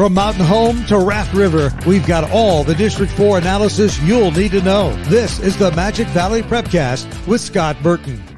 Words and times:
From 0.00 0.14
Mountain 0.14 0.46
Home 0.46 0.82
to 0.86 0.98
Raft 0.98 1.34
River, 1.34 1.70
we've 1.86 2.06
got 2.06 2.24
all 2.30 2.64
the 2.64 2.74
District 2.74 3.12
4 3.12 3.36
analysis 3.36 4.00
you'll 4.00 4.30
need 4.30 4.52
to 4.52 4.62
know. 4.62 4.94
This 5.10 5.38
is 5.40 5.58
the 5.58 5.72
Magic 5.72 6.06
Valley 6.06 6.40
Prepcast 6.40 7.26
with 7.26 7.42
Scott 7.42 7.76
Burton. 7.82 8.29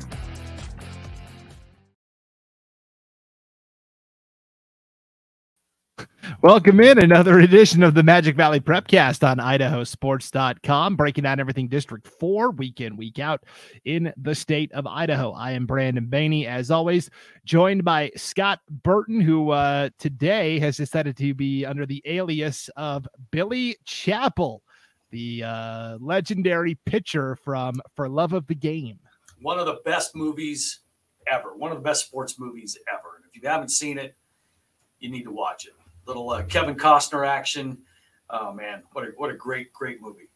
Welcome 6.42 6.80
in 6.80 6.98
another 6.98 7.38
edition 7.38 7.84
of 7.84 7.94
the 7.94 8.02
Magic 8.02 8.34
Valley 8.34 8.58
Prepcast 8.58 9.24
on 9.24 9.36
idahosports.com, 9.36 10.96
breaking 10.96 11.22
down 11.22 11.38
everything 11.38 11.68
District 11.68 12.04
4 12.04 12.50
week 12.50 12.80
in, 12.80 12.96
week 12.96 13.20
out 13.20 13.44
in 13.84 14.12
the 14.16 14.34
state 14.34 14.72
of 14.72 14.84
Idaho. 14.84 15.30
I 15.30 15.52
am 15.52 15.66
Brandon 15.66 16.04
Baney, 16.04 16.48
as 16.48 16.72
always, 16.72 17.10
joined 17.44 17.84
by 17.84 18.10
Scott 18.16 18.58
Burton, 18.68 19.20
who 19.20 19.50
uh, 19.50 19.90
today 20.00 20.58
has 20.58 20.76
decided 20.76 21.16
to 21.18 21.32
be 21.32 21.64
under 21.64 21.86
the 21.86 22.02
alias 22.06 22.68
of 22.76 23.06
Billy 23.30 23.76
Chapel, 23.84 24.64
the 25.12 25.44
uh, 25.44 25.96
legendary 26.00 26.76
pitcher 26.86 27.36
from 27.36 27.80
For 27.94 28.08
Love 28.08 28.32
of 28.32 28.48
the 28.48 28.56
Game. 28.56 28.98
One 29.40 29.60
of 29.60 29.66
the 29.66 29.78
best 29.84 30.16
movies 30.16 30.80
ever, 31.28 31.56
one 31.56 31.70
of 31.70 31.78
the 31.78 31.84
best 31.84 32.06
sports 32.06 32.40
movies 32.40 32.76
ever. 32.92 33.14
And 33.14 33.24
if 33.32 33.40
you 33.40 33.48
haven't 33.48 33.70
seen 33.70 33.96
it, 33.96 34.16
you 34.98 35.08
need 35.08 35.22
to 35.22 35.30
watch 35.30 35.66
it 35.66 35.74
little 36.06 36.30
uh, 36.30 36.42
Kevin 36.44 36.74
Costner 36.74 37.26
action. 37.26 37.78
Oh 38.30 38.52
man, 38.52 38.82
what 38.92 39.04
a 39.04 39.08
what 39.16 39.30
a 39.30 39.34
great 39.34 39.72
great 39.72 40.00
movie. 40.00 40.28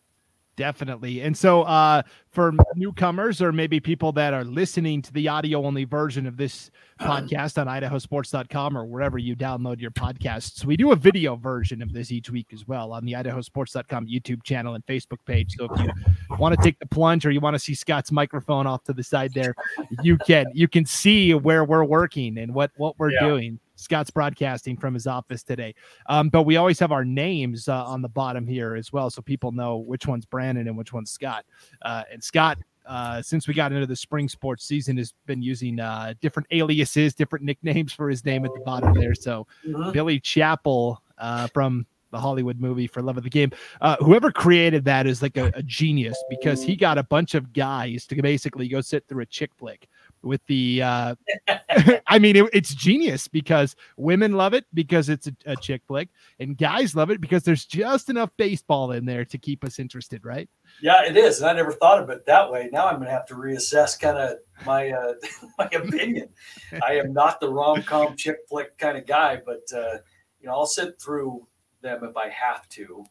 Definitely. 0.56 1.20
And 1.20 1.36
so 1.36 1.62
uh 1.62 2.02
for 2.30 2.52
newcomers 2.74 3.42
or 3.42 3.52
maybe 3.52 3.78
people 3.78 4.10
that 4.12 4.32
are 4.32 4.44
listening 4.44 5.02
to 5.02 5.12
the 5.12 5.28
audio 5.28 5.64
only 5.64 5.84
version 5.84 6.26
of 6.26 6.38
this 6.38 6.70
podcast 7.00 7.60
on 7.60 7.66
idahosports.com 7.66 8.76
or 8.76 8.86
wherever 8.86 9.18
you 9.18 9.36
download 9.36 9.80
your 9.80 9.90
podcasts, 9.90 10.64
we 10.64 10.76
do 10.76 10.92
a 10.92 10.96
video 10.96 11.36
version 11.36 11.82
of 11.82 11.92
this 11.92 12.10
each 12.10 12.30
week 12.30 12.46
as 12.54 12.66
well 12.66 12.92
on 12.92 13.04
the 13.04 13.12
idahosports.com 13.12 14.06
YouTube 14.06 14.42
channel 14.44 14.74
and 14.74 14.86
Facebook 14.86 15.18
page. 15.26 15.54
So 15.58 15.68
if 15.70 15.78
you 15.78 15.90
want 16.38 16.56
to 16.56 16.62
take 16.62 16.78
the 16.78 16.86
plunge 16.86 17.26
or 17.26 17.30
you 17.30 17.40
want 17.40 17.54
to 17.54 17.60
see 17.60 17.74
Scott's 17.74 18.10
microphone 18.10 18.66
off 18.66 18.82
to 18.84 18.94
the 18.94 19.02
side 19.02 19.34
there, 19.34 19.54
you 20.02 20.16
can 20.16 20.46
you 20.54 20.68
can 20.68 20.86
see 20.86 21.34
where 21.34 21.64
we're 21.64 21.84
working 21.84 22.38
and 22.38 22.54
what 22.54 22.70
what 22.78 22.98
we're 22.98 23.12
yeah. 23.12 23.20
doing. 23.20 23.60
Scott's 23.76 24.10
broadcasting 24.10 24.76
from 24.76 24.94
his 24.94 25.06
office 25.06 25.42
today. 25.42 25.74
Um, 26.08 26.28
but 26.28 26.42
we 26.42 26.56
always 26.56 26.78
have 26.80 26.92
our 26.92 27.04
names 27.04 27.68
uh, 27.68 27.84
on 27.84 28.02
the 28.02 28.08
bottom 28.08 28.46
here 28.46 28.74
as 28.74 28.92
well, 28.92 29.10
so 29.10 29.22
people 29.22 29.52
know 29.52 29.76
which 29.76 30.06
one's 30.06 30.26
Brandon 30.26 30.66
and 30.66 30.76
which 30.76 30.92
one's 30.92 31.10
Scott. 31.10 31.44
Uh, 31.82 32.02
and 32.10 32.22
Scott, 32.22 32.58
uh, 32.86 33.22
since 33.22 33.46
we 33.46 33.54
got 33.54 33.72
into 33.72 33.86
the 33.86 33.96
spring 33.96 34.28
sports 34.28 34.64
season, 34.64 34.96
has 34.96 35.12
been 35.26 35.42
using 35.42 35.78
uh, 35.78 36.14
different 36.20 36.46
aliases, 36.50 37.14
different 37.14 37.44
nicknames 37.44 37.92
for 37.92 38.08
his 38.08 38.24
name 38.24 38.44
at 38.44 38.52
the 38.54 38.60
bottom 38.60 38.94
there. 38.94 39.14
So 39.14 39.46
mm-hmm. 39.66 39.92
Billy 39.92 40.20
Chapel 40.20 41.02
uh, 41.18 41.46
from 41.48 41.86
the 42.12 42.20
Hollywood 42.20 42.60
movie 42.60 42.86
for 42.86 43.02
Love 43.02 43.16
of 43.16 43.24
the 43.24 43.30
Game. 43.30 43.50
Uh, 43.80 43.96
whoever 43.96 44.30
created 44.30 44.84
that 44.84 45.06
is 45.06 45.22
like 45.22 45.36
a, 45.36 45.52
a, 45.54 45.62
genius 45.62 46.16
because 46.30 46.62
he 46.62 46.76
got 46.76 46.98
a 46.98 47.02
bunch 47.02 47.34
of 47.34 47.52
guys 47.52 48.06
to 48.06 48.22
basically 48.22 48.68
go 48.68 48.80
sit 48.80 49.06
through 49.08 49.22
a 49.22 49.26
chick 49.26 49.50
flick 49.56 49.88
with 50.26 50.44
the 50.46 50.82
uh 50.82 51.14
i 52.06 52.18
mean 52.18 52.36
it, 52.36 52.50
it's 52.52 52.74
genius 52.74 53.28
because 53.28 53.76
women 53.96 54.32
love 54.32 54.52
it 54.52 54.64
because 54.74 55.08
it's 55.08 55.28
a, 55.28 55.32
a, 55.46 55.56
chick 55.56 55.82
flick 55.86 56.08
and 56.40 56.58
guys 56.58 56.94
love 56.94 57.10
it 57.10 57.20
because 57.20 57.42
there's 57.42 57.64
just 57.64 58.10
enough 58.10 58.30
baseball 58.36 58.92
in 58.92 59.04
there 59.04 59.24
to 59.24 59.38
keep 59.38 59.64
us 59.64 59.78
interested 59.78 60.24
right? 60.24 60.48
Yeah 60.82 61.04
it 61.04 61.16
is 61.16 61.40
and 61.40 61.48
i 61.48 61.52
never 61.52 61.72
thought 61.72 62.02
of 62.02 62.10
it 62.10 62.26
that 62.26 62.50
way. 62.50 62.68
Now 62.72 62.86
i'm 62.86 62.98
gonna 62.98 63.10
have 63.10 63.26
to 63.26 63.34
reassess 63.34 63.98
kind 63.98 64.18
of 64.18 64.38
my 64.66 64.90
uh 64.90 65.14
my 65.58 65.68
opinion. 65.72 66.28
I 66.86 66.94
am 66.94 67.12
not 67.12 67.40
the 67.40 67.48
rom-com 67.48 68.16
chick 68.16 68.38
flick 68.48 68.76
kind 68.78 68.98
of 68.98 69.06
guy 69.06 69.40
but 69.44 69.62
uh 69.74 69.98
you 70.40 70.48
know 70.48 70.52
i'll 70.52 70.66
sit 70.66 71.00
through 71.00 71.46
them 71.82 72.04
if 72.04 72.16
i 72.16 72.28
have 72.28 72.68
to. 72.70 73.04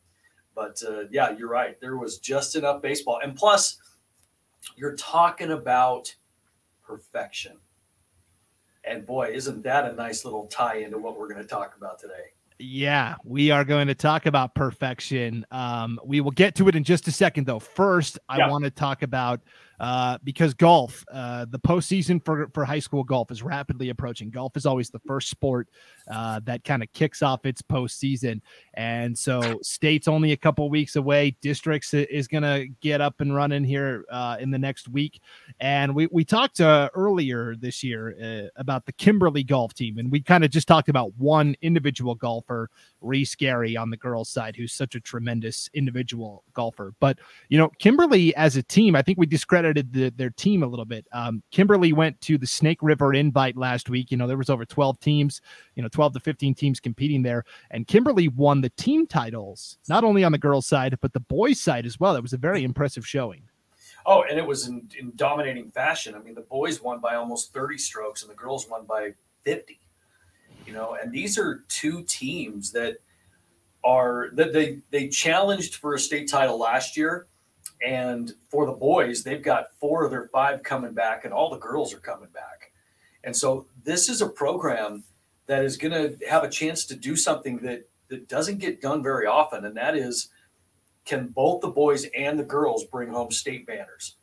But 0.53 0.81
uh 0.87 1.03
yeah 1.11 1.35
you're 1.37 1.49
right. 1.49 1.79
There 1.79 1.97
was 1.97 2.19
just 2.19 2.55
enough 2.55 2.81
baseball. 2.81 3.19
And 3.23 3.35
plus 3.35 3.79
you're 4.75 4.95
talking 4.95 5.51
about 5.51 6.13
perfection. 6.85 7.57
And 8.83 9.05
boy, 9.05 9.31
isn't 9.33 9.63
that 9.63 9.85
a 9.85 9.93
nice 9.93 10.25
little 10.25 10.47
tie 10.47 10.77
into 10.77 10.97
what 10.97 11.17
we're 11.17 11.27
going 11.27 11.41
to 11.41 11.47
talk 11.47 11.75
about 11.77 11.99
today? 11.99 12.33
Yeah, 12.57 13.15
we 13.25 13.51
are 13.51 13.65
going 13.65 13.87
to 13.87 13.95
talk 13.95 14.27
about 14.27 14.55
perfection. 14.55 15.45
Um, 15.51 15.99
we 16.05 16.21
will 16.21 16.31
get 16.31 16.55
to 16.55 16.69
it 16.69 16.75
in 16.75 16.85
just 16.85 17.07
a 17.07 17.11
second, 17.11 17.45
though. 17.45 17.59
First, 17.59 18.17
I 18.29 18.37
yeah. 18.37 18.49
want 18.49 18.63
to 18.63 18.69
talk 18.69 19.01
about 19.03 19.41
uh, 19.79 20.17
because 20.23 20.53
golf, 20.53 21.03
uh, 21.11 21.45
the 21.49 21.59
postseason 21.59 22.23
for, 22.23 22.49
for 22.53 22.65
high 22.65 22.79
school 22.79 23.03
golf 23.03 23.31
is 23.31 23.43
rapidly 23.43 23.89
approaching. 23.89 24.29
Golf 24.29 24.55
is 24.55 24.65
always 24.65 24.89
the 24.89 24.99
first 24.99 25.29
sport 25.29 25.67
uh, 26.11 26.39
that 26.45 26.63
kind 26.63 26.83
of 26.83 26.91
kicks 26.93 27.21
off 27.21 27.45
its 27.45 27.61
postseason. 27.61 28.41
And 28.75 29.17
so, 29.17 29.59
state's 29.61 30.07
only 30.07 30.31
a 30.31 30.37
couple 30.37 30.69
weeks 30.69 30.95
away. 30.95 31.35
Districts 31.41 31.93
is 31.93 32.27
going 32.27 32.43
to 32.43 32.67
get 32.81 33.01
up 33.01 33.21
and 33.21 33.35
running 33.35 33.63
here 33.63 34.05
uh, 34.09 34.37
in 34.39 34.51
the 34.51 34.57
next 34.59 34.87
week. 34.87 35.21
And 35.59 35.95
we, 35.95 36.07
we 36.11 36.23
talked 36.23 36.61
uh, 36.61 36.89
earlier 36.93 37.55
this 37.55 37.83
year 37.83 38.15
uh, 38.21 38.49
about 38.59 38.85
the 38.85 38.93
Kimberly 38.93 39.43
golf 39.43 39.73
team, 39.73 39.97
and 39.97 40.11
we 40.11 40.21
kind 40.21 40.43
of 40.43 40.51
just 40.51 40.67
talked 40.67 40.89
about 40.89 41.13
one 41.17 41.55
individual 41.61 42.15
golfer, 42.15 42.69
Reese 43.01 43.35
Gary, 43.35 43.75
on 43.77 43.89
the 43.89 43.97
girls' 43.97 44.29
side, 44.29 44.55
who's 44.55 44.73
such 44.73 44.95
a 44.95 44.99
tremendous 44.99 45.69
individual 45.73 46.43
golfer. 46.53 46.93
But, 46.99 47.19
you 47.49 47.57
know, 47.57 47.69
Kimberly 47.79 48.35
as 48.35 48.55
a 48.55 48.63
team, 48.63 48.95
I 48.95 49.01
think 49.01 49.17
we 49.17 49.25
discredit 49.25 49.64
discredited 49.73 49.93
the, 49.93 50.09
their 50.17 50.29
team 50.29 50.63
a 50.63 50.67
little 50.67 50.85
bit. 50.85 51.07
Um, 51.11 51.41
Kimberly 51.51 51.93
went 51.93 52.19
to 52.21 52.37
the 52.37 52.47
Snake 52.47 52.79
River 52.81 53.13
Invite 53.13 53.57
last 53.57 53.89
week. 53.89 54.11
You 54.11 54.17
know, 54.17 54.27
there 54.27 54.37
was 54.37 54.49
over 54.49 54.65
12 54.65 54.99
teams, 54.99 55.41
you 55.75 55.83
know, 55.83 55.89
12 55.89 56.13
to 56.13 56.19
15 56.19 56.53
teams 56.53 56.79
competing 56.79 57.23
there. 57.23 57.43
And 57.71 57.87
Kimberly 57.87 58.27
won 58.27 58.61
the 58.61 58.69
team 58.71 59.07
titles, 59.07 59.77
not 59.89 60.03
only 60.03 60.23
on 60.23 60.31
the 60.31 60.37
girls' 60.37 60.67
side, 60.67 60.97
but 61.01 61.13
the 61.13 61.19
boys' 61.19 61.59
side 61.59 61.85
as 61.85 61.99
well. 61.99 62.13
That 62.13 62.21
was 62.21 62.33
a 62.33 62.37
very 62.37 62.63
impressive 62.63 63.07
showing. 63.07 63.43
Oh, 64.05 64.23
and 64.29 64.37
it 64.37 64.45
was 64.45 64.67
in, 64.67 64.87
in 64.99 65.13
dominating 65.15 65.71
fashion. 65.71 66.13
I 66.13 66.19
mean, 66.19 66.35
the 66.35 66.41
boys 66.41 66.81
won 66.81 66.99
by 66.99 67.15
almost 67.15 67.53
30 67.53 67.77
strokes 67.77 68.21
and 68.21 68.29
the 68.29 68.35
girls 68.35 68.69
won 68.69 68.85
by 68.85 69.13
50. 69.43 69.79
You 70.67 70.73
know, 70.73 70.97
and 71.01 71.11
these 71.11 71.37
are 71.37 71.63
two 71.67 72.03
teams 72.03 72.71
that 72.71 72.97
are 73.83 74.29
that 74.33 74.51
they 74.51 74.79
they 74.89 75.07
challenged 75.07 75.75
for 75.75 75.93
a 75.93 75.99
state 75.99 76.27
title 76.27 76.57
last 76.57 76.97
year 76.97 77.27
and 77.81 78.33
for 78.49 78.65
the 78.65 78.71
boys, 78.71 79.23
they've 79.23 79.41
got 79.41 79.75
four 79.79 80.05
of 80.05 80.11
their 80.11 80.27
five 80.27 80.63
coming 80.63 80.93
back, 80.93 81.25
and 81.25 81.33
all 81.33 81.49
the 81.49 81.57
girls 81.57 81.93
are 81.93 81.99
coming 81.99 82.29
back. 82.29 82.71
And 83.23 83.35
so 83.35 83.67
this 83.83 84.09
is 84.09 84.21
a 84.21 84.29
program 84.29 85.03
that 85.47 85.63
is 85.63 85.77
going 85.77 85.93
to 85.93 86.27
have 86.27 86.43
a 86.43 86.49
chance 86.49 86.85
to 86.85 86.95
do 86.95 87.15
something 87.15 87.57
that 87.59 87.87
that 88.07 88.27
doesn't 88.27 88.59
get 88.59 88.81
done 88.81 89.01
very 89.01 89.25
often, 89.25 89.65
and 89.65 89.75
that 89.77 89.95
is 89.95 90.29
can 91.05 91.27
both 91.27 91.61
the 91.61 91.69
boys 91.69 92.05
and 92.17 92.37
the 92.37 92.43
girls 92.43 92.83
bring 92.85 93.09
home 93.09 93.31
state 93.31 93.65
banners, 93.67 94.15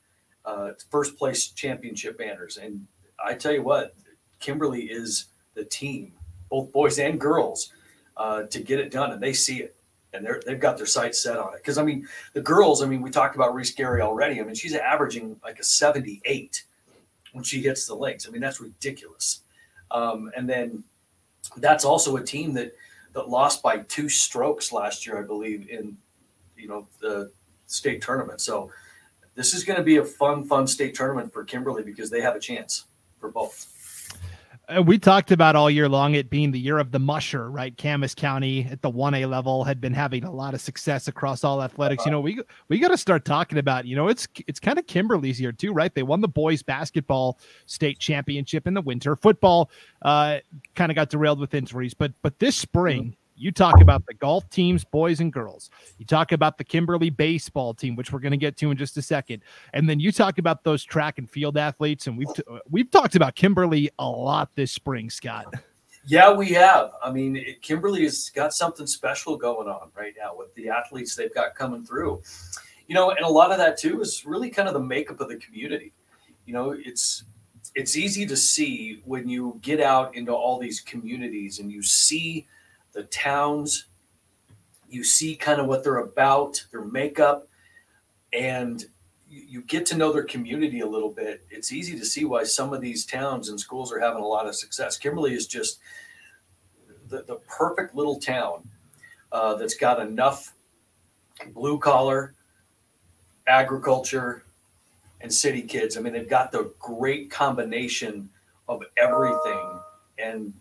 uh, 0.45 0.71
first 0.91 1.17
place 1.17 1.49
championship 1.49 2.19
banners. 2.19 2.57
And 2.57 2.87
I 3.25 3.35
tell 3.35 3.53
you 3.53 3.63
what, 3.63 3.95
Kimberly 4.41 4.85
is 4.85 5.27
the 5.55 5.65
team, 5.65 6.13
both 6.51 6.73
boys 6.73 6.99
and 6.99 7.21
girls, 7.21 7.73
uh, 8.17 8.45
to 8.45 8.61
get 8.61 8.81
it 8.81 8.91
done, 8.91 9.13
and 9.13 9.23
they 9.23 9.33
see 9.33 9.63
it 9.63 9.77
and 10.13 10.25
they're 10.25 10.41
they've 10.45 10.61
got 10.61 10.77
their 10.77 10.87
sights 10.87 11.23
set 11.23 11.39
on 11.39 11.55
it. 11.55 11.59
Because 11.59 11.79
I 11.79 11.83
mean, 11.83 12.07
the 12.33 12.41
girls. 12.41 12.83
I 12.83 12.87
mean, 12.87 13.03
we 13.03 13.11
talked 13.11 13.35
about 13.35 13.55
Reese 13.55 13.75
Gary 13.75 14.03
already. 14.03 14.41
I 14.41 14.45
mean, 14.45 14.55
she's 14.55 14.75
averaging 14.75 15.37
like 15.43 15.59
a 15.59 15.65
78 15.65 16.65
when 17.33 17.45
she 17.45 17.63
hits 17.63 17.87
the 17.87 17.95
links. 17.95 18.27
I 18.27 18.31
mean, 18.31 18.43
that's 18.43 18.61
ridiculous. 18.61 19.43
Um, 19.91 20.31
and 20.37 20.49
then 20.49 20.85
that's 21.57 21.85
also 21.85 22.17
a 22.17 22.23
team 22.23 22.53
that 22.55 22.75
that 23.13 23.29
lost 23.29 23.63
by 23.63 23.79
two 23.79 24.09
strokes 24.09 24.73
last 24.73 25.07
year, 25.07 25.19
I 25.19 25.23
believe, 25.23 25.69
in 25.69 25.97
you 26.57 26.69
know 26.69 26.87
the 27.01 27.31
state 27.67 28.03
tournament. 28.03 28.41
So 28.41 28.71
this 29.35 29.55
is 29.55 29.65
going 29.65 29.79
to 29.79 29.83
be 29.83 29.97
a 29.97 30.05
fun, 30.05 30.45
fun 30.45 30.67
state 30.67 30.95
tournament 30.95 31.33
for 31.33 31.45
Kimberly 31.45 31.83
because 31.83 32.11
they 32.11 32.21
have 32.21 32.37
a 32.37 32.41
chance 32.41 32.85
for 33.19 33.31
both. 33.31 33.72
Uh, 34.69 34.81
we 34.81 34.97
talked 34.97 35.33
about 35.33 35.57
all 35.57 35.69
year 35.69 35.89
long 35.89 36.15
it 36.15 36.31
being 36.31 36.53
the 36.53 36.59
year 36.59 36.79
of 36.79 36.93
the 36.93 36.99
musher, 36.99 37.51
right? 37.51 37.77
Camas 37.77 38.15
County 38.15 38.67
at 38.71 38.81
the 38.81 38.91
1A 38.91 39.29
level 39.29 39.65
had 39.65 39.81
been 39.81 39.93
having 39.93 40.23
a 40.25 40.31
lot 40.31 40.55
of 40.55 40.61
success 40.61 41.09
across 41.09 41.43
all 41.43 41.63
athletics. 41.63 42.05
You 42.05 42.13
know, 42.13 42.21
we 42.21 42.41
we 42.69 42.79
got 42.79 42.89
to 42.89 42.97
start 42.97 43.25
talking 43.25 43.59
about, 43.59 43.87
you 43.87 43.97
know, 43.97 44.09
it's 44.09 44.29
it's 44.47 44.61
kind 44.61 44.79
of 44.79 44.87
Kimberly's 44.87 45.41
year 45.41 45.51
too, 45.51 45.73
right? 45.73 45.93
They 45.93 46.05
won 46.05 46.21
the 46.21 46.29
boys 46.29 46.63
basketball 46.63 47.39
state 47.67 47.99
championship 47.99 48.67
in 48.69 48.75
the 48.75 48.83
winter. 48.83 49.17
Football 49.17 49.71
uh 50.03 50.39
kind 50.77 50.93
of 50.93 50.97
got 50.97 51.11
derailed 51.11 51.41
with 51.41 51.55
injuries, 51.55 51.95
but 51.95 52.13
but 52.23 52.39
this 52.39 52.57
spring 52.57 53.17
you 53.43 53.51
talk 53.51 53.81
about 53.81 54.07
the 54.07 54.15
golf 54.15 54.49
teams, 54.51 54.85
boys 54.85 55.19
and 55.19 55.33
girls. 55.33 55.69
You 55.99 56.07
talk 56.07 56.31
about 56.31 56.59
the 56.59 56.65
Kimberly 56.65 57.11
baseball 57.11 57.75
team, 57.75 57.97
which 57.97 58.13
we're 58.13 58.21
going 58.21 58.31
to 58.33 58.37
get 58.37 58.57
to 58.59 58.71
in 58.71 58.77
just 58.77 58.97
a 58.97 59.03
second, 59.03 59.43
and 59.73 59.89
then 59.89 59.99
you 59.99 60.13
talk 60.13 60.39
about 60.39 60.63
those 60.63 60.85
track 60.85 61.19
and 61.19 61.29
field 61.29 61.57
athletes. 61.57 62.07
And 62.07 62.17
we've 62.17 62.33
t- 62.33 62.45
we've 62.71 62.91
talked 62.91 63.17
about 63.17 63.35
Kimberly 63.35 63.91
a 63.99 64.09
lot 64.09 64.55
this 64.55 64.71
spring, 64.71 65.11
Scott. 65.11 65.53
Yeah, 66.07 66.33
we 66.33 66.51
have. 66.51 66.93
I 67.03 67.13
mean, 67.13 67.45
Kimberly 67.63 68.03
has 68.05 68.31
got 68.31 68.53
something 68.55 68.87
special 68.87 69.37
going 69.37 69.69
on 69.69 69.91
right 69.97 70.15
now 70.17 70.37
with 70.37 70.55
the 70.55 70.69
athletes 70.69 71.15
they've 71.17 71.35
got 71.35 71.55
coming 71.55 71.85
through. 71.85 72.23
You 72.87 72.95
know, 72.95 73.11
and 73.11 73.25
a 73.25 73.29
lot 73.29 73.51
of 73.51 73.59
that 73.59 73.77
too 73.77 74.01
is 74.01 74.25
really 74.25 74.51
kind 74.51 74.69
of 74.69 74.75
the 74.75 74.81
makeup 74.81 75.21
of 75.21 75.29
the 75.29 75.37
community. 75.37 75.93
You 76.47 76.55
know, 76.55 76.71
it's 76.71 77.25
it's 77.75 77.97
easy 77.97 78.25
to 78.27 78.37
see 78.37 79.01
when 79.05 79.29
you 79.29 79.59
get 79.63 79.81
out 79.81 80.15
into 80.15 80.33
all 80.33 80.59
these 80.59 80.81
communities 80.81 81.59
and 81.59 81.73
you 81.73 81.83
see 81.83 82.47
the 82.93 83.05
towns. 83.05 83.87
You 84.89 85.05
see 85.05 85.35
kind 85.35 85.61
of 85.61 85.67
what 85.67 85.83
they're 85.83 85.99
about, 85.99 86.65
their 86.71 86.85
makeup, 86.85 87.49
and 88.33 88.85
you 89.29 89.63
get 89.63 89.87
to 89.87 89.97
know 89.97 90.13
their 90.13 90.25
community 90.25 90.81
a 90.81 90.87
little 90.87 91.09
bit. 91.11 91.45
It's 91.51 91.73
easy 91.73 91.99
to 91.99 92.05
see 92.05 92.27
why 92.27 92.45
some 92.45 92.75
of 92.75 92.83
these 92.83 93.07
towns 93.07 93.49
and 93.49 93.59
schools 93.59 93.91
are 93.91 93.99
having 93.99 94.23
a 94.23 94.27
lot 94.27 94.47
of 94.47 94.55
success. 94.55 94.99
Kimberly 94.99 95.33
is 95.33 95.47
just 95.47 95.79
the, 97.09 97.23
the 97.23 97.37
perfect 97.49 97.95
little 97.95 98.19
town 98.19 98.69
uh, 99.33 99.55
that's 99.55 99.75
got 99.75 100.01
enough 100.01 100.55
blue 101.55 101.79
collar, 101.79 102.35
agriculture, 103.47 104.45
and 105.23 105.33
city 105.33 105.63
kids. 105.63 105.97
I 105.97 106.01
mean, 106.01 106.13
they've 106.13 106.29
got 106.29 106.53
the 106.53 106.73
great 106.79 107.31
combination 107.31 108.29
of 108.69 108.83
everything, 108.99 109.81
and 110.19 110.53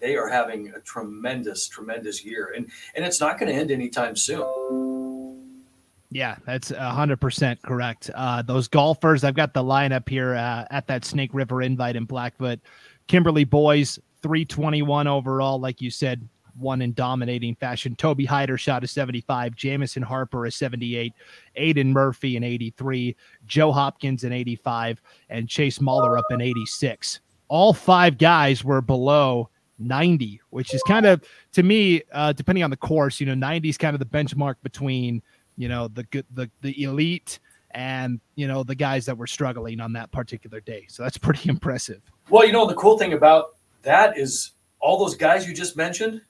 they 0.00 0.16
are 0.16 0.28
having 0.28 0.72
a 0.76 0.80
tremendous, 0.80 1.68
tremendous 1.68 2.24
year. 2.24 2.52
And 2.56 2.70
and 2.94 3.04
it's 3.04 3.20
not 3.20 3.38
going 3.38 3.52
to 3.52 3.58
end 3.58 3.70
anytime 3.70 4.16
soon. 4.16 5.64
Yeah, 6.10 6.36
that's 6.46 6.70
hundred 6.70 7.20
percent 7.20 7.60
correct. 7.62 8.10
Uh, 8.14 8.42
those 8.42 8.68
golfers, 8.68 9.24
I've 9.24 9.34
got 9.34 9.52
the 9.52 9.62
lineup 9.62 10.08
here 10.08 10.34
uh, 10.34 10.64
at 10.70 10.86
that 10.86 11.04
Snake 11.04 11.30
River 11.32 11.62
Invite 11.62 11.96
in 11.96 12.04
Blackfoot. 12.04 12.60
Kimberly 13.08 13.44
boys, 13.44 13.98
three 14.22 14.44
twenty 14.44 14.82
one 14.82 15.06
overall, 15.06 15.60
like 15.60 15.82
you 15.82 15.90
said, 15.90 16.26
won 16.58 16.82
in 16.82 16.94
dominating 16.94 17.54
fashion. 17.56 17.94
Toby 17.94 18.24
Hyder 18.24 18.58
shot 18.58 18.84
a 18.84 18.86
75, 18.86 19.54
Jamison 19.54 20.02
Harper 20.02 20.46
a 20.46 20.50
78, 20.50 21.12
Aiden 21.56 21.86
Murphy 21.86 22.36
an 22.36 22.44
83, 22.44 23.16
Joe 23.46 23.72
Hopkins 23.72 24.24
an 24.24 24.32
85, 24.32 25.00
and 25.30 25.48
Chase 25.48 25.78
Mullerup 25.78 26.24
an 26.30 26.40
86. 26.40 27.20
All 27.48 27.72
five 27.72 28.18
guys 28.18 28.64
were 28.64 28.80
below 28.80 29.48
90, 29.78 30.40
which 30.50 30.74
is 30.74 30.82
kind 30.82 31.06
of 31.06 31.22
to 31.52 31.62
me, 31.62 32.02
uh, 32.12 32.32
depending 32.32 32.64
on 32.64 32.70
the 32.70 32.76
course, 32.76 33.20
you 33.20 33.26
know, 33.26 33.34
90 33.34 33.68
is 33.68 33.78
kind 33.78 33.94
of 33.94 34.00
the 34.00 34.06
benchmark 34.06 34.56
between 34.62 35.22
you 35.56 35.68
know 35.68 35.88
the 35.88 36.04
good 36.04 36.24
the 36.32 36.50
the 36.62 36.82
elite 36.84 37.40
and 37.72 38.20
you 38.36 38.46
know 38.48 38.62
the 38.62 38.74
guys 38.74 39.06
that 39.06 39.18
were 39.18 39.26
struggling 39.26 39.80
on 39.80 39.92
that 39.94 40.10
particular 40.12 40.60
day. 40.60 40.86
So 40.88 41.02
that's 41.02 41.18
pretty 41.18 41.48
impressive. 41.48 42.00
Well, 42.30 42.46
you 42.46 42.52
know, 42.52 42.66
the 42.66 42.74
cool 42.74 42.98
thing 42.98 43.12
about 43.12 43.56
that 43.82 44.18
is 44.18 44.52
all 44.80 44.98
those 44.98 45.16
guys 45.16 45.46
you 45.46 45.54
just 45.54 45.76
mentioned 45.76 46.20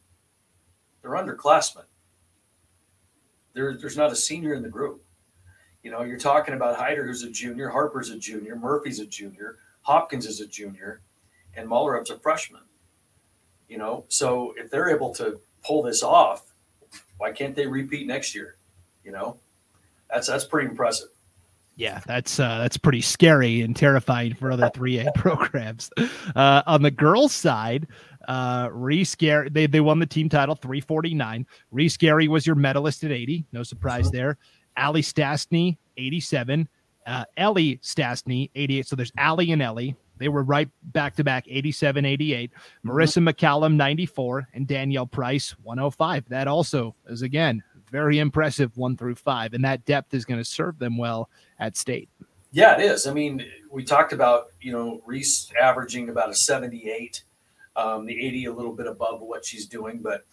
they're 1.02 1.12
underclassmen. 1.12 1.84
There, 3.54 3.76
there's 3.76 3.96
not 3.96 4.12
a 4.12 4.16
senior 4.16 4.54
in 4.54 4.62
the 4.62 4.68
group. 4.68 5.02
You 5.82 5.90
know, 5.90 6.02
you're 6.02 6.18
talking 6.18 6.54
about 6.54 6.76
Hyder, 6.76 7.06
who's 7.06 7.22
a 7.22 7.30
junior, 7.30 7.68
Harper's 7.68 8.10
a 8.10 8.18
junior, 8.18 8.56
Murphy's 8.56 8.98
a 8.98 9.06
junior, 9.06 9.56
Hopkins 9.82 10.26
is 10.26 10.40
a 10.40 10.46
junior, 10.46 11.00
and 11.54 11.68
Mullerup's 11.68 12.10
a 12.10 12.18
freshman. 12.18 12.62
You 13.68 13.78
know, 13.78 14.04
so 14.08 14.54
if 14.56 14.70
they're 14.70 14.88
able 14.88 15.14
to 15.16 15.40
pull 15.64 15.82
this 15.82 16.02
off, 16.02 16.46
why 17.18 17.32
can't 17.32 17.54
they 17.54 17.66
repeat 17.66 18.06
next 18.06 18.34
year? 18.34 18.56
You 19.04 19.12
know, 19.12 19.38
that's 20.10 20.26
that's 20.26 20.44
pretty 20.44 20.68
impressive. 20.68 21.08
Yeah, 21.76 22.00
that's 22.06 22.40
uh, 22.40 22.58
that's 22.58 22.76
pretty 22.76 23.00
scary 23.00 23.60
and 23.60 23.76
terrifying 23.76 24.34
for 24.34 24.50
other 24.50 24.68
3A 24.70 25.14
programs. 25.14 25.90
Uh, 26.34 26.62
on 26.66 26.82
the 26.82 26.90
girls' 26.90 27.32
side, 27.32 27.86
uh, 28.26 28.68
Reese 28.72 29.14
Gary, 29.14 29.48
they, 29.48 29.66
they 29.66 29.80
won 29.80 29.98
the 29.98 30.06
team 30.06 30.28
title 30.28 30.54
349. 30.54 31.46
Reese 31.70 31.96
Gary 31.96 32.28
was 32.28 32.46
your 32.46 32.56
medalist 32.56 33.04
at 33.04 33.12
80. 33.12 33.44
No 33.52 33.62
surprise 33.62 34.10
there. 34.10 34.38
Allie 34.76 35.02
Stastny, 35.02 35.78
87. 35.96 36.68
Uh, 37.06 37.24
Ellie 37.36 37.78
Stastny, 37.78 38.50
88. 38.54 38.86
So 38.86 38.96
there's 38.96 39.12
Allie 39.16 39.52
and 39.52 39.62
Ellie. 39.62 39.96
They 40.18 40.28
were 40.28 40.42
right 40.42 40.68
back 40.82 41.16
to 41.16 41.24
back 41.24 41.44
87, 41.48 42.04
88. 42.04 42.50
Mm-hmm. 42.50 42.90
Marissa 42.90 43.28
McCallum, 43.28 43.74
94. 43.74 44.48
And 44.54 44.66
Danielle 44.66 45.06
Price, 45.06 45.54
105. 45.62 46.28
That 46.28 46.48
also 46.48 46.94
is, 47.08 47.22
again, 47.22 47.62
very 47.90 48.18
impressive 48.18 48.76
one 48.76 48.96
through 48.96 49.16
five. 49.16 49.54
And 49.54 49.64
that 49.64 49.84
depth 49.84 50.14
is 50.14 50.24
going 50.24 50.40
to 50.40 50.44
serve 50.44 50.78
them 50.78 50.98
well 50.98 51.30
at 51.58 51.76
state. 51.76 52.08
Yeah, 52.50 52.78
it 52.78 52.82
is. 52.82 53.06
I 53.06 53.12
mean, 53.12 53.44
we 53.70 53.84
talked 53.84 54.12
about, 54.12 54.48
you 54.60 54.72
know, 54.72 55.02
Reese 55.04 55.52
averaging 55.60 56.08
about 56.08 56.30
a 56.30 56.34
78 56.34 57.22
um, 57.78 58.06
the 58.06 58.26
80 58.26 58.46
a 58.46 58.52
little 58.52 58.72
bit 58.72 58.86
above 58.86 59.20
what 59.20 59.44
she's 59.44 59.66
doing, 59.66 60.00
but 60.02 60.26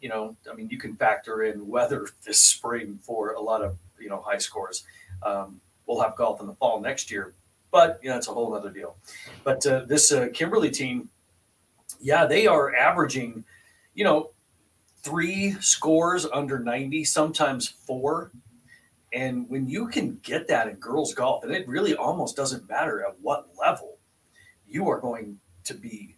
you 0.00 0.08
know, 0.08 0.36
I 0.50 0.54
mean, 0.54 0.68
you 0.70 0.78
can 0.78 0.96
factor 0.96 1.42
in 1.42 1.66
weather 1.66 2.06
this 2.26 2.38
spring 2.38 2.98
for 3.02 3.32
a 3.32 3.40
lot 3.40 3.62
of 3.62 3.76
you 4.00 4.08
know 4.08 4.22
high 4.24 4.38
scores. 4.38 4.84
Um, 5.22 5.60
we'll 5.86 6.00
have 6.00 6.16
golf 6.16 6.40
in 6.40 6.46
the 6.46 6.54
fall 6.54 6.80
next 6.80 7.10
year, 7.10 7.34
but 7.72 7.98
you 8.02 8.10
know, 8.10 8.16
it's 8.16 8.28
a 8.28 8.32
whole 8.32 8.54
other 8.54 8.70
deal. 8.70 8.96
But 9.42 9.66
uh, 9.66 9.84
this 9.86 10.12
uh, 10.12 10.28
Kimberly 10.32 10.70
team, 10.70 11.08
yeah, 12.00 12.26
they 12.26 12.46
are 12.46 12.72
averaging, 12.76 13.44
you 13.94 14.04
know, 14.04 14.30
three 15.02 15.56
scores 15.60 16.26
under 16.26 16.60
90, 16.60 17.02
sometimes 17.04 17.66
four. 17.66 18.30
And 19.12 19.48
when 19.50 19.68
you 19.68 19.88
can 19.88 20.20
get 20.22 20.46
that 20.48 20.68
in 20.68 20.76
girls 20.76 21.12
golf, 21.14 21.42
and 21.42 21.52
it 21.52 21.66
really 21.66 21.96
almost 21.96 22.36
doesn't 22.36 22.68
matter 22.68 23.04
at 23.04 23.18
what 23.20 23.48
level, 23.58 23.98
you 24.68 24.88
are 24.88 25.00
going 25.00 25.38
to 25.64 25.74
be 25.74 26.16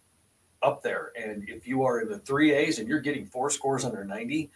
up 0.61 0.81
there. 0.81 1.11
And 1.15 1.47
if 1.49 1.67
you 1.67 1.83
are 1.83 2.01
in 2.01 2.09
the 2.09 2.19
three 2.19 2.53
A's 2.53 2.79
and 2.79 2.87
you're 2.87 3.01
getting 3.01 3.25
four 3.25 3.49
scores 3.49 3.85
under 3.85 4.03
90, 4.03 4.49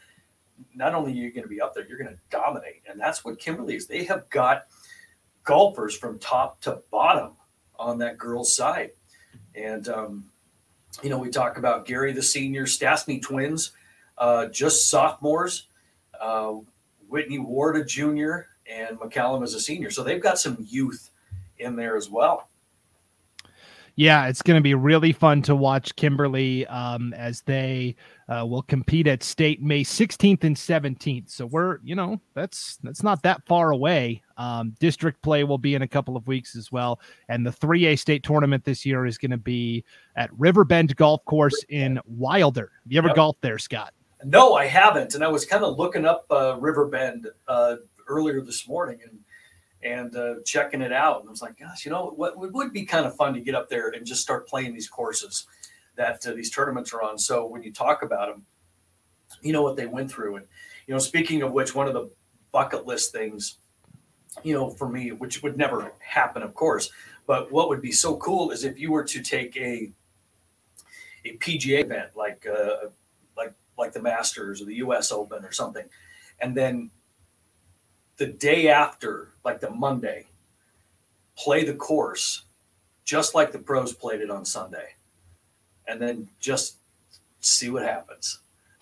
not 0.76 0.94
only 0.94 1.12
are 1.12 1.16
you 1.16 1.32
going 1.32 1.44
to 1.44 1.50
be 1.50 1.62
up 1.62 1.74
there, 1.74 1.86
you're 1.88 1.98
going 1.98 2.10
to 2.10 2.20
dominate. 2.30 2.82
And 2.90 3.00
that's 3.00 3.24
what 3.24 3.40
Kimberly 3.40 3.76
is. 3.76 3.88
They 3.88 4.04
have 4.06 4.30
got 4.30 4.66
golfers 5.50 5.98
from 5.98 6.20
top 6.20 6.62
to 6.62 6.80
bottom 6.92 7.32
on 7.80 7.98
that 7.98 8.20
girls' 8.20 8.54
side. 8.54 8.92
And, 9.56 9.90
um, 9.90 10.26
you 11.02 11.10
know, 11.10 11.18
we 11.18 11.32
talk 11.32 11.58
about 11.58 11.88
Gary, 11.88 12.14
the 12.14 12.22
senior, 12.22 12.66
Stastny 12.66 13.20
twins, 13.20 13.72
uh, 14.20 14.46
just 14.46 14.90
sophomores, 14.90 15.66
uh, 16.22 16.54
Whitney 17.08 17.40
Ward, 17.40 17.78
a 17.78 17.84
junior, 17.84 18.50
and 18.68 19.00
McCallum 19.00 19.44
is 19.44 19.56
a 19.56 19.60
senior. 19.60 19.90
So 19.90 20.04
they've 20.04 20.22
got 20.22 20.38
some 20.38 20.56
youth 20.60 21.10
in 21.58 21.76
there 21.76 21.98
as 21.98 22.12
well. 22.12 22.49
Yeah, 24.00 24.28
it's 24.28 24.42
going 24.42 24.56
to 24.56 24.62
be 24.62 24.76
really 24.76 25.12
fun 25.12 25.42
to 25.42 25.58
watch 25.58 25.94
Kimberly 25.98 26.66
um, 26.68 27.14
as 27.16 27.42
they 27.42 27.98
uh, 28.30 28.46
will 28.48 28.62
compete 28.62 29.08
at 29.08 29.24
state 29.24 29.62
May 29.62 29.84
16th 29.84 30.46
and 30.46 30.56
17th. 30.56 31.30
So 31.30 31.46
we're, 31.48 31.80
you 31.84 31.96
know, 31.96 32.22
that's 32.34 32.78
that's 32.82 33.04
not 33.04 33.22
that 33.24 33.46
far 33.46 33.72
away. 33.72 34.22
Um, 34.38 34.74
district 34.80 35.22
play 35.22 35.44
will 35.44 35.58
be 35.58 35.76
in 35.76 35.82
a 35.82 35.88
couple 35.88 36.16
of 36.16 36.26
weeks 36.28 36.56
as 36.56 36.72
well, 36.72 37.02
and 37.28 37.46
the 37.46 37.50
3A 37.50 38.00
state 38.00 38.24
tournament 38.24 38.64
this 38.64 38.86
year 38.86 39.06
is 39.06 39.18
going 39.18 39.32
to 39.32 39.38
be 39.38 39.84
at 40.16 40.30
Riverbend 40.38 40.96
Golf 40.96 41.26
Course 41.26 41.62
in 41.68 42.00
Wilder. 42.06 42.72
Have 42.86 42.94
you 42.94 43.00
ever 43.00 43.10
yep. 43.10 43.18
golfed 43.18 43.42
there, 43.42 43.58
Scott? 43.58 43.94
No, 44.24 44.54
I 44.54 44.66
haven't, 44.66 45.14
and 45.14 45.26
I 45.26 45.28
was 45.28 45.46
kind 45.46 45.66
of 45.66 45.78
looking 45.78 46.06
up 46.06 46.26
uh, 46.32 46.56
Riverbend 46.58 47.28
uh, 47.50 47.76
earlier 48.08 48.40
this 48.40 48.66
morning, 48.66 49.00
and 49.06 49.20
and 49.84 50.16
uh, 50.16 50.36
checking 50.46 50.82
it 50.82 50.92
out. 50.92 51.22
And 51.22 51.30
I 51.30 51.32
was 51.32 51.42
like, 51.42 51.58
gosh, 51.60 51.86
you 51.86 51.92
know, 51.92 52.14
what 52.16 52.34
it 52.34 52.54
would 52.54 52.74
be 52.74 52.86
kind 52.86 53.06
of 53.06 53.16
fun 53.16 53.34
to 53.34 53.40
get 53.40 53.56
up 53.56 53.70
there 53.70 53.90
and 53.90 54.06
just 54.06 54.22
start 54.22 54.48
playing 54.48 54.74
these 54.74 54.90
courses 54.90 55.48
that 55.96 56.26
uh, 56.26 56.34
these 56.34 56.50
tournaments 56.50 56.94
are 56.94 57.02
on. 57.02 57.18
So 57.18 57.46
when 57.46 57.64
you 57.64 57.72
talk 57.72 58.04
about 58.04 58.30
them, 58.30 58.46
you 59.42 59.54
know 59.54 59.62
what 59.62 59.76
they 59.76 59.86
went 59.86 60.12
through. 60.12 60.38
And, 60.38 60.46
you 60.88 60.94
know, 60.94 61.00
speaking 61.00 61.42
of 61.44 61.52
which, 61.52 61.76
one 61.76 61.88
of 61.88 61.94
the 61.94 62.10
bucket 62.52 62.86
list 62.86 63.12
things, 63.12 63.60
you 64.44 64.54
know, 64.54 64.70
for 64.70 64.90
me, 64.90 65.12
which 65.12 65.44
would 65.44 65.58
never 65.58 65.94
happen, 66.00 66.42
of 66.42 66.54
course, 66.54 66.90
but 67.28 67.52
what 67.52 67.70
would 67.70 67.82
be 67.82 67.92
so 67.92 68.18
cool 68.18 68.52
is 68.52 68.64
if 68.64 68.80
you 68.80 68.92
were 68.92 69.04
to 69.04 69.22
take 69.22 69.56
a, 69.58 69.92
a 71.26 71.38
PGA 71.38 71.84
event 71.84 72.10
like, 72.16 72.46
uh, 72.48 72.88
like, 73.38 73.54
like 73.78 73.94
the 73.94 74.02
Masters 74.02 74.62
or 74.62 74.66
the 74.66 74.76
US 74.76 75.12
Open 75.12 75.46
or 75.46 75.52
something, 75.52 75.86
and 76.42 76.56
then 76.56 76.90
the 78.20 78.28
day 78.28 78.68
after, 78.68 79.30
like 79.44 79.60
the 79.60 79.72
Monday, 79.72 80.28
play 81.36 81.64
the 81.64 81.74
course 81.74 82.44
just 83.10 83.34
like 83.34 83.52
the 83.52 83.58
pros 83.58 83.92
played 83.92 84.22
it 84.22 84.30
on 84.30 84.46
Sunday, 84.46 84.90
and 85.88 86.00
then 86.00 86.30
just 86.40 86.76
see 87.40 87.72
what 87.72 87.82
happens. 87.82 88.42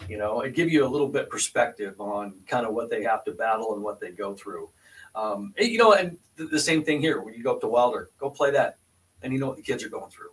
You 0.09 0.17
know, 0.17 0.41
it 0.41 0.53
give 0.53 0.69
you 0.69 0.85
a 0.85 0.89
little 0.89 1.07
bit 1.07 1.29
perspective 1.29 2.01
on 2.01 2.33
kind 2.45 2.65
of 2.65 2.73
what 2.73 2.89
they 2.89 3.03
have 3.03 3.23
to 3.23 3.31
battle 3.31 3.73
and 3.73 3.81
what 3.81 4.01
they 4.01 4.11
go 4.11 4.35
through. 4.35 4.69
Um, 5.15 5.53
you 5.57 5.77
know, 5.77 5.93
and 5.93 6.17
the, 6.35 6.43
the 6.43 6.59
same 6.59 6.83
thing 6.83 6.99
here 6.99 7.21
when 7.21 7.35
you 7.35 7.41
go 7.41 7.53
up 7.53 7.61
to 7.61 7.69
Wilder, 7.69 8.09
go 8.19 8.29
play 8.29 8.51
that, 8.51 8.79
and 9.21 9.31
you 9.31 9.39
know 9.39 9.47
what 9.47 9.55
the 9.55 9.63
kids 9.63 9.81
are 9.85 9.89
going 9.89 10.11
through. 10.11 10.31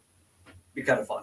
Be 0.74 0.82
kind 0.82 0.98
of 0.98 1.06
fun. 1.06 1.22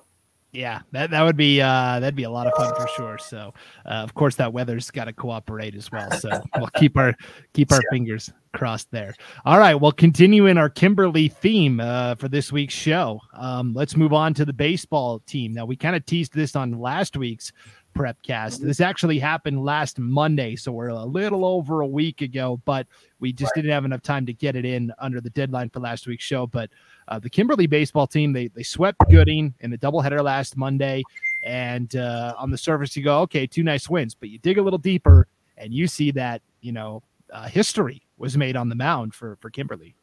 Yeah, 0.54 0.82
that, 0.92 1.12
that 1.12 1.22
would 1.22 1.38
be 1.38 1.62
uh, 1.62 2.00
that'd 2.02 2.16
be 2.16 2.24
a 2.24 2.30
lot 2.30 2.46
of 2.46 2.54
fun 2.54 2.76
for 2.76 2.88
sure. 2.90 3.18
So, 3.18 3.54
uh, 3.86 3.90
of 3.90 4.14
course, 4.14 4.36
that 4.36 4.52
weather's 4.52 4.92
got 4.92 5.06
to 5.06 5.14
cooperate 5.14 5.76
as 5.76 5.90
well. 5.92 6.12
So 6.12 6.30
we'll 6.58 6.68
keep 6.76 6.98
our 6.98 7.16
keep 7.54 7.72
our 7.72 7.80
yeah. 7.84 7.90
fingers 7.90 8.30
crossed 8.54 8.92
there. 8.92 9.16
All 9.46 9.58
right, 9.58 9.76
well, 9.76 9.94
continuing 9.94 10.58
our 10.58 10.70
Kimberly 10.70 11.30
theme 11.30 11.80
uh, 11.80 12.16
for 12.16 12.28
this 12.28 12.52
week's 12.52 12.74
show, 12.74 13.22
um, 13.34 13.74
let's 13.74 13.96
move 13.96 14.12
on 14.12 14.34
to 14.34 14.46
the 14.46 14.52
baseball 14.52 15.20
team. 15.20 15.54
Now, 15.54 15.66
we 15.66 15.78
kind 15.78 15.96
of 15.96 16.06
teased 16.06 16.34
this 16.34 16.56
on 16.58 16.74
last 16.74 17.16
week's 17.16 17.54
prepcast. 17.96 18.56
Mm-hmm. 18.56 18.68
This 18.68 18.82
actually 18.82 19.20
happened 19.20 19.64
last 19.64 20.00
Monday, 20.00 20.56
so 20.56 20.72
we're 20.72 20.90
a 20.90 21.06
little 21.06 21.46
over 21.46 21.82
a 21.82 21.88
week 21.88 22.22
ago, 22.22 22.62
but 22.66 22.88
we 23.20 23.32
just 23.32 23.52
right. 23.56 23.62
didn't 23.62 23.72
have 23.72 23.86
enough 23.86 24.02
time 24.02 24.26
to 24.26 24.34
get 24.34 24.56
it 24.56 24.66
in 24.66 24.92
under 25.00 25.22
the 25.22 25.30
deadline 25.30 25.70
for 25.70 25.80
last 25.80 26.08
week's 26.08 26.24
show. 26.24 26.48
But 26.48 26.70
uh, 27.08 27.20
the 27.20 27.30
Kimberly 27.30 27.68
baseball 27.68 28.08
team, 28.08 28.34
they, 28.34 28.48
they 28.48 28.64
swept 28.64 29.00
Gooding 29.10 29.54
in 29.60 29.72
the 29.72 29.78
doubleheader 29.78 30.24
last 30.24 30.58
Monday. 30.58 31.04
And 31.46 31.96
uh, 31.96 32.36
on 32.38 32.52
the 32.52 32.58
surface, 32.58 32.96
you 32.96 33.04
go, 33.04 33.20
okay, 33.22 33.48
two 33.48 33.64
nice 33.64 33.90
wins. 33.90 34.16
But 34.16 34.30
you 34.30 34.40
dig 34.40 34.58
a 34.58 34.62
little 34.62 34.80
deeper 34.80 35.28
and 35.58 35.74
you 35.74 35.88
see 35.88 36.12
that, 36.12 36.42
you 36.62 36.72
know, 36.72 37.04
uh, 37.32 37.48
history 37.48 38.02
was 38.18 38.38
made 38.38 38.56
on 38.56 38.70
the 38.70 38.76
mound 38.76 39.16
for, 39.16 39.38
for 39.38 39.50
Kimberly. 39.50 39.96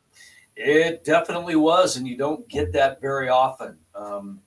It 0.57 1.05
definitely 1.05 1.57
was. 1.57 1.97
And 1.97 2.07
you 2.07 2.17
don't 2.17 2.49
get 2.49 2.73
that 2.73 3.00
very 3.00 3.28
often. 3.28 3.78
Um, 3.95 4.40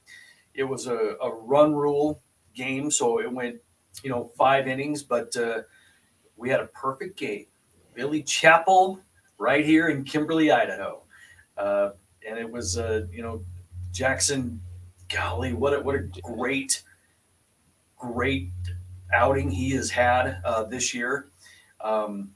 it 0.53 0.63
was 0.63 0.87
a, 0.87 1.15
a 1.21 1.33
run 1.33 1.73
rule 1.73 2.21
game. 2.53 2.91
So 2.91 3.21
it 3.21 3.31
went, 3.31 3.57
you 4.03 4.09
know, 4.09 4.31
five 4.37 4.67
innings, 4.67 5.03
but 5.03 5.35
uh, 5.37 5.61
we 6.35 6.49
had 6.49 6.59
a 6.59 6.67
perfect 6.67 7.17
game. 7.17 7.45
Billy 7.93 8.23
Chapel 8.23 8.99
right 9.37 9.65
here 9.65 9.89
in 9.89 10.03
Kimberly, 10.03 10.51
Idaho. 10.51 11.03
Uh, 11.57 11.89
and 12.27 12.37
it 12.37 12.49
was, 12.49 12.77
uh, 12.77 13.05
you 13.11 13.21
know, 13.21 13.43
Jackson, 13.91 14.61
golly, 15.09 15.53
what 15.53 15.73
a, 15.73 15.79
what 15.79 15.95
a 15.95 16.03
great, 16.21 16.83
great 17.97 18.49
outing 19.13 19.49
he 19.49 19.71
has 19.71 19.89
had 19.89 20.41
uh, 20.45 20.63
this 20.63 20.93
year. 20.93 21.29
Um, 21.81 22.31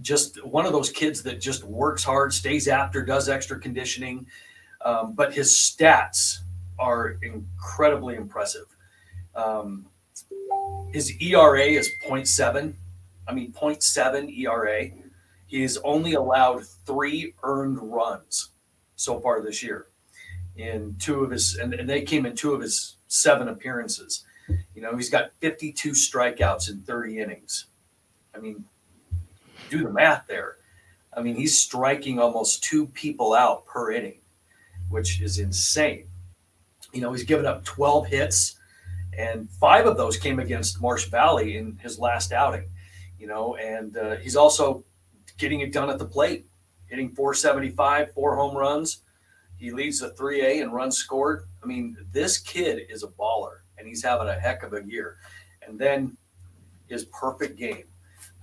just 0.00 0.44
one 0.44 0.66
of 0.66 0.72
those 0.72 0.90
kids 0.90 1.22
that 1.24 1.40
just 1.40 1.64
works 1.64 2.04
hard, 2.04 2.32
stays 2.32 2.68
after, 2.68 3.04
does 3.04 3.28
extra 3.28 3.58
conditioning. 3.58 4.26
Um, 4.84 5.14
but 5.14 5.34
his 5.34 5.52
stats 5.52 6.38
are 6.78 7.18
incredibly 7.22 8.16
impressive. 8.16 8.66
Um, 9.34 9.86
his 10.92 11.20
ERA 11.20 11.64
is 11.64 11.90
0.7. 12.04 12.74
I 13.26 13.34
mean, 13.34 13.52
0.7 13.52 14.38
ERA. 14.38 14.90
He's 15.46 15.76
only 15.78 16.14
allowed 16.14 16.64
three 16.86 17.34
earned 17.42 17.78
runs 17.80 18.51
so 19.02 19.20
far 19.20 19.40
this 19.42 19.62
year 19.62 19.86
in 20.56 20.94
two 20.98 21.24
of 21.24 21.30
his, 21.30 21.56
and, 21.56 21.72
and 21.74 21.88
they 21.88 22.02
came 22.02 22.26
in 22.26 22.34
two 22.34 22.52
of 22.52 22.60
his 22.60 22.96
seven 23.08 23.48
appearances. 23.48 24.24
You 24.74 24.82
know, 24.82 24.96
he's 24.96 25.10
got 25.10 25.30
52 25.40 25.92
strikeouts 25.92 26.70
in 26.70 26.82
30 26.82 27.20
innings. 27.20 27.66
I 28.34 28.38
mean, 28.38 28.64
do 29.70 29.82
the 29.82 29.90
math 29.90 30.26
there. 30.26 30.56
I 31.14 31.22
mean, 31.22 31.34
he's 31.34 31.56
striking 31.56 32.18
almost 32.18 32.64
two 32.64 32.86
people 32.88 33.34
out 33.34 33.66
per 33.66 33.92
inning, 33.92 34.20
which 34.88 35.20
is 35.20 35.38
insane. 35.38 36.06
You 36.92 37.00
know, 37.00 37.12
he's 37.12 37.24
given 37.24 37.46
up 37.46 37.64
12 37.64 38.06
hits, 38.06 38.58
and 39.16 39.48
five 39.60 39.86
of 39.86 39.96
those 39.96 40.16
came 40.16 40.38
against 40.38 40.80
Marsh 40.80 41.06
Valley 41.06 41.56
in 41.56 41.78
his 41.82 41.98
last 41.98 42.32
outing. 42.32 42.68
You 43.18 43.26
know, 43.26 43.56
and 43.56 43.96
uh, 43.96 44.16
he's 44.16 44.36
also 44.36 44.84
getting 45.38 45.60
it 45.60 45.72
done 45.72 45.90
at 45.90 45.98
the 45.98 46.04
plate, 46.04 46.46
hitting 46.92 47.08
475, 47.08 48.12
four 48.12 48.36
home 48.36 48.54
runs. 48.54 48.98
He 49.56 49.70
leads 49.70 50.00
the 50.00 50.10
3A 50.10 50.60
and 50.60 50.74
runs 50.74 50.98
scored. 50.98 51.44
I 51.62 51.66
mean, 51.66 51.96
this 52.12 52.36
kid 52.36 52.82
is 52.90 53.02
a 53.02 53.06
baller, 53.08 53.60
and 53.78 53.88
he's 53.88 54.04
having 54.04 54.28
a 54.28 54.34
heck 54.34 54.62
of 54.62 54.74
a 54.74 54.84
year. 54.84 55.16
And 55.66 55.78
then 55.78 56.18
his 56.88 57.06
perfect 57.06 57.58
game. 57.58 57.84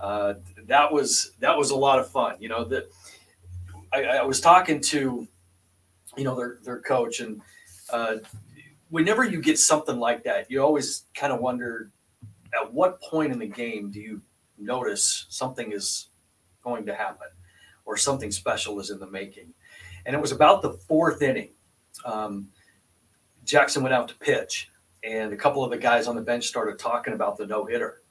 Uh, 0.00 0.34
that 0.66 0.92
was 0.92 1.32
that 1.38 1.56
was 1.56 1.70
a 1.70 1.76
lot 1.76 2.00
of 2.00 2.10
fun. 2.10 2.36
You 2.40 2.48
know 2.48 2.64
that 2.64 2.90
I, 3.92 4.02
I 4.04 4.22
was 4.24 4.40
talking 4.40 4.80
to, 4.80 5.28
you 6.16 6.24
know, 6.24 6.34
their 6.34 6.58
their 6.64 6.80
coach, 6.80 7.20
and 7.20 7.40
uh, 7.92 8.16
whenever 8.88 9.22
you 9.22 9.40
get 9.40 9.60
something 9.60 10.00
like 10.00 10.24
that, 10.24 10.50
you 10.50 10.60
always 10.60 11.04
kind 11.14 11.32
of 11.32 11.40
wonder 11.40 11.90
at 12.60 12.72
what 12.72 13.00
point 13.00 13.32
in 13.32 13.38
the 13.38 13.46
game 13.46 13.92
do 13.92 14.00
you 14.00 14.22
notice 14.58 15.26
something 15.28 15.70
is 15.70 16.08
going 16.64 16.86
to 16.86 16.94
happen 16.94 17.28
or 17.90 17.96
something 17.96 18.30
special 18.30 18.78
is 18.78 18.90
in 18.90 19.00
the 19.00 19.06
making. 19.08 19.52
And 20.06 20.14
it 20.14 20.22
was 20.22 20.30
about 20.30 20.62
the 20.62 20.74
fourth 20.74 21.22
inning. 21.22 21.48
Um, 22.04 22.48
Jackson 23.44 23.82
went 23.82 23.92
out 23.92 24.06
to 24.08 24.14
pitch, 24.14 24.70
and 25.02 25.32
a 25.32 25.36
couple 25.36 25.64
of 25.64 25.72
the 25.72 25.76
guys 25.76 26.06
on 26.06 26.14
the 26.14 26.22
bench 26.22 26.46
started 26.46 26.78
talking 26.78 27.14
about 27.14 27.36
the 27.36 27.46
no 27.46 27.64
hitter, 27.64 28.02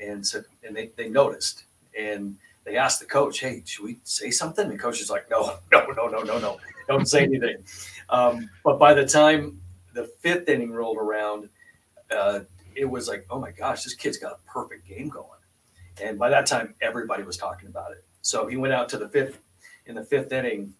and 0.00 0.24
said, 0.24 0.44
and 0.62 0.76
they, 0.76 0.92
they 0.96 1.08
noticed, 1.08 1.64
and 1.98 2.36
they 2.64 2.76
asked 2.76 3.00
the 3.00 3.06
coach, 3.06 3.40
"Hey, 3.40 3.64
should 3.66 3.84
we 3.84 3.98
say 4.04 4.30
something?" 4.30 4.66
And 4.66 4.74
the 4.74 4.78
coach 4.78 5.00
is 5.00 5.10
like, 5.10 5.28
"No, 5.28 5.58
no, 5.72 5.86
no, 5.86 6.06
no, 6.06 6.22
no, 6.22 6.38
no, 6.38 6.60
don't 6.86 7.08
say 7.08 7.24
anything." 7.24 7.64
Um, 8.10 8.48
but 8.64 8.78
by 8.78 8.94
the 8.94 9.04
time 9.04 9.60
the 9.92 10.04
fifth 10.20 10.48
inning 10.48 10.70
rolled 10.70 10.98
around, 10.98 11.48
uh, 12.12 12.40
it 12.76 12.84
was 12.84 13.08
like, 13.08 13.26
"Oh 13.28 13.40
my 13.40 13.50
gosh, 13.50 13.82
this 13.82 13.94
kid's 13.94 14.18
got 14.18 14.32
a 14.32 14.50
perfect 14.50 14.86
game 14.86 15.08
going." 15.08 15.26
And 16.00 16.16
by 16.16 16.30
that 16.30 16.46
time, 16.46 16.74
everybody 16.80 17.24
was 17.24 17.36
talking 17.36 17.68
about 17.68 17.90
it. 17.90 18.04
So 18.22 18.46
he 18.46 18.56
went 18.56 18.72
out 18.72 18.88
to 18.90 18.98
the 18.98 19.08
fifth 19.08 19.40
in 19.86 19.94
the 19.94 20.04
fifth 20.04 20.32
inning, 20.32 20.74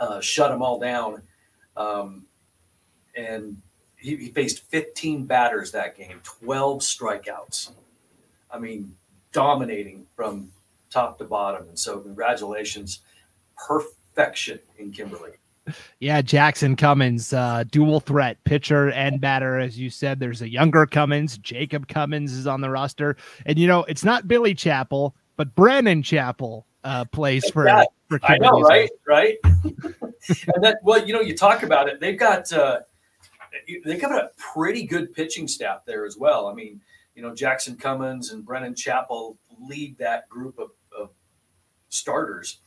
uh, 0.00 0.20
shut 0.20 0.50
them 0.50 0.62
all 0.62 0.78
down, 0.78 1.22
um, 1.76 2.24
and 3.16 3.60
he, 3.96 4.16
he, 4.16 4.28
faced 4.30 4.64
15 4.64 5.24
batters 5.24 5.70
that 5.72 5.96
game, 5.96 6.20
12 6.22 6.80
strikeouts. 6.80 7.70
I 8.50 8.58
mean, 8.58 8.94
dominating 9.32 10.06
from 10.16 10.50
top 10.90 11.18
to 11.18 11.24
bottom. 11.24 11.68
And 11.68 11.78
so, 11.78 11.98
congratulations, 11.98 13.00
perfection 13.56 14.58
in 14.78 14.92
Kimberly. 14.92 15.32
Yeah, 15.98 16.22
Jackson 16.22 16.76
Cummins, 16.76 17.32
uh, 17.32 17.64
dual 17.70 18.00
threat 18.00 18.42
pitcher 18.44 18.90
and 18.90 19.20
batter. 19.20 19.58
As 19.58 19.78
you 19.78 19.90
said, 19.90 20.20
there's 20.20 20.42
a 20.42 20.48
younger 20.48 20.86
Cummins. 20.86 21.38
Jacob 21.38 21.88
Cummins 21.88 22.32
is 22.32 22.46
on 22.46 22.60
the 22.60 22.70
roster. 22.70 23.16
And, 23.44 23.58
you 23.58 23.66
know, 23.66 23.84
it's 23.84 24.04
not 24.04 24.28
Billy 24.28 24.54
Chapel, 24.54 25.16
but 25.36 25.54
Brennan 25.54 26.02
Chapel 26.02 26.66
uh, 26.84 27.04
plays 27.06 27.48
for, 27.50 27.66
yeah, 27.66 27.84
for 28.08 28.18
I 28.22 28.38
know, 28.38 28.60
right? 28.60 28.90
Right. 29.06 29.36
and 29.44 30.62
that, 30.62 30.78
well, 30.82 31.04
you 31.06 31.12
know, 31.12 31.20
you 31.20 31.36
talk 31.36 31.62
about 31.62 31.88
it. 31.88 32.00
They've 32.00 32.18
got, 32.18 32.52
uh, 32.52 32.80
they've 33.84 34.00
got 34.00 34.12
a 34.12 34.30
pretty 34.36 34.84
good 34.84 35.12
pitching 35.12 35.48
staff 35.48 35.84
there 35.84 36.06
as 36.06 36.16
well. 36.16 36.46
I 36.46 36.54
mean, 36.54 36.80
you 37.14 37.22
know, 37.22 37.34
Jackson 37.34 37.76
Cummins 37.76 38.30
and 38.32 38.44
Brennan 38.44 38.74
Chapel 38.74 39.38
lead 39.60 39.96
that 39.98 40.28
group 40.28 40.58
of, 40.58 40.70
of 40.96 41.10
starters. 41.88 42.58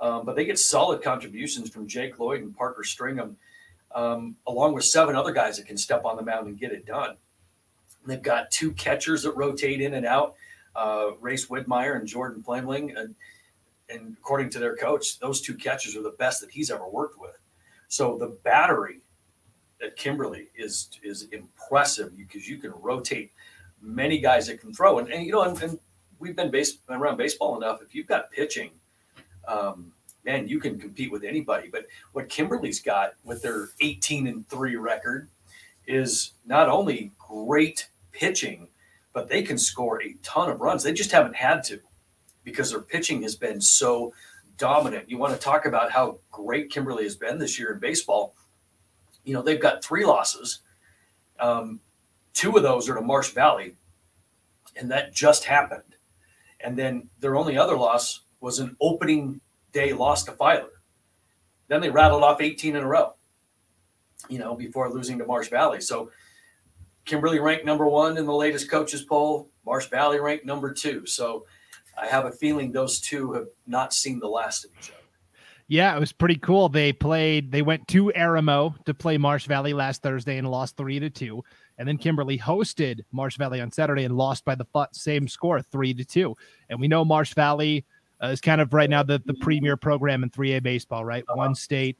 Um, 0.00 0.26
but 0.26 0.36
they 0.36 0.44
get 0.44 0.58
solid 0.58 1.02
contributions 1.02 1.70
from 1.70 1.86
Jake 1.86 2.18
Lloyd 2.18 2.42
and 2.42 2.54
Parker 2.54 2.82
Stringham, 2.82 3.36
um, 3.94 4.36
along 4.46 4.74
with 4.74 4.84
seven 4.84 5.16
other 5.16 5.32
guys 5.32 5.56
that 5.56 5.66
can 5.66 5.76
step 5.76 6.04
on 6.04 6.16
the 6.16 6.22
mound 6.22 6.46
and 6.46 6.58
get 6.58 6.72
it 6.72 6.84
done. 6.84 7.16
They've 8.06 8.20
got 8.20 8.50
two 8.50 8.72
catchers 8.72 9.22
that 9.22 9.32
rotate 9.32 9.80
in 9.80 9.94
and 9.94 10.04
out, 10.04 10.34
uh, 10.76 11.12
Race 11.20 11.46
Widmeyer 11.46 11.96
and 11.96 12.06
Jordan 12.06 12.42
Flamling. 12.42 12.96
And, 12.96 13.14
and 13.88 14.16
according 14.18 14.50
to 14.50 14.58
their 14.58 14.76
coach, 14.76 15.18
those 15.18 15.40
two 15.40 15.54
catches 15.54 15.96
are 15.96 16.02
the 16.02 16.14
best 16.18 16.40
that 16.40 16.50
he's 16.50 16.70
ever 16.70 16.88
worked 16.88 17.20
with. 17.20 17.38
So 17.88 18.16
the 18.18 18.28
battery 18.42 19.00
at 19.82 19.96
Kimberly 19.96 20.48
is 20.56 20.88
is 21.02 21.28
impressive 21.32 22.16
because 22.16 22.48
you 22.48 22.56
can 22.58 22.72
rotate 22.80 23.32
many 23.82 24.18
guys 24.18 24.46
that 24.46 24.60
can 24.60 24.72
throw. 24.72 24.98
And, 24.98 25.12
and 25.12 25.24
you 25.24 25.32
know, 25.32 25.42
and, 25.42 25.60
and 25.62 25.78
we've 26.18 26.34
been 26.34 26.50
base, 26.50 26.78
around 26.88 27.18
baseball 27.18 27.56
enough. 27.56 27.82
If 27.82 27.94
you've 27.94 28.06
got 28.06 28.30
pitching– 28.30 28.70
um, 29.46 29.92
man, 30.24 30.48
you 30.48 30.58
can 30.58 30.78
compete 30.78 31.12
with 31.12 31.24
anybody. 31.24 31.68
But 31.68 31.86
what 32.12 32.28
Kimberly's 32.28 32.80
got 32.80 33.14
with 33.24 33.42
their 33.42 33.68
18 33.80 34.26
and 34.26 34.48
three 34.48 34.76
record 34.76 35.28
is 35.86 36.32
not 36.46 36.68
only 36.68 37.12
great 37.18 37.88
pitching, 38.12 38.68
but 39.14 39.28
they 39.28 39.42
can 39.42 39.56
score 39.56 40.02
a 40.02 40.16
ton 40.22 40.50
of 40.50 40.60
runs. 40.60 40.82
They 40.82 40.92
just 40.92 41.12
haven't 41.12 41.36
had 41.36 41.62
to 41.64 41.80
because 42.42 42.70
their 42.70 42.82
pitching 42.82 43.22
has 43.22 43.36
been 43.36 43.60
so 43.60 44.12
dominant. 44.58 45.08
You 45.08 45.16
want 45.16 45.32
to 45.32 45.40
talk 45.40 45.64
about 45.64 45.90
how 45.90 46.18
great 46.30 46.70
Kimberly 46.70 47.04
has 47.04 47.16
been 47.16 47.38
this 47.38 47.58
year 47.58 47.72
in 47.72 47.78
baseball. 47.78 48.34
You 49.24 49.32
know, 49.32 49.40
they've 49.40 49.60
got 49.60 49.82
three 49.82 50.04
losses. 50.04 50.60
Um, 51.40 51.80
two 52.34 52.56
of 52.56 52.62
those 52.62 52.88
are 52.90 52.96
to 52.96 53.00
Marsh 53.00 53.30
Valley, 53.30 53.76
and 54.76 54.90
that 54.90 55.14
just 55.14 55.44
happened. 55.44 55.96
And 56.60 56.76
then 56.76 57.08
their 57.20 57.36
only 57.36 57.56
other 57.56 57.76
loss 57.76 58.22
was 58.40 58.58
an 58.58 58.76
opening 58.80 59.40
day 59.72 59.92
loss 59.92 60.24
to 60.24 60.32
Filer. 60.32 60.82
Then 61.68 61.80
they 61.80 61.90
rattled 61.90 62.22
off 62.22 62.40
18 62.40 62.76
in 62.76 62.82
a 62.82 62.86
row, 62.86 63.14
you 64.28 64.38
know, 64.38 64.54
before 64.54 64.90
losing 64.90 65.18
to 65.18 65.26
Marsh 65.26 65.48
Valley. 65.48 65.80
So 65.80 66.10
Kimberly 67.04 67.38
ranked 67.38 67.64
number 67.64 67.86
one 67.86 68.16
in 68.16 68.26
the 68.26 68.32
latest 68.32 68.70
coaches 68.70 69.02
poll. 69.02 69.50
Marsh 69.66 69.88
Valley 69.88 70.20
ranked 70.20 70.44
number 70.44 70.72
two. 70.72 71.06
So 71.06 71.46
I 71.98 72.06
have 72.06 72.26
a 72.26 72.32
feeling 72.32 72.72
those 72.72 73.00
two 73.00 73.32
have 73.32 73.48
not 73.66 73.92
seen 73.92 74.18
the 74.18 74.28
last 74.28 74.64
of 74.64 74.70
each 74.78 74.90
other. 74.90 74.98
Yeah, 75.66 75.96
it 75.96 76.00
was 76.00 76.12
pretty 76.12 76.36
cool. 76.36 76.68
They 76.68 76.92
played, 76.92 77.50
they 77.50 77.62
went 77.62 77.88
to 77.88 78.12
Arimo 78.14 78.74
to 78.84 78.92
play 78.92 79.16
Marsh 79.16 79.46
Valley 79.46 79.72
last 79.72 80.02
Thursday 80.02 80.36
and 80.36 80.50
lost 80.50 80.76
three 80.76 80.98
to 80.98 81.08
two. 81.08 81.42
And 81.78 81.88
then 81.88 81.96
Kimberly 81.96 82.38
hosted 82.38 83.00
Marsh 83.12 83.38
Valley 83.38 83.60
on 83.60 83.72
Saturday 83.72 84.04
and 84.04 84.16
lost 84.16 84.44
by 84.44 84.54
the 84.54 84.66
same 84.92 85.26
score, 85.26 85.62
three 85.62 85.94
to 85.94 86.04
two. 86.04 86.36
And 86.68 86.78
we 86.80 86.86
know 86.86 87.04
Marsh 87.04 87.32
Valley 87.34 87.86
uh, 88.22 88.28
is 88.28 88.40
kind 88.40 88.60
of 88.60 88.72
right 88.74 88.90
now 88.90 89.02
the, 89.02 89.22
the 89.24 89.34
premier 89.34 89.76
program 89.76 90.22
in 90.22 90.30
3A 90.30 90.62
baseball, 90.62 91.04
right? 91.04 91.24
Uh-huh. 91.28 91.38
Won 91.38 91.54
state 91.54 91.96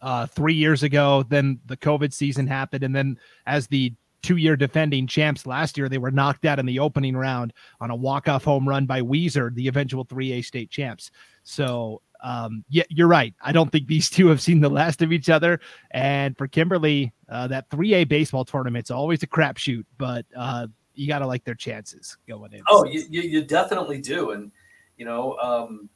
uh, 0.00 0.26
three 0.26 0.54
years 0.54 0.84
ago. 0.84 1.24
Then 1.28 1.58
the 1.66 1.76
COVID 1.76 2.12
season 2.12 2.46
happened. 2.46 2.84
And 2.84 2.94
then 2.94 3.18
as 3.46 3.66
the 3.66 3.92
two 4.22 4.36
year 4.36 4.56
defending 4.56 5.06
champs 5.06 5.46
last 5.46 5.78
year, 5.78 5.88
they 5.88 5.98
were 5.98 6.10
knocked 6.10 6.44
out 6.44 6.58
in 6.58 6.66
the 6.66 6.78
opening 6.78 7.16
round 7.16 7.52
on 7.80 7.90
a 7.90 7.96
walk 7.96 8.28
off 8.28 8.44
home 8.44 8.68
run 8.68 8.86
by 8.86 9.00
Weiser, 9.00 9.54
the 9.54 9.68
eventual 9.68 10.04
3A 10.04 10.44
state 10.44 10.70
champs. 10.70 11.10
So 11.44 12.02
um, 12.22 12.64
yeah, 12.68 12.84
you're 12.88 13.08
right. 13.08 13.34
I 13.40 13.52
don't 13.52 13.70
think 13.70 13.86
these 13.86 14.10
two 14.10 14.28
have 14.28 14.40
seen 14.40 14.60
the 14.60 14.68
last 14.68 15.02
of 15.02 15.12
each 15.12 15.28
other. 15.28 15.60
And 15.90 16.36
for 16.36 16.48
Kimberly, 16.48 17.12
uh, 17.28 17.46
that 17.48 17.68
3A 17.70 18.08
baseball 18.08 18.44
tournament's 18.44 18.90
always 18.90 19.22
a 19.22 19.26
crapshoot, 19.26 19.84
but 19.96 20.26
uh, 20.36 20.66
you 20.94 21.06
got 21.06 21.20
to 21.20 21.26
like 21.26 21.44
their 21.44 21.54
chances 21.54 22.16
going 22.28 22.52
in. 22.52 22.62
Oh, 22.68 22.84
you, 22.84 23.04
you, 23.08 23.22
you 23.22 23.44
definitely 23.44 24.00
do. 24.00 24.32
And, 24.32 24.50
you 24.96 25.04
know, 25.04 25.36
um, 25.38 25.88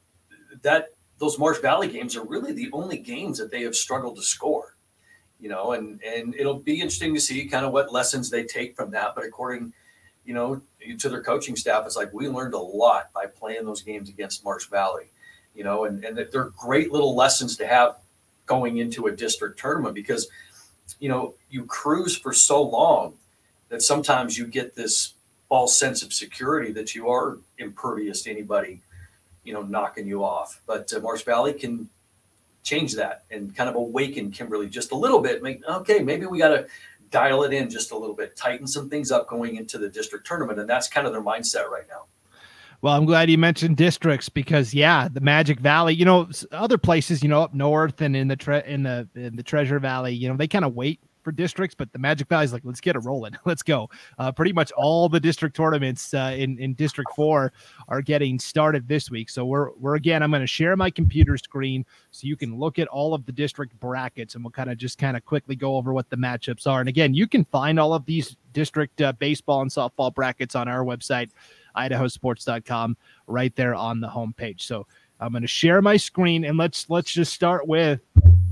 that 0.61 0.89
those 1.17 1.37
Marsh 1.37 1.59
Valley 1.59 1.87
games 1.87 2.15
are 2.15 2.25
really 2.25 2.53
the 2.53 2.69
only 2.71 2.97
games 2.97 3.37
that 3.37 3.51
they 3.51 3.61
have 3.63 3.75
struggled 3.75 4.15
to 4.15 4.21
score, 4.21 4.72
you 5.43 5.49
know, 5.49 5.73
and, 5.73 6.01
and 6.01 6.33
it'll 6.33 6.59
be 6.59 6.75
interesting 6.79 7.13
to 7.13 7.19
see 7.19 7.45
kind 7.45 7.65
of 7.65 7.71
what 7.71 7.93
lessons 7.93 8.31
they 8.31 8.43
take 8.43 8.75
from 8.75 8.89
that. 8.91 9.13
But 9.13 9.25
according, 9.25 9.73
you 10.25 10.33
know, 10.33 10.59
to 10.97 11.09
their 11.09 11.21
coaching 11.21 11.55
staff, 11.55 11.85
it's 11.85 11.97
like 11.97 12.11
we 12.13 12.27
learned 12.27 12.55
a 12.55 12.59
lot 12.59 13.11
by 13.13 13.27
playing 13.27 13.65
those 13.65 13.81
games 13.81 14.09
against 14.09 14.43
Marsh 14.43 14.67
Valley 14.69 15.11
you 15.53 15.63
know, 15.63 15.85
and, 15.85 16.03
and 16.03 16.17
they're 16.31 16.49
great 16.57 16.91
little 16.91 17.15
lessons 17.15 17.57
to 17.57 17.67
have 17.67 17.97
going 18.45 18.77
into 18.77 19.07
a 19.07 19.11
district 19.11 19.59
tournament 19.59 19.95
because, 19.95 20.27
you 20.99 21.09
know, 21.09 21.35
you 21.49 21.65
cruise 21.65 22.17
for 22.17 22.33
so 22.33 22.61
long 22.61 23.13
that 23.69 23.81
sometimes 23.81 24.37
you 24.37 24.45
get 24.45 24.75
this 24.75 25.13
false 25.47 25.77
sense 25.77 26.01
of 26.03 26.11
security 26.11 26.71
that 26.71 26.95
you 26.95 27.09
are 27.09 27.37
impervious 27.59 28.23
to 28.23 28.31
anybody, 28.31 28.81
you 29.43 29.53
know, 29.53 29.61
knocking 29.61 30.07
you 30.07 30.23
off. 30.23 30.61
But 30.65 30.91
uh, 30.93 30.99
Marsh 30.99 31.23
Valley 31.23 31.53
can 31.53 31.89
change 32.63 32.95
that 32.95 33.25
and 33.29 33.55
kind 33.55 33.69
of 33.69 33.75
awaken 33.75 34.31
Kimberly 34.31 34.67
just 34.67 34.91
a 34.91 34.95
little 34.95 35.19
bit. 35.19 35.43
Make 35.43 35.63
okay, 35.67 35.99
maybe 35.99 36.25
we 36.25 36.39
got 36.39 36.49
to 36.49 36.67
dial 37.11 37.43
it 37.43 37.53
in 37.53 37.69
just 37.69 37.91
a 37.91 37.97
little 37.97 38.15
bit, 38.15 38.35
tighten 38.35 38.65
some 38.65 38.89
things 38.89 39.11
up 39.11 39.29
going 39.29 39.57
into 39.57 39.77
the 39.77 39.89
district 39.89 40.25
tournament, 40.25 40.59
and 40.59 40.69
that's 40.69 40.87
kind 40.87 41.05
of 41.05 41.13
their 41.13 41.21
mindset 41.21 41.69
right 41.69 41.85
now. 41.87 42.05
Well, 42.81 42.95
I'm 42.95 43.05
glad 43.05 43.29
you 43.29 43.37
mentioned 43.37 43.77
districts 43.77 44.27
because 44.27 44.73
yeah, 44.73 45.07
the 45.07 45.21
Magic 45.21 45.59
Valley, 45.59 45.93
you 45.93 46.03
know, 46.03 46.29
other 46.51 46.77
places, 46.77 47.23
you 47.23 47.29
know, 47.29 47.41
up 47.41 47.53
north 47.53 48.01
and 48.01 48.15
in 48.15 48.27
the 48.27 48.35
tre- 48.35 48.63
in 48.65 48.83
the 48.83 49.07
in 49.15 49.37
the 49.37 49.43
Treasure 49.43 49.79
Valley, 49.79 50.13
you 50.13 50.27
know, 50.27 50.35
they 50.35 50.47
kind 50.47 50.65
of 50.65 50.75
wait 50.75 50.99
for 51.23 51.31
districts, 51.31 51.75
but 51.75 51.91
the 51.91 51.99
Magic 51.99 52.27
Valley 52.27 52.45
is 52.45 52.53
like, 52.53 52.63
let's 52.65 52.81
get 52.81 52.95
it 52.95 52.99
rolling, 52.99 53.37
let's 53.45 53.63
go. 53.63 53.89
Uh, 54.17 54.31
pretty 54.31 54.53
much 54.53 54.71
all 54.73 55.09
the 55.09 55.19
district 55.19 55.55
tournaments 55.55 56.13
uh, 56.13 56.35
in 56.37 56.57
in 56.59 56.73
District 56.73 57.09
Four 57.15 57.53
are 57.87 58.01
getting 58.01 58.39
started 58.39 58.87
this 58.87 59.09
week. 59.09 59.29
So 59.29 59.45
we're 59.45 59.71
we're 59.79 59.95
again, 59.95 60.23
I'm 60.23 60.31
going 60.31 60.41
to 60.41 60.47
share 60.47 60.75
my 60.75 60.89
computer 60.89 61.37
screen 61.37 61.85
so 62.11 62.27
you 62.27 62.35
can 62.35 62.57
look 62.57 62.79
at 62.79 62.87
all 62.87 63.13
of 63.13 63.25
the 63.25 63.31
district 63.31 63.79
brackets, 63.79 64.35
and 64.35 64.43
we'll 64.43 64.51
kind 64.51 64.69
of 64.69 64.77
just 64.77 64.97
kind 64.97 65.17
of 65.17 65.25
quickly 65.25 65.55
go 65.55 65.77
over 65.77 65.93
what 65.93 66.09
the 66.09 66.17
matchups 66.17 66.67
are. 66.67 66.79
And 66.79 66.89
again, 66.89 67.13
you 67.13 67.27
can 67.27 67.45
find 67.45 67.79
all 67.79 67.93
of 67.93 68.05
these 68.05 68.35
district 68.53 69.01
uh, 69.01 69.13
baseball 69.13 69.61
and 69.61 69.71
softball 69.71 70.13
brackets 70.13 70.55
on 70.55 70.67
our 70.67 70.83
website 70.83 71.29
idahosports.com 71.75 72.95
right 73.27 73.55
there 73.55 73.73
on 73.75 73.99
the 73.99 74.07
homepage. 74.07 74.61
So 74.61 74.85
I'm 75.19 75.31
going 75.31 75.41
to 75.41 75.47
share 75.47 75.81
my 75.81 75.97
screen 75.97 76.45
and 76.45 76.57
let's 76.57 76.89
let's 76.89 77.11
just 77.11 77.33
start 77.33 77.67
with 77.67 78.01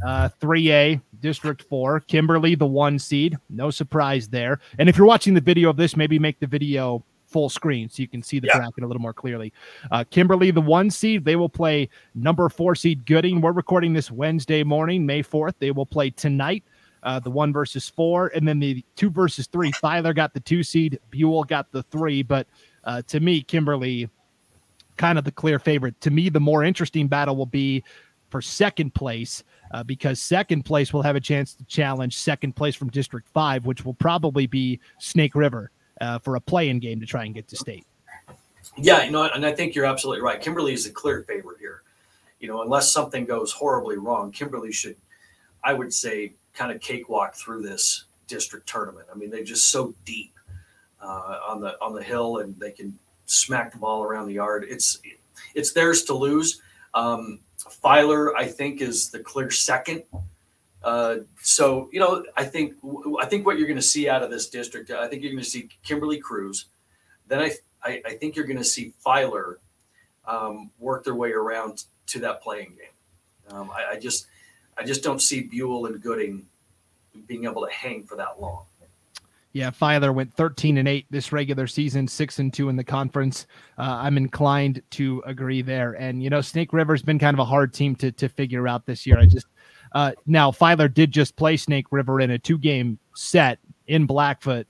uh, 0.05 0.29
3A 0.39 1.01
District 1.21 1.61
4, 1.61 2.01
Kimberly 2.01 2.55
the 2.55 2.65
1 2.65 2.99
seed. 2.99 3.37
No 3.49 3.69
surprise 3.69 4.27
there. 4.27 4.59
And 4.79 4.89
if 4.89 4.97
you're 4.97 5.07
watching 5.07 5.33
the 5.33 5.41
video 5.41 5.69
of 5.69 5.77
this, 5.77 5.95
maybe 5.95 6.19
make 6.19 6.39
the 6.39 6.47
video 6.47 7.03
full 7.31 7.49
screen 7.49 7.89
so 7.89 8.01
you 8.01 8.07
can 8.07 8.21
see 8.21 8.39
the 8.39 8.47
yeah. 8.47 8.57
bracket 8.57 8.83
a 8.83 8.87
little 8.87 9.01
more 9.01 9.13
clearly. 9.13 9.53
Uh, 9.89 10.03
Kimberly, 10.09 10.51
the 10.51 10.61
one 10.61 10.89
seed, 10.89 11.23
they 11.23 11.35
will 11.35 11.49
play 11.49 11.89
number 12.13 12.49
four 12.49 12.75
seed 12.75 13.05
Gooding. 13.05 13.41
We're 13.41 13.53
recording 13.53 13.93
this 13.93 14.11
Wednesday 14.11 14.63
morning, 14.63 15.05
May 15.05 15.23
4th. 15.23 15.53
They 15.59 15.71
will 15.71 15.85
play 15.85 16.09
tonight. 16.09 16.63
Uh, 17.03 17.19
the 17.19 17.31
one 17.31 17.51
versus 17.51 17.89
four, 17.89 18.27
and 18.35 18.47
then 18.47 18.59
the 18.59 18.85
two 18.95 19.09
versus 19.09 19.47
three. 19.47 19.71
Filer 19.71 20.13
got 20.13 20.35
the 20.35 20.39
two 20.39 20.61
seed, 20.61 20.99
Buhl 21.09 21.43
got 21.43 21.71
the 21.71 21.81
three, 21.81 22.21
but 22.21 22.45
uh, 22.83 23.01
to 23.07 23.19
me, 23.19 23.41
Kimberly, 23.41 24.07
kind 24.97 25.17
of 25.17 25.23
the 25.23 25.31
clear 25.31 25.57
favorite. 25.57 25.99
To 26.01 26.11
me, 26.11 26.29
the 26.29 26.39
more 26.39 26.63
interesting 26.63 27.07
battle 27.07 27.35
will 27.35 27.47
be 27.47 27.83
for 28.31 28.41
second 28.41 28.93
place 28.95 29.43
uh, 29.71 29.83
because 29.83 30.19
second 30.19 30.63
place 30.63 30.93
will 30.93 31.01
have 31.01 31.15
a 31.15 31.19
chance 31.19 31.53
to 31.53 31.63
challenge 31.65 32.17
second 32.17 32.55
place 32.55 32.75
from 32.75 32.89
District 32.89 33.27
5, 33.29 33.65
which 33.65 33.85
will 33.85 33.93
probably 33.93 34.47
be 34.47 34.79
Snake 34.99 35.35
River 35.35 35.69
uh, 35.99 36.17
for 36.19 36.35
a 36.35 36.41
play 36.41 36.69
in 36.69 36.79
game 36.79 36.99
to 36.99 37.05
try 37.05 37.25
and 37.25 37.35
get 37.35 37.47
to 37.49 37.55
state. 37.55 37.85
Yeah, 38.77 39.03
you 39.03 39.11
know, 39.11 39.29
and 39.33 39.45
I 39.45 39.51
think 39.51 39.75
you're 39.75 39.85
absolutely 39.85 40.21
right. 40.21 40.41
Kimberly 40.41 40.73
is 40.73 40.85
a 40.85 40.91
clear 40.91 41.23
favorite 41.27 41.59
here. 41.59 41.83
You 42.39 42.47
know, 42.47 42.61
unless 42.61 42.91
something 42.91 43.25
goes 43.25 43.51
horribly 43.51 43.97
wrong, 43.97 44.31
Kimberly 44.31 44.71
should, 44.71 44.95
I 45.63 45.73
would 45.73 45.93
say, 45.93 46.33
kind 46.53 46.71
of 46.71 46.81
cakewalk 46.81 47.35
through 47.35 47.61
this 47.61 48.05
district 48.27 48.67
tournament. 48.67 49.07
I 49.13 49.17
mean, 49.17 49.29
they're 49.29 49.43
just 49.43 49.69
so 49.69 49.93
deep 50.05 50.33
uh, 51.01 51.39
on 51.47 51.61
the 51.61 51.79
on 51.81 51.93
the 51.93 52.01
hill, 52.01 52.37
and 52.37 52.57
they 52.59 52.71
can 52.71 52.97
smack 53.25 53.71
the 53.71 53.77
ball 53.77 54.03
around 54.03 54.27
the 54.27 54.33
yard. 54.33 54.65
It's 54.67 54.99
it's 55.53 55.73
theirs 55.73 56.03
to 56.05 56.13
lose. 56.13 56.61
Um, 56.93 57.39
Filer, 57.69 58.35
I 58.35 58.47
think, 58.47 58.81
is 58.81 59.09
the 59.09 59.19
clear 59.19 59.51
second. 59.51 60.03
Uh, 60.83 61.17
so 61.41 61.89
you 61.91 61.99
know, 61.99 62.23
I 62.35 62.43
think 62.43 62.75
I 63.19 63.25
think 63.25 63.45
what 63.45 63.57
you're 63.57 63.67
going 63.67 63.77
to 63.77 63.83
see 63.83 64.09
out 64.09 64.23
of 64.23 64.31
this 64.31 64.49
district, 64.49 64.89
I 64.91 65.07
think 65.07 65.21
you're 65.21 65.31
going 65.31 65.43
to 65.43 65.49
see 65.49 65.69
Kimberly 65.83 66.19
cruise. 66.19 66.65
Then 67.27 67.39
I 67.39 67.51
I, 67.83 68.01
I 68.05 68.13
think 68.15 68.35
you're 68.35 68.45
going 68.45 68.57
to 68.57 68.63
see 68.63 68.93
Filer 68.99 69.59
um, 70.25 70.71
work 70.79 71.03
their 71.03 71.15
way 71.15 71.31
around 71.31 71.85
to 72.07 72.19
that 72.19 72.41
play-in 72.41 72.69
game. 72.69 72.95
Um, 73.49 73.71
I, 73.71 73.93
I 73.93 73.99
just 73.99 74.27
I 74.77 74.83
just 74.83 75.03
don't 75.03 75.21
see 75.21 75.41
Buhl 75.41 75.85
and 75.85 76.01
Gooding 76.01 76.45
being 77.27 77.45
able 77.45 77.65
to 77.65 77.71
hang 77.71 78.03
for 78.03 78.15
that 78.15 78.39
long. 78.39 78.65
Yeah, 79.53 79.69
Filer 79.69 80.13
went 80.13 80.33
13 80.33 80.77
and 80.77 80.87
8 80.87 81.05
this 81.09 81.31
regular 81.31 81.67
season, 81.67 82.07
6 82.07 82.39
and 82.39 82.53
2 82.53 82.69
in 82.69 82.77
the 82.77 82.83
conference. 82.83 83.47
Uh, 83.77 83.99
I'm 84.01 84.15
inclined 84.17 84.81
to 84.91 85.21
agree 85.25 85.61
there. 85.61 85.93
And 85.93 86.23
you 86.23 86.29
know, 86.29 86.41
Snake 86.41 86.71
River's 86.71 87.01
been 87.01 87.19
kind 87.19 87.35
of 87.35 87.39
a 87.39 87.45
hard 87.45 87.73
team 87.73 87.95
to 87.97 88.11
to 88.13 88.29
figure 88.29 88.67
out 88.67 88.85
this 88.85 89.05
year. 89.05 89.19
I 89.19 89.25
just 89.25 89.47
uh, 89.93 90.13
now 90.25 90.51
Filer 90.51 90.87
did 90.87 91.11
just 91.11 91.35
play 91.35 91.57
Snake 91.57 91.87
River 91.91 92.21
in 92.21 92.31
a 92.31 92.39
two 92.39 92.57
game 92.57 92.97
set 93.13 93.59
in 93.87 94.05
Blackfoot 94.05 94.67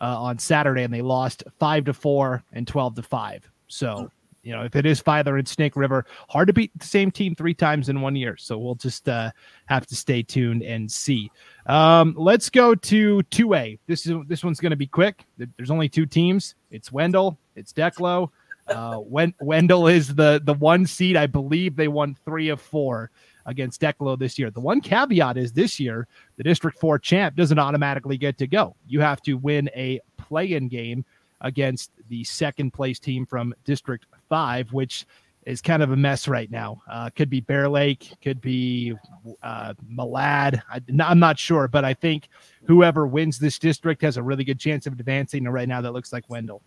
uh, 0.00 0.22
on 0.22 0.38
Saturday, 0.38 0.82
and 0.82 0.94
they 0.94 1.02
lost 1.02 1.42
five 1.58 1.84
to 1.84 1.92
four 1.92 2.44
and 2.52 2.66
12 2.66 2.96
to 2.96 3.02
five. 3.02 3.50
So 3.66 4.10
you 4.42 4.52
know, 4.52 4.62
if 4.62 4.74
it 4.74 4.86
is 4.86 5.00
Filer 5.00 5.36
and 5.36 5.46
Snake 5.46 5.76
River, 5.76 6.06
hard 6.28 6.46
to 6.46 6.52
beat 6.52 6.76
the 6.78 6.86
same 6.86 7.10
team 7.10 7.34
three 7.34 7.54
times 7.54 7.88
in 7.88 8.00
one 8.00 8.16
year. 8.16 8.36
So 8.36 8.56
we'll 8.58 8.74
just 8.74 9.08
uh, 9.08 9.30
have 9.66 9.86
to 9.86 9.96
stay 9.96 10.22
tuned 10.22 10.62
and 10.62 10.90
see. 10.90 11.30
Um, 11.66 12.14
let's 12.16 12.48
go 12.48 12.74
to 12.74 13.22
2A. 13.30 13.78
This 13.86 14.06
is 14.06 14.16
this 14.26 14.42
one's 14.42 14.60
going 14.60 14.70
to 14.70 14.76
be 14.76 14.86
quick. 14.86 15.24
There's 15.56 15.70
only 15.70 15.88
two 15.88 16.06
teams. 16.06 16.54
It's 16.70 16.90
Wendell. 16.90 17.38
It's 17.54 17.72
Declo. 17.72 18.30
Uh, 18.68 19.00
Wendell 19.40 19.88
is 19.88 20.14
the 20.14 20.40
the 20.44 20.54
one 20.54 20.86
seed. 20.86 21.16
I 21.16 21.26
believe 21.26 21.76
they 21.76 21.88
won 21.88 22.16
three 22.24 22.48
of 22.48 22.60
four 22.60 23.10
against 23.46 23.80
Declo 23.80 24.18
this 24.18 24.38
year. 24.38 24.50
The 24.50 24.60
one 24.60 24.80
caveat 24.80 25.36
is 25.36 25.52
this 25.52 25.80
year 25.80 26.06
the 26.36 26.44
District 26.44 26.78
Four 26.78 26.98
champ 26.98 27.36
doesn't 27.36 27.58
automatically 27.58 28.16
get 28.16 28.38
to 28.38 28.46
go. 28.46 28.76
You 28.86 29.00
have 29.00 29.20
to 29.22 29.34
win 29.34 29.68
a 29.74 30.00
play-in 30.16 30.68
game 30.68 31.04
against 31.40 31.90
the 32.08 32.22
second 32.24 32.72
place 32.72 32.98
team 32.98 33.26
from 33.26 33.54
District 33.64 34.06
five, 34.30 34.72
which 34.72 35.04
is 35.44 35.60
kind 35.60 35.82
of 35.82 35.90
a 35.90 35.96
mess 35.96 36.28
right 36.28 36.50
now. 36.50 36.80
Uh, 36.90 37.10
could 37.10 37.28
be 37.28 37.40
Bear 37.40 37.68
Lake, 37.68 38.12
could 38.22 38.40
be 38.40 38.94
uh, 39.42 39.74
Malad. 39.92 40.62
I, 40.70 40.80
am 40.88 41.18
not 41.18 41.38
sure, 41.38 41.68
but 41.68 41.84
I 41.84 41.92
think 41.92 42.28
whoever 42.66 43.06
wins 43.06 43.38
this 43.38 43.58
district 43.58 44.02
has 44.02 44.16
a 44.16 44.22
really 44.22 44.44
good 44.44 44.58
chance 44.58 44.86
of 44.86 44.92
advancing. 44.94 45.44
And 45.44 45.52
right 45.52 45.68
now, 45.68 45.80
that 45.80 45.92
looks 45.92 46.12
like 46.12 46.24
Wendell. 46.28 46.62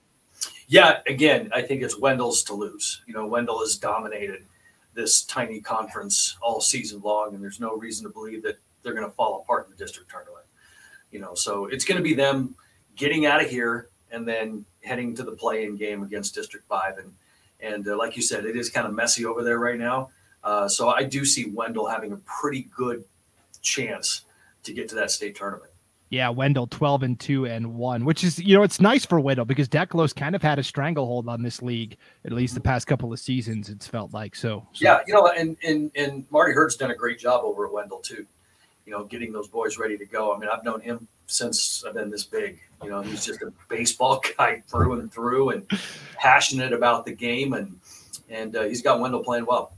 Yeah, 0.67 0.99
again, 1.07 1.49
I 1.53 1.61
think 1.61 1.83
it's 1.83 1.97
Wendell's 1.97 2.43
to 2.43 2.53
lose. 2.53 3.01
You 3.07 3.13
know, 3.13 3.25
Wendell 3.25 3.59
has 3.59 3.77
dominated 3.77 4.43
this 4.93 5.23
tiny 5.23 5.59
conference 5.59 6.37
all 6.41 6.61
season 6.61 7.01
long, 7.01 7.33
and 7.33 7.43
there's 7.43 7.59
no 7.59 7.75
reason 7.75 8.05
to 8.05 8.11
believe 8.11 8.43
that 8.43 8.57
they're 8.81 8.93
going 8.93 9.07
to 9.07 9.15
fall 9.15 9.41
apart 9.41 9.65
in 9.65 9.71
the 9.71 9.77
district 9.77 10.11
tournament. 10.11 10.45
You 11.11 11.19
know, 11.19 11.35
so 11.35 11.67
it's 11.67 11.85
going 11.85 11.97
to 11.97 12.03
be 12.03 12.13
them 12.13 12.55
getting 12.95 13.25
out 13.25 13.41
of 13.41 13.49
here 13.49 13.89
and 14.11 14.27
then 14.27 14.65
heading 14.83 15.15
to 15.15 15.23
the 15.23 15.31
play-in 15.31 15.75
game 15.75 16.03
against 16.03 16.35
District 16.35 16.67
Five 16.67 16.97
and 16.97 17.13
and 17.63 17.87
uh, 17.87 17.97
like 17.97 18.15
you 18.15 18.21
said, 18.21 18.45
it 18.45 18.55
is 18.55 18.69
kind 18.69 18.85
of 18.85 18.93
messy 18.93 19.25
over 19.25 19.43
there 19.43 19.59
right 19.59 19.79
now. 19.79 20.09
Uh, 20.43 20.67
so 20.67 20.89
I 20.89 21.03
do 21.03 21.23
see 21.23 21.49
Wendell 21.49 21.87
having 21.87 22.11
a 22.11 22.17
pretty 22.17 22.69
good 22.75 23.03
chance 23.61 24.23
to 24.63 24.73
get 24.73 24.89
to 24.89 24.95
that 24.95 25.09
state 25.09 25.35
tournament. 25.35 25.71
Yeah, 26.09 26.29
Wendell 26.29 26.67
12 26.67 27.03
and 27.03 27.19
2 27.19 27.47
and 27.47 27.73
1, 27.73 28.05
which 28.05 28.23
is, 28.23 28.37
you 28.37 28.55
know, 28.55 28.61
it's 28.61 28.79
nice 28.79 29.03
for 29.03 29.19
Wendell 29.19 29.45
because 29.45 29.67
Declos 29.67 30.15
kind 30.15 30.35
of 30.35 30.43
had 30.43 30.59
a 30.59 30.63
stranglehold 30.63 31.27
on 31.27 31.41
this 31.41 31.63
league, 31.63 31.97
at 32.23 32.33
least 32.33 32.53
the 32.53 32.61
past 32.61 32.85
couple 32.85 33.11
of 33.11 33.19
seasons, 33.19 33.69
it's 33.69 33.87
felt 33.87 34.13
like. 34.13 34.35
So, 34.35 34.67
so. 34.73 34.85
yeah, 34.85 34.99
you 35.07 35.13
know, 35.15 35.27
and, 35.29 35.57
and, 35.63 35.89
and 35.95 36.25
Marty 36.29 36.53
Hurd's 36.53 36.75
done 36.75 36.91
a 36.91 36.95
great 36.95 37.17
job 37.17 37.41
over 37.43 37.65
at 37.65 37.73
Wendell 37.73 37.97
too, 37.97 38.27
you 38.85 38.91
know, 38.91 39.03
getting 39.03 39.31
those 39.31 39.47
boys 39.47 39.77
ready 39.77 39.97
to 39.97 40.05
go. 40.05 40.35
I 40.35 40.39
mean, 40.39 40.49
I've 40.51 40.63
known 40.63 40.81
him 40.81 41.07
since 41.27 41.83
I've 41.87 41.93
been 41.93 42.09
this 42.09 42.23
big. 42.23 42.59
You 42.83 42.89
know, 42.89 43.01
he's 43.01 43.25
just 43.25 43.41
a 43.41 43.51
baseball 43.69 44.21
guy 44.37 44.61
through 44.67 44.99
and 44.99 45.11
through, 45.11 45.51
and 45.51 45.67
passionate 46.15 46.73
about 46.73 47.05
the 47.05 47.13
game, 47.13 47.53
and 47.53 47.79
and 48.29 48.55
uh, 48.55 48.63
he's 48.63 48.81
got 48.81 48.99
Wendell 48.99 49.23
playing 49.23 49.45
well. 49.45 49.73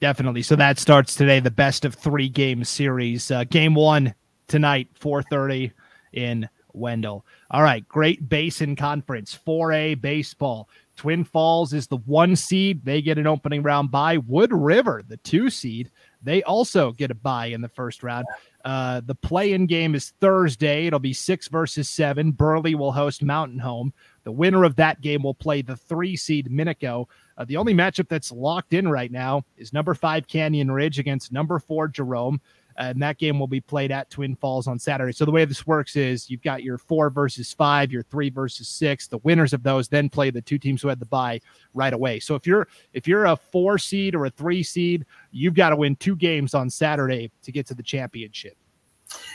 Definitely. 0.00 0.42
So 0.42 0.56
that 0.56 0.78
starts 0.78 1.14
today, 1.14 1.40
the 1.40 1.50
best 1.50 1.84
of 1.84 1.94
three 1.94 2.28
game 2.28 2.64
series. 2.64 3.30
Uh, 3.30 3.44
game 3.44 3.74
one 3.74 4.14
tonight, 4.46 4.88
four 4.94 5.22
thirty 5.22 5.72
in 6.12 6.48
Wendell. 6.76 7.24
All 7.50 7.62
right, 7.62 7.86
Great 7.88 8.28
Basin 8.28 8.76
Conference, 8.76 9.38
4A 9.46 10.00
baseball. 10.00 10.68
Twin 10.96 11.24
Falls 11.24 11.72
is 11.72 11.86
the 11.86 11.98
one 11.98 12.36
seed. 12.36 12.84
They 12.84 13.02
get 13.02 13.18
an 13.18 13.26
opening 13.26 13.62
round 13.62 13.90
bye 13.90 14.18
Wood 14.18 14.52
River, 14.52 15.02
the 15.06 15.16
two 15.18 15.50
seed, 15.50 15.90
they 16.22 16.42
also 16.42 16.92
get 16.92 17.10
a 17.10 17.14
bye 17.14 17.46
in 17.46 17.60
the 17.60 17.68
first 17.68 18.02
round. 18.02 18.26
Uh, 18.64 19.00
the 19.04 19.14
play-in 19.14 19.66
game 19.66 19.94
is 19.94 20.12
Thursday. 20.20 20.86
It'll 20.86 20.98
be 20.98 21.12
six 21.12 21.48
versus 21.48 21.88
seven. 21.88 22.32
Burley 22.32 22.74
will 22.74 22.92
host 22.92 23.22
Mountain 23.22 23.60
Home. 23.60 23.92
The 24.24 24.32
winner 24.32 24.64
of 24.64 24.76
that 24.76 25.00
game 25.00 25.22
will 25.22 25.34
play 25.34 25.62
the 25.62 25.76
three 25.76 26.16
seed 26.16 26.48
Minico. 26.50 27.06
Uh, 27.38 27.44
the 27.44 27.56
only 27.56 27.74
matchup 27.74 28.08
that's 28.08 28.32
locked 28.32 28.74
in 28.74 28.88
right 28.88 29.12
now 29.12 29.44
is 29.56 29.72
number 29.72 29.94
five 29.94 30.26
Canyon 30.26 30.70
Ridge 30.70 30.98
against 30.98 31.32
number 31.32 31.58
four 31.58 31.86
Jerome 31.86 32.40
and 32.78 33.00
that 33.02 33.18
game 33.18 33.38
will 33.38 33.46
be 33.46 33.60
played 33.60 33.90
at 33.90 34.10
Twin 34.10 34.36
Falls 34.36 34.66
on 34.66 34.78
Saturday. 34.78 35.12
So 35.12 35.24
the 35.24 35.30
way 35.30 35.44
this 35.44 35.66
works 35.66 35.96
is 35.96 36.30
you've 36.30 36.42
got 36.42 36.62
your 36.62 36.78
four 36.78 37.10
versus 37.10 37.52
five, 37.52 37.90
your 37.90 38.02
three 38.02 38.30
versus 38.30 38.68
six. 38.68 39.06
The 39.06 39.18
winners 39.18 39.52
of 39.52 39.62
those 39.62 39.88
then 39.88 40.08
play 40.08 40.30
the 40.30 40.42
two 40.42 40.58
teams 40.58 40.82
who 40.82 40.88
had 40.88 41.00
the 41.00 41.06
bye 41.06 41.40
right 41.74 41.92
away. 41.92 42.20
So 42.20 42.34
if 42.34 42.46
you're 42.46 42.68
if 42.92 43.08
you're 43.08 43.26
a 43.26 43.36
four 43.36 43.78
seed 43.78 44.14
or 44.14 44.26
a 44.26 44.30
three 44.30 44.62
seed, 44.62 45.06
you've 45.30 45.54
got 45.54 45.70
to 45.70 45.76
win 45.76 45.96
two 45.96 46.16
games 46.16 46.54
on 46.54 46.68
Saturday 46.70 47.30
to 47.42 47.52
get 47.52 47.66
to 47.68 47.74
the 47.74 47.82
championship. 47.82 48.56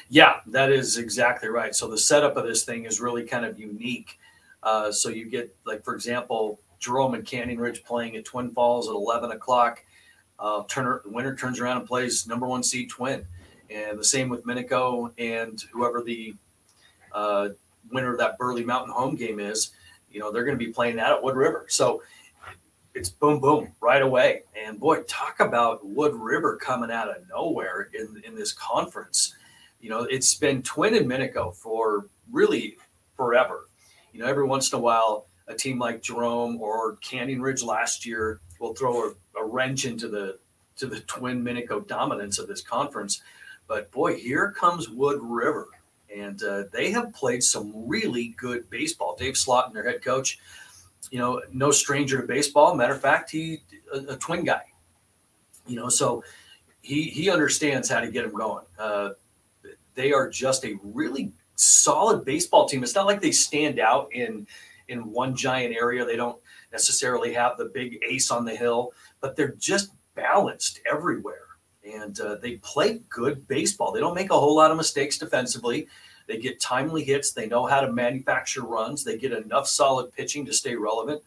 Yeah, 0.09 0.35
that 0.47 0.71
is 0.71 0.97
exactly 0.97 1.49
right. 1.49 1.73
So 1.73 1.87
the 1.87 1.97
setup 1.97 2.37
of 2.37 2.45
this 2.45 2.63
thing 2.63 2.85
is 2.85 2.99
really 2.99 3.23
kind 3.23 3.45
of 3.45 3.59
unique. 3.59 4.19
Uh, 4.63 4.91
so 4.91 5.09
you 5.09 5.29
get 5.29 5.55
like, 5.65 5.83
for 5.83 5.95
example, 5.95 6.59
Jerome 6.79 7.13
and 7.13 7.25
Canyon 7.25 7.59
Ridge 7.59 7.83
playing 7.83 8.15
at 8.17 8.25
Twin 8.25 8.51
Falls 8.51 8.87
at 8.87 8.93
11 8.93 9.31
o'clock. 9.31 9.83
Uh, 10.41 10.63
Turner, 10.67 11.01
the 11.05 11.11
winner 11.11 11.35
turns 11.35 11.59
around 11.59 11.77
and 11.77 11.87
plays 11.87 12.25
number 12.27 12.47
one 12.47 12.63
seed 12.63 12.89
Twin, 12.89 13.25
and 13.69 13.97
the 13.97 14.03
same 14.03 14.27
with 14.27 14.43
Minico 14.43 15.11
and 15.19 15.61
whoever 15.71 16.01
the 16.01 16.33
uh, 17.13 17.49
winner 17.91 18.13
of 18.13 18.17
that 18.17 18.39
Burley 18.39 18.65
Mountain 18.65 18.91
home 18.91 19.15
game 19.15 19.39
is. 19.39 19.71
You 20.09 20.19
know, 20.19 20.31
they're 20.31 20.43
going 20.43 20.57
to 20.57 20.65
be 20.65 20.71
playing 20.71 20.95
that 20.95 21.11
at 21.11 21.23
Wood 21.23 21.35
River. 21.35 21.67
So 21.69 22.01
it's 22.95 23.09
boom, 23.09 23.39
boom 23.39 23.71
right 23.79 24.01
away. 24.01 24.43
And 24.59 24.79
boy, 24.79 25.03
talk 25.03 25.39
about 25.39 25.85
Wood 25.85 26.15
River 26.15 26.57
coming 26.57 26.91
out 26.91 27.09
of 27.09 27.17
nowhere 27.29 27.89
in 27.93 28.21
in 28.25 28.35
this 28.35 28.51
conference. 28.51 29.35
You 29.79 29.89
know, 29.89 30.01
it's 30.03 30.33
been 30.33 30.63
Twin 30.63 30.95
and 30.95 31.09
Minico 31.09 31.55
for 31.55 32.07
really 32.31 32.77
forever. 33.15 33.67
You 34.11 34.21
know, 34.21 34.25
every 34.25 34.45
once 34.45 34.71
in 34.71 34.79
a 34.79 34.81
while, 34.81 35.27
a 35.47 35.53
team 35.53 35.77
like 35.77 36.01
Jerome 36.01 36.59
or 36.61 36.95
Canyon 36.97 37.41
Ridge 37.41 37.63
last 37.63 38.05
year 38.05 38.41
will 38.61 38.73
throw 38.73 39.09
a 39.09 39.13
a 39.37 39.45
wrench 39.45 39.85
into 39.85 40.07
the 40.07 40.37
to 40.77 40.87
the 40.87 41.01
twin 41.01 41.43
Minico 41.43 41.85
dominance 41.85 42.39
of 42.39 42.47
this 42.47 42.61
conference. 42.61 43.21
But 43.67 43.91
boy, 43.91 44.15
here 44.15 44.51
comes 44.51 44.89
Wood 44.89 45.19
River, 45.21 45.67
and 46.15 46.41
uh, 46.43 46.63
they 46.71 46.91
have 46.91 47.13
played 47.13 47.43
some 47.43 47.71
really 47.87 48.29
good 48.37 48.69
baseball. 48.69 49.15
Dave 49.17 49.35
Slotin, 49.35 49.73
their 49.73 49.83
head 49.83 50.03
coach, 50.03 50.39
you 51.09 51.19
know, 51.19 51.41
no 51.51 51.71
stranger 51.71 52.21
to 52.21 52.27
baseball. 52.27 52.75
Matter 52.75 52.93
of 52.93 53.01
fact, 53.01 53.31
he 53.31 53.61
a, 53.93 54.13
a 54.13 54.15
twin 54.17 54.43
guy. 54.43 54.63
You 55.67 55.75
know, 55.75 55.89
so 55.89 56.23
he 56.81 57.03
he 57.03 57.29
understands 57.29 57.89
how 57.89 57.99
to 57.99 58.11
get 58.11 58.23
them 58.23 58.35
going. 58.35 58.65
Uh, 58.77 59.09
they 59.93 60.11
are 60.11 60.29
just 60.29 60.65
a 60.65 60.79
really 60.83 61.31
solid 61.55 62.25
baseball 62.25 62.67
team. 62.67 62.83
It's 62.83 62.95
not 62.95 63.05
like 63.05 63.21
they 63.21 63.31
stand 63.31 63.79
out 63.79 64.11
in 64.13 64.47
in 64.87 65.11
one 65.11 65.35
giant 65.35 65.75
area. 65.75 66.03
They 66.05 66.15
don't 66.15 66.39
necessarily 66.71 67.33
have 67.33 67.57
the 67.57 67.65
big 67.65 67.99
ace 68.07 68.31
on 68.31 68.45
the 68.45 68.55
hill, 68.55 68.93
but 69.19 69.35
they're 69.35 69.55
just 69.55 69.91
balanced 70.15 70.81
everywhere. 70.89 71.47
And 71.83 72.19
uh, 72.19 72.35
they 72.35 72.57
play 72.57 73.01
good 73.09 73.47
baseball. 73.47 73.91
They 73.91 73.99
don't 73.99 74.15
make 74.15 74.29
a 74.29 74.39
whole 74.39 74.55
lot 74.55 74.71
of 74.71 74.77
mistakes 74.77 75.17
defensively. 75.17 75.87
They 76.27 76.37
get 76.37 76.59
timely 76.59 77.03
hits. 77.03 77.31
They 77.31 77.47
know 77.47 77.65
how 77.65 77.81
to 77.81 77.91
manufacture 77.91 78.61
runs. 78.61 79.03
They 79.03 79.17
get 79.17 79.31
enough 79.31 79.67
solid 79.67 80.13
pitching 80.13 80.45
to 80.45 80.53
stay 80.53 80.75
relevant. 80.75 81.21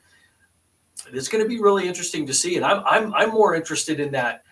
It's 1.13 1.29
going 1.29 1.43
to 1.43 1.49
be 1.49 1.61
really 1.61 1.87
interesting 1.89 2.27
to 2.27 2.35
see. 2.35 2.57
And 2.57 2.65
I'm, 2.65 2.83
I'm, 2.87 3.13
I'm 3.15 3.31
more 3.31 3.55
interested 3.55 4.01
in 4.01 4.13
that, 4.13 4.45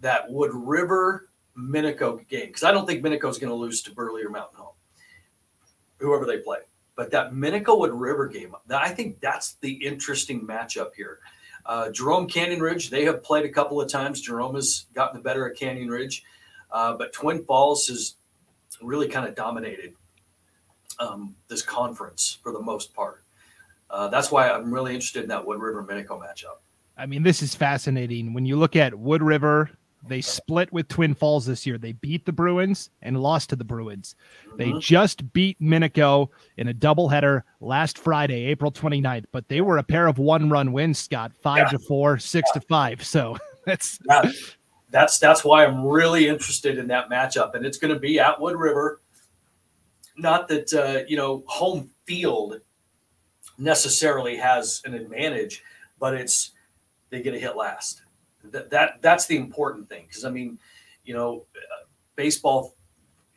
that 0.00 0.30
Wood 0.30 0.50
River 0.54 1.28
Minico 1.56 2.26
game 2.28 2.46
because 2.46 2.62
I 2.62 2.72
don't 2.72 2.86
think 2.86 3.04
Minico 3.04 3.28
is 3.28 3.38
going 3.38 3.50
to 3.50 3.54
lose 3.54 3.82
to 3.82 3.92
Burley 3.92 4.24
or 4.24 4.30
Mountain 4.30 4.58
Home, 4.58 4.74
whoever 5.98 6.24
they 6.24 6.38
play. 6.38 6.58
But 6.94 7.10
that 7.12 7.32
Minico 7.32 7.88
River 7.90 8.28
game, 8.28 8.54
I 8.70 8.90
think 8.90 9.20
that's 9.20 9.54
the 9.54 9.72
interesting 9.72 10.46
matchup 10.46 10.94
here. 10.94 11.20
Uh, 11.64 11.90
Jerome 11.90 12.26
Canyon 12.26 12.60
Ridge, 12.60 12.90
they 12.90 13.04
have 13.04 13.22
played 13.22 13.44
a 13.44 13.48
couple 13.48 13.80
of 13.80 13.90
times. 13.90 14.20
Jerome 14.20 14.56
has 14.56 14.86
gotten 14.94 15.16
the 15.16 15.22
better 15.22 15.46
of 15.46 15.56
Canyon 15.56 15.88
Ridge, 15.88 16.24
uh, 16.70 16.94
but 16.94 17.12
Twin 17.12 17.44
Falls 17.44 17.86
has 17.86 18.16
really 18.82 19.08
kind 19.08 19.26
of 19.26 19.34
dominated 19.34 19.94
um, 20.98 21.34
this 21.48 21.62
conference 21.62 22.38
for 22.42 22.52
the 22.52 22.60
most 22.60 22.92
part. 22.94 23.22
Uh, 23.90 24.08
that's 24.08 24.30
why 24.30 24.50
I'm 24.50 24.72
really 24.72 24.94
interested 24.94 25.22
in 25.22 25.28
that 25.28 25.46
Wood 25.46 25.60
River 25.60 25.84
Minico 25.84 26.20
matchup. 26.20 26.60
I 26.96 27.06
mean, 27.06 27.22
this 27.22 27.42
is 27.42 27.54
fascinating. 27.54 28.34
When 28.34 28.44
you 28.44 28.56
look 28.56 28.76
at 28.76 28.94
Wood 28.94 29.22
River 29.22 29.70
they 30.06 30.20
split 30.20 30.72
with 30.72 30.88
Twin 30.88 31.14
Falls 31.14 31.46
this 31.46 31.64
year. 31.64 31.78
They 31.78 31.92
beat 31.92 32.26
the 32.26 32.32
Bruins 32.32 32.90
and 33.02 33.20
lost 33.20 33.50
to 33.50 33.56
the 33.56 33.64
Bruins. 33.64 34.16
Mm-hmm. 34.46 34.56
They 34.56 34.78
just 34.80 35.32
beat 35.32 35.60
Minico 35.60 36.28
in 36.56 36.68
a 36.68 36.74
doubleheader 36.74 37.42
last 37.60 37.98
Friday, 37.98 38.46
April 38.46 38.72
29th, 38.72 39.26
but 39.30 39.48
they 39.48 39.60
were 39.60 39.78
a 39.78 39.82
pair 39.82 40.08
of 40.08 40.18
one 40.18 40.50
run 40.50 40.72
wins, 40.72 40.98
Scott, 40.98 41.32
five 41.40 41.68
yeah. 41.70 41.78
to 41.78 41.78
four, 41.78 42.18
six 42.18 42.50
yeah. 42.52 42.60
to 42.60 42.66
five. 42.66 43.04
So 43.04 43.36
that's 43.64 43.98
yeah. 44.08 44.30
that's 44.90 45.18
that's 45.18 45.44
why 45.44 45.64
I'm 45.64 45.86
really 45.86 46.28
interested 46.28 46.78
in 46.78 46.88
that 46.88 47.08
matchup. 47.08 47.54
And 47.54 47.64
it's 47.64 47.78
going 47.78 47.94
to 47.94 48.00
be 48.00 48.18
at 48.18 48.40
Wood 48.40 48.56
River. 48.56 49.00
Not 50.16 50.48
that 50.48 50.72
uh, 50.72 51.04
you 51.08 51.16
know, 51.16 51.44
home 51.46 51.90
field 52.06 52.60
necessarily 53.56 54.36
has 54.36 54.82
an 54.84 54.94
advantage, 54.94 55.62
but 56.00 56.14
it's 56.14 56.50
they 57.10 57.22
get 57.22 57.34
a 57.34 57.38
hit 57.38 57.56
last 57.56 58.01
that, 58.44 58.70
that 58.70 59.02
that's 59.02 59.26
the 59.26 59.36
important 59.36 59.88
thing 59.88 60.04
because 60.08 60.24
I 60.24 60.30
mean, 60.30 60.58
you 61.04 61.14
know, 61.14 61.44
baseball 62.16 62.74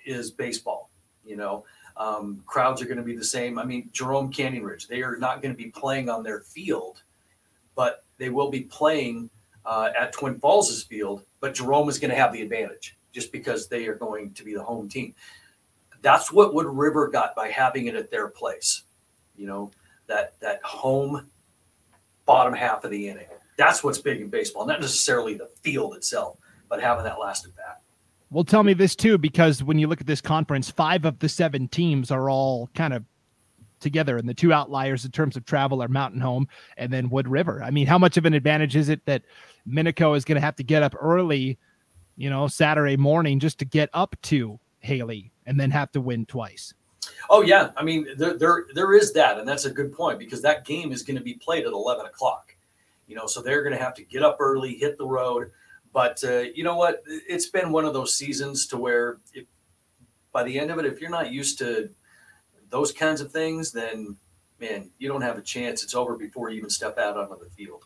is 0.06 0.32
baseball. 0.32 0.89
You 1.24 1.38
know, 1.38 1.65
um, 1.98 2.44
crowds 2.46 2.82
are 2.82 2.86
going 2.86 2.98
to 2.98 3.04
be 3.04 3.15
the 3.15 3.24
same. 3.24 3.58
I 3.58 3.65
mean, 3.65 3.89
Jerome 3.91 4.32
Canyon 4.32 4.63
Ridge, 4.63 4.88
they 4.88 5.02
are 5.02 5.18
not 5.18 5.41
going 5.41 5.54
to 5.54 5.58
be 5.58 5.72
playing 5.72 6.10
on 6.10 6.24
their 6.24 6.41
field, 6.41 7.04
but 7.76 8.04
they 8.18 8.30
will 8.30 8.50
be 8.50 8.62
playing 8.62 9.30
uh, 9.65 9.89
at 9.98 10.13
Twin 10.13 10.39
Falls' 10.39 10.84
field. 10.84 11.24
But 11.39 11.56
Jerome 11.56 11.89
is 11.89 12.00
going 12.00 12.12
to 12.12 12.18
have 12.18 12.32
the 12.32 12.41
advantage 12.41 12.98
just 13.12 13.32
because 13.32 13.68
they 13.68 13.88
are 13.88 13.96
going 13.96 14.34
to 14.34 14.44
be 14.44 14.54
the 14.54 14.63
home 14.63 14.88
team. 14.88 15.15
That's 16.02 16.32
what 16.32 16.54
Wood 16.54 16.68
River 16.68 17.08
got 17.08 17.36
by 17.36 17.50
having 17.50 17.88
it 17.88 17.96
at 17.96 18.12
their 18.12 18.28
place. 18.28 18.84
You 19.36 19.48
know, 19.48 19.72
that 20.08 20.39
that 20.39 20.62
home 20.63 21.28
bottom 22.26 22.54
half 22.54 22.84
of 22.84 22.91
the 22.91 23.10
inning. 23.10 23.28
That's 23.58 23.84
what's 23.84 24.00
big 24.00 24.22
in 24.22 24.30
baseball, 24.30 24.65
not 24.65 24.82
necessarily 24.82 25.36
the 25.36 25.50
field 25.62 25.96
itself, 25.96 26.38
but 26.70 26.82
having 26.82 27.04
that 27.06 27.20
last 27.20 27.46
at 27.46 27.56
bat. 27.56 27.82
Well, 28.32 28.44
tell 28.44 28.63
me 28.63 28.74
this 28.74 28.96
too, 28.96 29.18
because 29.18 29.63
when 29.63 29.80
you 29.80 29.88
look 29.88 30.02
at 30.02 30.08
this 30.08 30.22
conference, 30.22 30.70
five 30.70 31.06
of 31.06 31.20
the 31.20 31.30
seven 31.30 31.68
teams 31.68 32.12
are 32.12 32.30
all 32.30 32.70
kind 32.74 32.94
of 32.94 33.06
together, 33.80 34.18
and 34.18 34.28
the 34.28 34.34
two 34.34 34.52
outliers 34.52 35.06
in 35.06 35.12
terms 35.12 35.38
of 35.38 35.46
travel 35.46 35.82
are 35.82 35.88
Mountain 35.88 36.22
Home 36.22 36.48
and 36.78 36.91
then 36.91 37.10
Wood 37.10 37.28
River. 37.28 37.62
I 37.63 37.70
mean, 37.72 37.88
how 37.88 37.98
much 37.98 38.18
of 38.18 38.26
an 38.26 38.34
advantage 38.34 38.76
is 38.76 38.89
it 38.89 39.06
that 39.06 39.22
Minico 39.68 40.18
is 40.18 40.26
going 40.26 40.36
to 40.36 40.41
have 40.41 40.56
to 40.56 40.63
get 40.63 40.84
up 40.84 40.96
early, 41.00 41.58
you 42.18 42.30
know, 42.30 42.48
Saturday 42.48 42.98
morning 42.98 43.39
just 43.39 43.60
to 43.60 43.65
get 43.65 43.89
up 43.94 44.15
to 44.24 44.60
Hailey 44.80 45.32
and 45.46 45.60
then 45.60 45.72
have 45.72 45.91
to 45.91 46.02
win 46.02 46.26
twice? 46.26 46.74
Oh 47.30 47.41
yeah, 47.41 47.70
I 47.78 47.84
mean 47.84 48.08
there 48.18 48.38
there 48.38 48.65
there 48.74 48.94
is 48.94 49.13
that, 49.13 49.38
and 49.38 49.48
that's 49.48 49.65
a 49.65 49.72
good 49.72 49.94
point 49.94 50.20
because 50.20 50.41
that 50.41 50.65
game 50.65 50.91
is 50.91 51.04
going 51.04 51.18
to 51.18 51.24
be 51.24 51.36
played 51.36 51.65
at 51.65 51.72
eleven 51.72 52.06
o'clock 52.06 52.55
you 53.08 53.15
know, 53.15 53.28
so 53.28 53.41
they're 53.41 53.63
going 53.63 53.78
to 53.78 53.84
have 53.84 53.94
to 53.96 54.04
get 54.04 54.24
up 54.24 54.38
early, 54.39 54.76
hit 54.76 54.98
the 54.98 55.06
road. 55.06 55.52
But 55.94 56.24
uh, 56.24 56.44
you 56.54 56.63
know 56.63 56.76
what? 56.76 57.04
It's 57.08 57.48
been 57.48 57.72
one 57.72 57.86
of 57.86 57.94
those 57.94 58.15
seasons 58.15 58.68
to 58.68 58.78
where 58.78 59.18
if, 59.34 59.46
by 60.32 60.44
the 60.44 60.60
end 60.60 60.72
of 60.72 60.80
it, 60.80 60.86
if 60.86 61.00
you're 61.00 61.10
not 61.10 61.32
used 61.32 61.58
to 61.60 61.89
those 62.70 62.91
kinds 62.91 63.22
of 63.22 63.32
things, 63.32 63.72
then 63.72 64.18
man, 64.60 64.89
you 64.98 65.08
don't 65.08 65.22
have 65.22 65.38
a 65.38 65.41
chance. 65.41 65.84
It's 65.84 65.96
over 65.96 66.15
before 66.15 66.50
you 66.50 66.58
even 66.58 66.70
step 66.70 66.98
out 66.98 67.18
onto 67.18 67.44
the 67.44 67.50
field. 67.50 67.86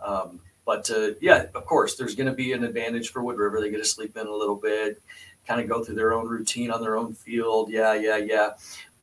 Um, 0.00 0.40
but 0.64 0.90
uh, 0.90 1.10
yeah, 1.20 1.46
of 1.54 1.64
course, 1.64 1.94
there's 1.94 2.14
going 2.14 2.26
to 2.26 2.34
be 2.34 2.52
an 2.52 2.64
advantage 2.64 3.10
for 3.10 3.22
Wood 3.22 3.38
River. 3.38 3.60
They 3.60 3.70
get 3.70 3.78
to 3.78 3.84
sleep 3.84 4.16
in 4.16 4.26
a 4.26 4.32
little 4.32 4.56
bit, 4.56 5.00
kind 5.46 5.60
of 5.60 5.68
go 5.68 5.82
through 5.82 5.94
their 5.94 6.12
own 6.12 6.26
routine 6.26 6.70
on 6.70 6.82
their 6.82 6.96
own 6.96 7.14
field. 7.14 7.70
Yeah, 7.70 7.94
yeah, 7.94 8.16
yeah. 8.16 8.50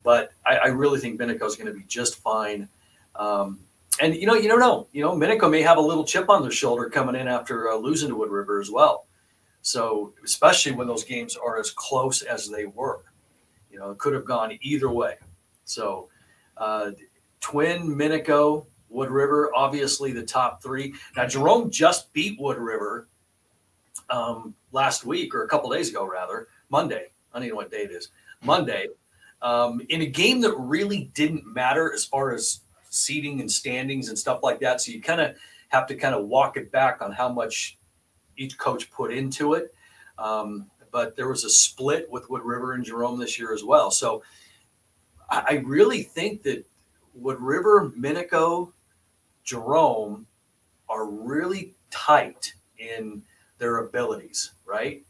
But 0.03 0.33
I, 0.45 0.57
I 0.57 0.67
really 0.67 0.99
think 0.99 1.19
Minico 1.19 1.45
is 1.45 1.55
going 1.55 1.73
to 1.73 1.73
be 1.73 1.85
just 1.87 2.19
fine. 2.19 2.67
Um, 3.15 3.59
and 3.99 4.15
you 4.15 4.25
know, 4.25 4.33
you 4.35 4.47
don't 4.47 4.59
know. 4.59 4.87
You 4.91 5.03
know, 5.03 5.15
Minico 5.15 5.49
may 5.49 5.61
have 5.61 5.77
a 5.77 5.81
little 5.81 6.03
chip 6.03 6.29
on 6.29 6.41
their 6.41 6.51
shoulder 6.51 6.89
coming 6.89 7.15
in 7.15 7.27
after 7.27 7.69
uh, 7.69 7.75
losing 7.75 8.09
to 8.09 8.15
Wood 8.15 8.31
River 8.31 8.59
as 8.59 8.71
well. 8.71 9.05
So, 9.61 10.13
especially 10.25 10.73
when 10.73 10.87
those 10.87 11.03
games 11.03 11.37
are 11.37 11.57
as 11.57 11.71
close 11.71 12.21
as 12.21 12.49
they 12.49 12.65
were, 12.65 13.03
you 13.71 13.79
know, 13.79 13.91
it 13.91 13.97
could 13.97 14.13
have 14.13 14.25
gone 14.25 14.57
either 14.61 14.89
way. 14.89 15.15
So, 15.63 16.09
uh, 16.57 16.91
Twin, 17.39 17.87
Minico, 17.87 18.65
Wood 18.89 19.09
River, 19.09 19.51
obviously 19.55 20.11
the 20.11 20.23
top 20.23 20.61
three. 20.61 20.93
Now, 21.15 21.25
Jerome 21.27 21.69
just 21.71 22.11
beat 22.13 22.39
Wood 22.39 22.57
River 22.57 23.07
um, 24.09 24.53
last 24.71 25.05
week 25.05 25.33
or 25.33 25.43
a 25.43 25.47
couple 25.47 25.69
days 25.69 25.89
ago, 25.89 26.05
rather 26.05 26.49
Monday. 26.69 27.11
I 27.33 27.37
don't 27.37 27.43
even 27.43 27.49
know 27.53 27.55
what 27.55 27.71
day 27.71 27.83
it 27.83 27.91
is. 27.91 28.09
Monday. 28.41 28.87
um, 29.43 29.81
in 29.89 30.01
a 30.01 30.05
game 30.05 30.41
that 30.41 30.55
really 30.57 31.11
didn't 31.13 31.45
matter 31.45 31.93
as 31.93 32.05
far 32.05 32.33
as 32.33 32.61
seating 32.93 33.41
and 33.41 33.51
standings 33.51 34.09
and 34.09 34.17
stuff 34.17 34.41
like 34.43 34.59
that. 34.61 34.81
So 34.81 34.91
you 34.91 35.01
kind 35.01 35.21
of 35.21 35.35
have 35.69 35.87
to 35.87 35.95
kind 35.95 36.15
of 36.15 36.25
walk 36.25 36.57
it 36.57 36.71
back 36.71 37.01
on 37.01 37.11
how 37.11 37.29
much 37.29 37.77
each 38.37 38.57
coach 38.57 38.91
put 38.91 39.11
into 39.11 39.53
it. 39.53 39.73
Um, 40.17 40.67
but 40.91 41.15
there 41.15 41.27
was 41.27 41.43
a 41.43 41.49
split 41.49 42.09
with 42.11 42.29
Wood 42.29 42.43
River 42.43 42.73
and 42.73 42.85
Jerome 42.85 43.19
this 43.19 43.39
year 43.39 43.53
as 43.53 43.63
well. 43.63 43.89
So 43.89 44.21
I, 45.29 45.63
really 45.65 46.03
think 46.03 46.43
that 46.43 46.63
Wood 47.15 47.39
River, 47.39 47.91
Minico, 47.97 48.71
Jerome 49.43 50.27
are 50.87 51.07
really 51.07 51.73
tight 51.89 52.53
in 52.77 53.23
their 53.57 53.77
abilities, 53.77 54.51
right? 54.65 55.03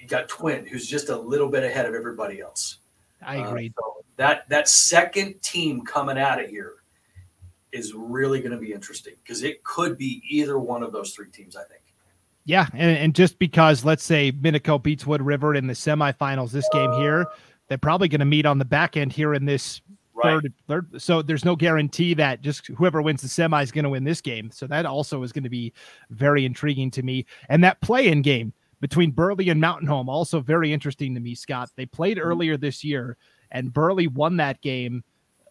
You 0.00 0.08
got 0.08 0.28
Twin, 0.28 0.66
who's 0.66 0.86
just 0.88 1.08
a 1.10 1.16
little 1.16 1.48
bit 1.48 1.62
ahead 1.62 1.86
of 1.86 1.94
everybody 1.94 2.40
else. 2.40 2.78
I 3.22 3.38
uh, 3.38 3.48
agree. 3.48 3.72
Uh, 3.76 3.80
so 3.80 4.04
that 4.16 4.48
that 4.48 4.68
second 4.68 5.40
team 5.42 5.84
coming 5.84 6.18
out 6.18 6.42
of 6.42 6.48
here 6.48 6.74
is 7.72 7.92
really 7.94 8.40
going 8.40 8.52
to 8.52 8.58
be 8.58 8.72
interesting 8.72 9.14
because 9.22 9.42
it 9.42 9.62
could 9.64 9.98
be 9.98 10.22
either 10.28 10.58
one 10.58 10.82
of 10.82 10.92
those 10.92 11.12
three 11.12 11.30
teams. 11.30 11.56
I 11.56 11.64
think. 11.64 11.82
Yeah, 12.44 12.66
and, 12.72 12.96
and 12.96 13.14
just 13.14 13.38
because 13.38 13.84
let's 13.84 14.02
say 14.02 14.32
Minico 14.32 14.82
beats 14.82 15.06
Wood 15.06 15.20
River 15.20 15.54
in 15.54 15.66
the 15.66 15.74
semifinals 15.74 16.50
this 16.50 16.68
game 16.72 16.92
here, 16.92 17.26
they're 17.68 17.76
probably 17.76 18.08
going 18.08 18.20
to 18.20 18.24
meet 18.24 18.46
on 18.46 18.58
the 18.58 18.64
back 18.64 18.96
end 18.96 19.12
here 19.12 19.34
in 19.34 19.44
this 19.44 19.82
right. 20.14 20.40
third 20.40 20.54
third. 20.66 21.02
So 21.02 21.22
there's 21.22 21.44
no 21.44 21.56
guarantee 21.56 22.14
that 22.14 22.40
just 22.40 22.66
whoever 22.68 23.02
wins 23.02 23.22
the 23.22 23.28
semi 23.28 23.62
is 23.62 23.70
going 23.70 23.84
to 23.84 23.90
win 23.90 24.04
this 24.04 24.20
game. 24.20 24.50
So 24.50 24.66
that 24.66 24.86
also 24.86 25.22
is 25.22 25.32
going 25.32 25.44
to 25.44 25.50
be 25.50 25.72
very 26.10 26.44
intriguing 26.44 26.90
to 26.92 27.02
me. 27.02 27.26
And 27.48 27.62
that 27.64 27.80
play-in 27.80 28.22
game 28.22 28.52
between 28.80 29.10
Burley 29.10 29.48
and 29.48 29.60
Mountain 29.60 29.88
Home 29.88 30.08
also 30.08 30.40
very 30.40 30.72
interesting 30.72 31.14
to 31.14 31.20
me, 31.20 31.34
Scott. 31.34 31.70
They 31.76 31.86
played 31.86 32.16
mm-hmm. 32.16 32.28
earlier 32.28 32.56
this 32.56 32.84
year, 32.84 33.16
and 33.50 33.72
Burley 33.72 34.08
won 34.08 34.36
that 34.36 34.60
game 34.60 35.04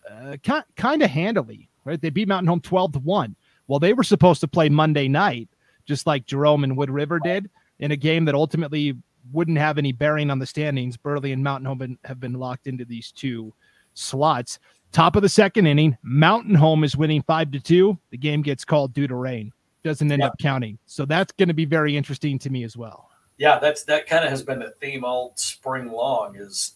uh, 0.10 0.38
kind 0.76 1.02
of 1.02 1.10
handily. 1.10 1.70
Right, 1.84 2.02
they 2.02 2.10
beat 2.10 2.28
Mountain 2.28 2.48
Home 2.48 2.62
twelve 2.62 2.92
to 2.94 3.00
one. 3.00 3.36
Well, 3.68 3.80
they 3.80 3.94
were 3.94 4.04
supposed 4.04 4.42
to 4.42 4.48
play 4.48 4.70
Monday 4.70 5.08
night 5.08 5.50
just 5.86 6.06
like 6.06 6.26
Jerome 6.26 6.63
and 6.63 6.76
Wood 6.76 6.90
River 6.90 7.20
did 7.20 7.50
in 7.80 7.92
a 7.92 7.96
game 7.96 8.26
that 8.26 8.36
ultimately 8.36 8.96
wouldn't 9.32 9.58
have 9.58 9.78
any 9.78 9.92
bearing 9.92 10.30
on 10.30 10.40
the 10.40 10.46
standings. 10.46 10.98
Burley 10.98 11.32
and 11.32 11.44
Mountain 11.44 11.66
Home 11.66 11.98
have 12.04 12.20
been 12.20 12.34
locked 12.34 12.68
into 12.68 12.86
these 12.86 13.12
two 13.12 13.54
slots. 13.94 14.60
Top 14.92 15.16
of 15.16 15.22
the 15.22 15.30
second 15.30 15.68
inning, 15.68 15.98
Mountain 16.02 16.56
Home 16.56 16.84
is 16.84 16.96
winning 16.96 17.22
five 17.24 17.52
to 17.52 17.60
two. 17.60 17.98
The 18.10 18.18
game 18.18 18.42
gets 18.42 18.63
called 18.66 18.94
due 18.94 19.08
to 19.08 19.16
rain. 19.16 19.52
Doesn't 19.84 20.12
end 20.12 20.22
yeah. 20.22 20.28
up 20.28 20.38
counting. 20.40 20.78
So 20.86 21.06
that's 21.06 21.32
going 21.34 21.48
to 21.48 21.54
be 21.54 21.66
very 21.66 21.96
interesting 21.96 22.40
to 22.40 22.50
me 22.50 22.63
as 22.63 22.76
well. 22.76 23.07
Yeah, 23.38 23.60
that's 23.60 23.84
that 23.84 24.08
kind 24.08 24.23
of 24.23 24.32
has 24.32 24.43
been 24.43 24.60
the 24.60 24.71
theme 24.82 25.04
all 25.04 25.34
spring 25.36 25.91
long 25.91 26.36
is 26.36 26.73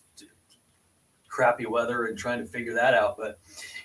crappy 1.28 1.65
weather 1.65 2.06
and 2.06 2.17
trying 2.17 2.39
to 2.39 2.45
figure 2.45 2.74
that 2.74 2.93
out. 2.93 3.17
But 3.17 3.39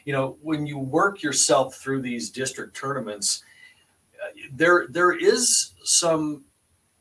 you 0.05 0.13
know, 0.13 0.37
when 0.43 0.67
you 0.67 0.79
work 0.79 1.23
yourself 1.23 1.77
through 1.77 2.03
these 2.03 2.31
district 2.31 2.77
tournaments, 2.77 3.43
there 4.53 4.87
there 4.91 5.13
is 5.17 5.73
some 5.85 6.45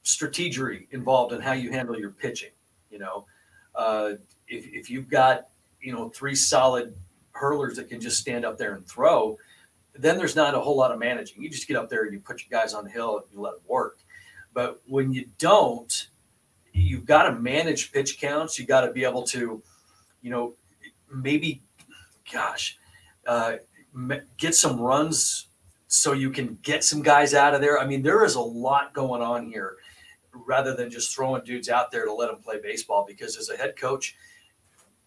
strategery 0.03 0.87
involved 0.91 1.33
in 1.33 1.41
how 1.41 1.53
you 1.53 1.71
handle 1.71 1.99
your 1.99 2.11
pitching. 2.11 2.51
You 2.89 2.99
know, 2.99 3.25
uh, 3.75 4.13
if 4.47 4.67
if 4.67 4.89
you've 4.89 5.09
got 5.09 5.47
you 5.81 5.91
know 5.91 6.09
three 6.09 6.35
solid 6.35 6.95
hurlers 7.31 7.75
that 7.75 7.89
can 7.89 7.99
just 7.99 8.17
stand 8.17 8.45
up 8.45 8.57
there 8.57 8.75
and 8.75 8.87
throw, 8.87 9.37
then 9.93 10.17
there's 10.17 10.35
not 10.35 10.55
a 10.55 10.59
whole 10.59 10.77
lot 10.77 10.91
of 10.91 10.99
managing. 10.99 11.41
You 11.41 11.49
just 11.49 11.67
get 11.67 11.75
up 11.75 11.89
there 11.89 12.03
and 12.03 12.13
you 12.13 12.19
put 12.19 12.41
your 12.41 12.61
guys 12.61 12.73
on 12.73 12.85
the 12.85 12.89
hill 12.89 13.17
and 13.17 13.25
you 13.33 13.41
let 13.41 13.55
them 13.55 13.63
work. 13.67 13.99
But 14.55 14.81
when 14.87 15.11
you 15.11 15.25
don't, 15.37 16.07
you've 16.71 17.05
got 17.05 17.23
to 17.23 17.33
manage 17.33 17.91
pitch 17.91 18.19
counts. 18.19 18.57
You 18.57 18.65
got 18.65 18.81
to 18.81 18.91
be 18.91 19.03
able 19.03 19.23
to, 19.23 19.61
you 20.21 20.31
know, 20.31 20.55
maybe, 21.13 21.61
gosh, 22.31 22.79
uh, 23.27 23.57
get 24.37 24.55
some 24.55 24.79
runs 24.79 25.49
so 25.87 26.13
you 26.13 26.31
can 26.31 26.57
get 26.63 26.85
some 26.85 27.01
guys 27.01 27.33
out 27.33 27.53
of 27.53 27.59
there. 27.59 27.79
I 27.79 27.85
mean, 27.85 28.01
there 28.01 28.23
is 28.23 28.35
a 28.35 28.41
lot 28.41 28.93
going 28.93 29.21
on 29.21 29.45
here 29.45 29.75
rather 30.31 30.73
than 30.73 30.89
just 30.89 31.13
throwing 31.13 31.43
dudes 31.43 31.69
out 31.69 31.91
there 31.91 32.05
to 32.05 32.13
let 32.13 32.31
them 32.31 32.41
play 32.41 32.59
baseball 32.61 33.05
because 33.07 33.37
as 33.37 33.49
a 33.49 33.57
head 33.57 33.75
coach, 33.75 34.15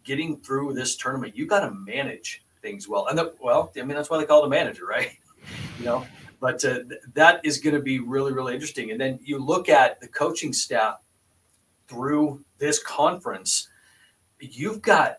getting 0.04 0.36
through 0.38 0.74
this 0.74 0.96
tournament, 0.96 1.34
you 1.36 1.46
got 1.46 1.60
to 1.60 1.70
manage 1.70 2.44
things 2.60 2.86
well. 2.86 3.06
And 3.06 3.18
the, 3.18 3.34
well, 3.40 3.72
I 3.76 3.80
mean, 3.80 3.96
that's 3.96 4.10
why 4.10 4.18
they 4.18 4.26
call 4.26 4.42
it 4.42 4.46
a 4.46 4.50
manager, 4.50 4.84
right? 4.84 5.16
you 5.78 5.84
know, 5.86 6.06
but 6.40 6.64
uh, 6.64 6.80
th- 6.88 7.00
that 7.14 7.40
is 7.44 7.58
going 7.58 7.74
to 7.74 7.82
be 7.82 7.98
really, 7.98 8.32
really 8.32 8.54
interesting. 8.54 8.90
And 8.90 9.00
then 9.00 9.18
you 9.22 9.38
look 9.38 9.68
at 9.68 10.00
the 10.00 10.08
coaching 10.08 10.52
staff 10.52 10.98
through 11.88 12.44
this 12.58 12.82
conference, 12.82 13.68
you've 14.38 14.82
got 14.82 15.18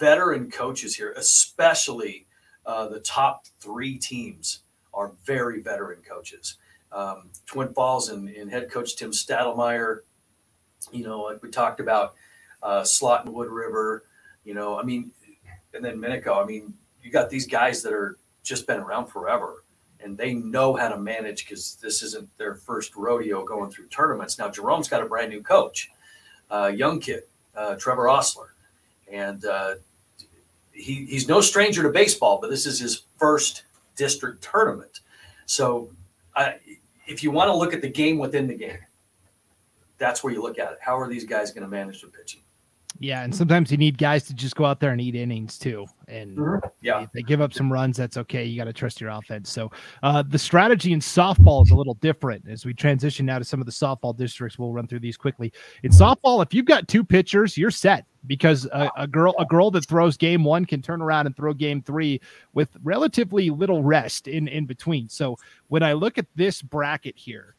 veteran 0.00 0.50
coaches 0.50 0.96
here, 0.96 1.12
especially 1.16 2.26
uh, 2.66 2.88
the 2.88 3.00
top 3.00 3.46
three 3.60 3.98
teams 3.98 4.60
are 4.92 5.12
very 5.24 5.60
veteran 5.60 6.00
coaches. 6.06 6.56
Um, 6.92 7.30
Twin 7.46 7.72
Falls 7.72 8.08
and, 8.08 8.28
and, 8.28 8.50
head 8.50 8.68
coach 8.68 8.96
Tim 8.96 9.12
Stadelmeyer, 9.12 10.00
you 10.90 11.04
know, 11.04 11.20
like 11.20 11.40
we 11.40 11.48
talked 11.48 11.78
about, 11.78 12.14
uh, 12.64 12.82
Slotin 12.82 13.32
Wood 13.32 13.48
River, 13.48 14.04
you 14.44 14.54
know, 14.54 14.78
I 14.78 14.82
mean, 14.82 15.12
and 15.72 15.84
then 15.84 15.98
Minico. 15.98 16.42
I 16.42 16.44
mean, 16.44 16.74
you 17.00 17.12
got 17.12 17.30
these 17.30 17.46
guys 17.46 17.80
that 17.82 17.92
are 17.92 18.18
just 18.42 18.66
been 18.66 18.80
around 18.80 19.06
forever 19.06 19.62
and 20.02 20.16
they 20.16 20.34
know 20.34 20.74
how 20.74 20.88
to 20.88 20.98
manage 20.98 21.44
because 21.44 21.76
this 21.76 22.02
isn't 22.02 22.28
their 22.38 22.54
first 22.54 22.96
rodeo 22.96 23.44
going 23.44 23.70
through 23.70 23.86
tournaments. 23.88 24.38
Now, 24.38 24.48
Jerome's 24.48 24.88
got 24.88 25.02
a 25.02 25.06
brand 25.06 25.30
new 25.30 25.42
coach, 25.42 25.90
uh, 26.50 26.72
young 26.74 27.00
kid, 27.00 27.24
uh, 27.54 27.76
Trevor 27.76 28.08
Osler, 28.08 28.54
and 29.10 29.44
uh, 29.44 29.74
he, 30.72 31.06
he's 31.06 31.28
no 31.28 31.40
stranger 31.40 31.82
to 31.82 31.90
baseball, 31.90 32.38
but 32.40 32.50
this 32.50 32.66
is 32.66 32.78
his 32.78 33.04
first 33.18 33.64
district 33.96 34.42
tournament. 34.42 35.00
So, 35.46 35.90
I, 36.34 36.56
if 37.06 37.22
you 37.22 37.30
want 37.30 37.48
to 37.48 37.56
look 37.56 37.74
at 37.74 37.82
the 37.82 37.88
game 37.88 38.18
within 38.18 38.46
the 38.46 38.54
game, 38.54 38.78
that's 39.98 40.22
where 40.24 40.32
you 40.32 40.42
look 40.42 40.58
at 40.58 40.72
it. 40.72 40.78
How 40.80 40.98
are 40.98 41.08
these 41.08 41.24
guys 41.24 41.50
going 41.50 41.64
to 41.64 41.68
manage 41.68 42.00
their 42.00 42.10
pitching? 42.10 42.40
Yeah, 43.02 43.22
and 43.22 43.34
sometimes 43.34 43.72
you 43.72 43.78
need 43.78 43.96
guys 43.96 44.24
to 44.24 44.34
just 44.34 44.56
go 44.56 44.66
out 44.66 44.78
there 44.78 44.92
and 44.92 45.00
eat 45.00 45.14
innings 45.14 45.58
too. 45.58 45.86
And 46.06 46.36
mm-hmm. 46.36 46.68
yeah, 46.82 47.06
they 47.14 47.22
give 47.22 47.40
up 47.40 47.54
some 47.54 47.72
runs. 47.72 47.96
That's 47.96 48.18
okay. 48.18 48.44
You 48.44 48.58
got 48.58 48.66
to 48.66 48.74
trust 48.74 49.00
your 49.00 49.08
offense. 49.08 49.50
So 49.50 49.70
uh, 50.02 50.22
the 50.22 50.38
strategy 50.38 50.92
in 50.92 51.00
softball 51.00 51.64
is 51.64 51.70
a 51.70 51.74
little 51.74 51.94
different 51.94 52.44
as 52.46 52.66
we 52.66 52.74
transition 52.74 53.24
now 53.24 53.38
to 53.38 53.44
some 53.44 53.58
of 53.58 53.64
the 53.64 53.72
softball 53.72 54.14
districts. 54.14 54.58
We'll 54.58 54.74
run 54.74 54.86
through 54.86 55.00
these 55.00 55.16
quickly. 55.16 55.50
In 55.82 55.90
softball, 55.90 56.44
if 56.44 56.52
you've 56.52 56.66
got 56.66 56.88
two 56.88 57.02
pitchers, 57.02 57.56
you're 57.56 57.70
set 57.70 58.04
because 58.26 58.66
a, 58.66 58.90
a, 58.98 59.06
girl 59.06 59.34
a 59.38 59.46
girl 59.46 59.70
that 59.70 59.86
throws 59.86 60.18
game 60.18 60.44
one 60.44 60.66
can 60.66 60.82
turn 60.82 61.00
around 61.00 61.24
and 61.24 61.34
throw 61.34 61.54
game 61.54 61.80
three 61.80 62.20
with 62.52 62.68
relatively 62.82 63.48
little 63.48 63.82
rest 63.82 64.28
in 64.28 64.46
in 64.46 64.66
between. 64.66 65.08
So 65.08 65.38
when 65.68 65.82
I 65.82 65.94
look 65.94 66.18
at 66.18 66.26
this 66.36 66.60
bracket 66.60 67.16
here, 67.16 67.54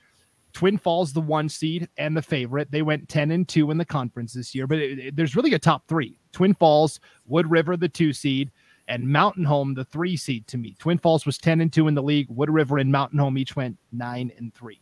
Twin 0.54 0.78
Falls 0.78 1.14
the 1.14 1.22
one 1.22 1.50
seed 1.50 1.90
and 1.98 2.16
the 2.16 2.22
favorite. 2.22 2.72
They 2.72 2.82
went 2.82 3.10
ten 3.10 3.32
and 3.32 3.48
two 3.48 3.72
in 3.72 3.78
the 3.78 3.86
conference 3.86 4.34
this 4.34 4.54
year, 4.54 4.68
but 4.68 4.80
it, 4.80 5.00
it, 5.00 5.16
there's 5.16 5.36
really 5.36 5.54
a 5.54 5.60
top 5.60 5.88
three: 5.88 6.20
Twin 6.32 6.54
Falls, 6.54 7.00
Wood 7.26 7.50
River 7.50 7.78
the 7.78 7.90
two 7.90 8.14
seed, 8.14 8.52
and 8.88 9.08
Mountain 9.08 9.46
Home 9.46 9.74
the 9.74 9.86
three 9.86 10.18
seed. 10.18 10.48
To 10.48 10.58
me, 10.58 10.76
Twin 10.80 10.98
Falls 10.98 11.26
was 11.26 11.38
ten 11.38 11.62
and 11.62 11.72
two 11.72 11.88
in 11.88 11.96
the 11.96 12.04
league. 12.04 12.28
Wood 12.30 12.50
River 12.50 12.78
and 12.78 12.92
Mountain 12.92 13.20
Home 13.20 13.38
each 13.38 13.56
went 13.56 13.78
nine 13.92 14.32
and 14.38 14.54
three. 14.54 14.82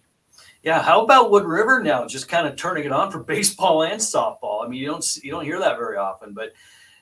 Yeah, 0.64 0.82
how 0.82 1.04
about 1.04 1.32
Wood 1.32 1.46
River 1.46 1.82
now? 1.82 2.06
Just 2.08 2.28
kind 2.28 2.48
of 2.48 2.56
turning 2.56 2.86
it 2.86 2.92
on 2.92 3.12
for 3.12 3.20
baseball 3.24 3.84
and 3.84 4.00
softball. 4.00 4.66
I 4.66 4.68
mean, 4.68 4.80
you 4.80 4.88
don't 4.88 5.18
you 5.24 5.32
don't 5.32 5.46
hear 5.46 5.60
that 5.60 5.78
very 5.78 5.98
often, 5.98 6.34
but 6.34 6.54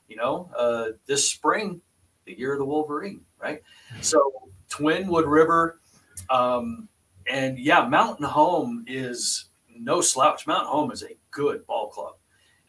you 0.08 0.16
know, 0.16 0.50
uh, 0.58 0.90
this 1.06 1.30
spring, 1.30 1.82
the 2.26 2.38
year 2.38 2.54
of 2.54 2.60
the 2.60 2.66
Wolverine, 2.66 3.22
right? 3.42 3.62
So 4.02 4.50
Twin 4.70 5.08
Wood 5.08 5.26
River, 5.26 5.80
um, 6.30 6.88
and 7.30 7.58
yeah, 7.60 7.88
Mountain 7.88 8.26
Home 8.26 8.84
is 8.88 9.46
no 9.76 10.02
slouch. 10.02 10.48
Mountain 10.48 10.70
Home 10.70 10.92
is 10.92 11.04
a 11.04 11.16
good 11.32 11.66
ball 11.66 11.90
club. 11.90 12.16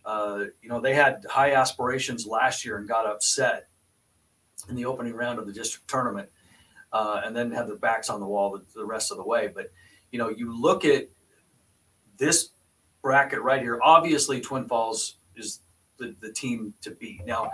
Uh, 0.05 0.45
you 0.63 0.69
know, 0.69 0.81
they 0.81 0.95
had 0.95 1.25
high 1.29 1.53
aspirations 1.53 2.27
last 2.27 2.65
year 2.65 2.79
and 2.79 2.89
got 2.89 3.07
upset 3.07 3.69
in 4.69 4.75
the 4.75 4.85
opening 4.85 5.15
round 5.15 5.39
of 5.39 5.47
the 5.47 5.53
district 5.53 5.89
tournament, 5.89 6.29
uh, 6.93 7.23
and 7.25 7.37
then 7.37 7.51
had 7.51 7.67
their 7.67 7.77
backs 7.77 8.09
on 8.11 8.21
the 8.21 8.27
wall 8.27 8.51
the, 8.51 8.65
the 8.75 8.85
rest 8.85 9.11
of 9.11 9.17
the 9.17 9.25
way, 9.25 9.51
but 9.55 9.71
you 10.11 10.19
know, 10.19 10.31
you 10.31 10.59
look 10.59 10.85
at 10.85 11.09
this 12.17 12.51
bracket 13.03 13.41
right 13.41 13.61
here. 13.61 13.79
Obviously, 13.83 14.41
Twin 14.41 14.67
Falls 14.67 15.17
is 15.37 15.61
the, 15.99 16.15
the 16.21 16.33
team 16.33 16.75
to 16.83 16.91
beat. 16.93 17.25
Now, 17.27 17.51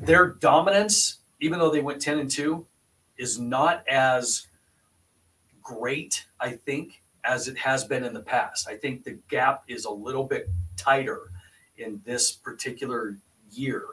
their 0.00 0.30
dominance, 0.30 1.18
even 1.40 1.58
though 1.58 1.70
they 1.70 1.80
went 1.80 2.00
10 2.00 2.18
and 2.18 2.30
2, 2.30 2.66
is 3.16 3.38
not 3.38 3.86
as 3.88 4.46
great, 5.76 6.26
I 6.40 6.50
think, 6.52 7.02
as 7.24 7.48
it 7.48 7.58
has 7.58 7.84
been 7.84 8.04
in 8.04 8.14
the 8.14 8.20
past. 8.20 8.68
I 8.68 8.76
think 8.76 9.04
the 9.04 9.18
gap 9.28 9.64
is 9.68 9.84
a 9.84 9.90
little 9.90 10.24
bit 10.24 10.48
tighter 10.76 11.30
in 11.76 12.00
this 12.04 12.32
particular 12.32 13.16
year 13.50 13.84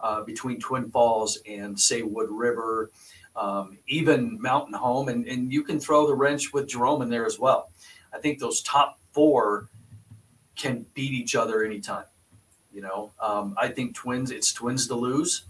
uh, 0.00 0.22
between 0.22 0.60
Twin 0.60 0.90
Falls 0.90 1.38
and, 1.46 1.78
say, 1.78 2.02
Wood 2.02 2.30
River 2.30 2.90
um, 3.36 3.78
even 3.86 4.40
Mountain 4.40 4.74
Home, 4.74 5.08
and, 5.08 5.26
and 5.26 5.52
you 5.52 5.62
can 5.62 5.78
throw 5.78 6.06
the 6.06 6.14
wrench 6.14 6.52
with 6.52 6.68
Jerome 6.68 7.02
in 7.02 7.10
there 7.10 7.26
as 7.26 7.38
well. 7.38 7.70
I 8.12 8.18
think 8.18 8.38
those 8.38 8.62
top 8.62 8.98
four 9.12 9.68
can 10.56 10.86
beat 10.94 11.12
each 11.12 11.34
other 11.34 11.62
anytime. 11.64 12.06
You 12.72 12.82
know, 12.82 13.12
um, 13.20 13.54
I 13.58 13.68
think 13.68 13.94
Twins. 13.94 14.30
It's 14.30 14.52
Twins 14.52 14.86
to 14.88 14.94
lose, 14.94 15.44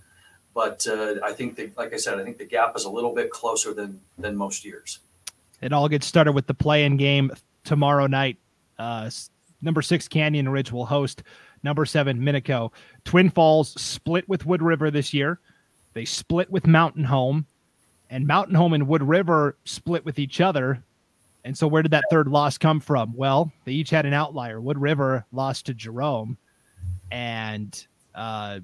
but 0.55 0.87
uh, 0.87 1.15
I 1.25 1.33
think 1.33 1.57
that, 1.57 1.77
like 1.77 1.93
I 1.93 1.97
said, 1.97 2.19
I 2.19 2.25
think 2.25 2.39
the 2.39 2.45
gap 2.45 2.77
is 2.77 2.85
a 2.85 2.91
little 2.91 3.15
bit 3.15 3.31
closer 3.31 3.73
than 3.73 4.01
than 4.19 4.37
most 4.37 4.65
years. 4.65 5.01
It 5.61 5.73
all 5.73 5.89
gets 5.89 6.07
started 6.07 6.33
with 6.33 6.47
the 6.47 6.55
play-in 6.55 6.97
game 6.97 7.31
tomorrow 7.65 8.07
night. 8.07 8.37
Uh, 8.79 9.11
number 9.63 9.83
six 9.83 10.07
Canyon 10.09 10.49
Ridge 10.49 10.71
will 10.73 10.87
host 10.87 11.23
number 11.63 11.85
seven 11.85 12.21
Minico. 12.21 12.73
Twin 13.05 13.31
Falls 13.31 13.81
split 13.81 14.29
with 14.29 14.47
Wood 14.47 14.63
River 14.63 14.91
this 14.91 15.15
year. 15.15 15.41
They 15.95 16.05
split 16.05 16.51
with 16.51 16.67
Mountain 16.67 17.05
Home, 17.05 17.47
and 18.11 18.27
Mountain 18.27 18.55
Home 18.55 18.75
and 18.75 18.87
Wood 18.87 19.03
River 19.03 19.57
split 19.65 20.05
with 20.05 20.19
each 20.19 20.41
other. 20.41 20.83
And 21.45 21.57
so, 21.57 21.67
where 21.67 21.83
did 21.83 21.93
that 21.93 22.05
third 22.11 22.29
loss 22.29 22.59
come 22.59 22.81
from? 22.81 23.15
Well, 23.17 23.51
they 23.65 23.73
each 23.73 23.91
had 23.91 24.05
an 24.05 24.13
outlier. 24.13 24.61
Wood 24.61 24.79
River 24.79 25.25
lost 25.33 25.67
to 25.67 25.75
Jerome, 25.75 26.37
and 27.11 27.87
uh, 28.15 28.61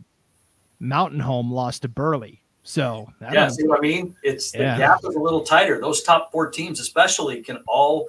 Mountain 0.78 1.20
Home 1.20 1.50
lost 1.50 1.82
to 1.82 1.88
Burley. 1.88 2.41
So, 2.62 3.12
yeah, 3.20 3.48
see 3.48 3.66
what 3.66 3.78
I 3.78 3.82
mean? 3.82 4.14
It's 4.22 4.52
the 4.52 4.60
yeah. 4.60 4.78
gap 4.78 5.00
is 5.00 5.16
a 5.16 5.18
little 5.18 5.42
tighter. 5.42 5.80
Those 5.80 6.02
top 6.02 6.30
four 6.30 6.50
teams, 6.50 6.78
especially, 6.78 7.42
can 7.42 7.58
all 7.66 8.08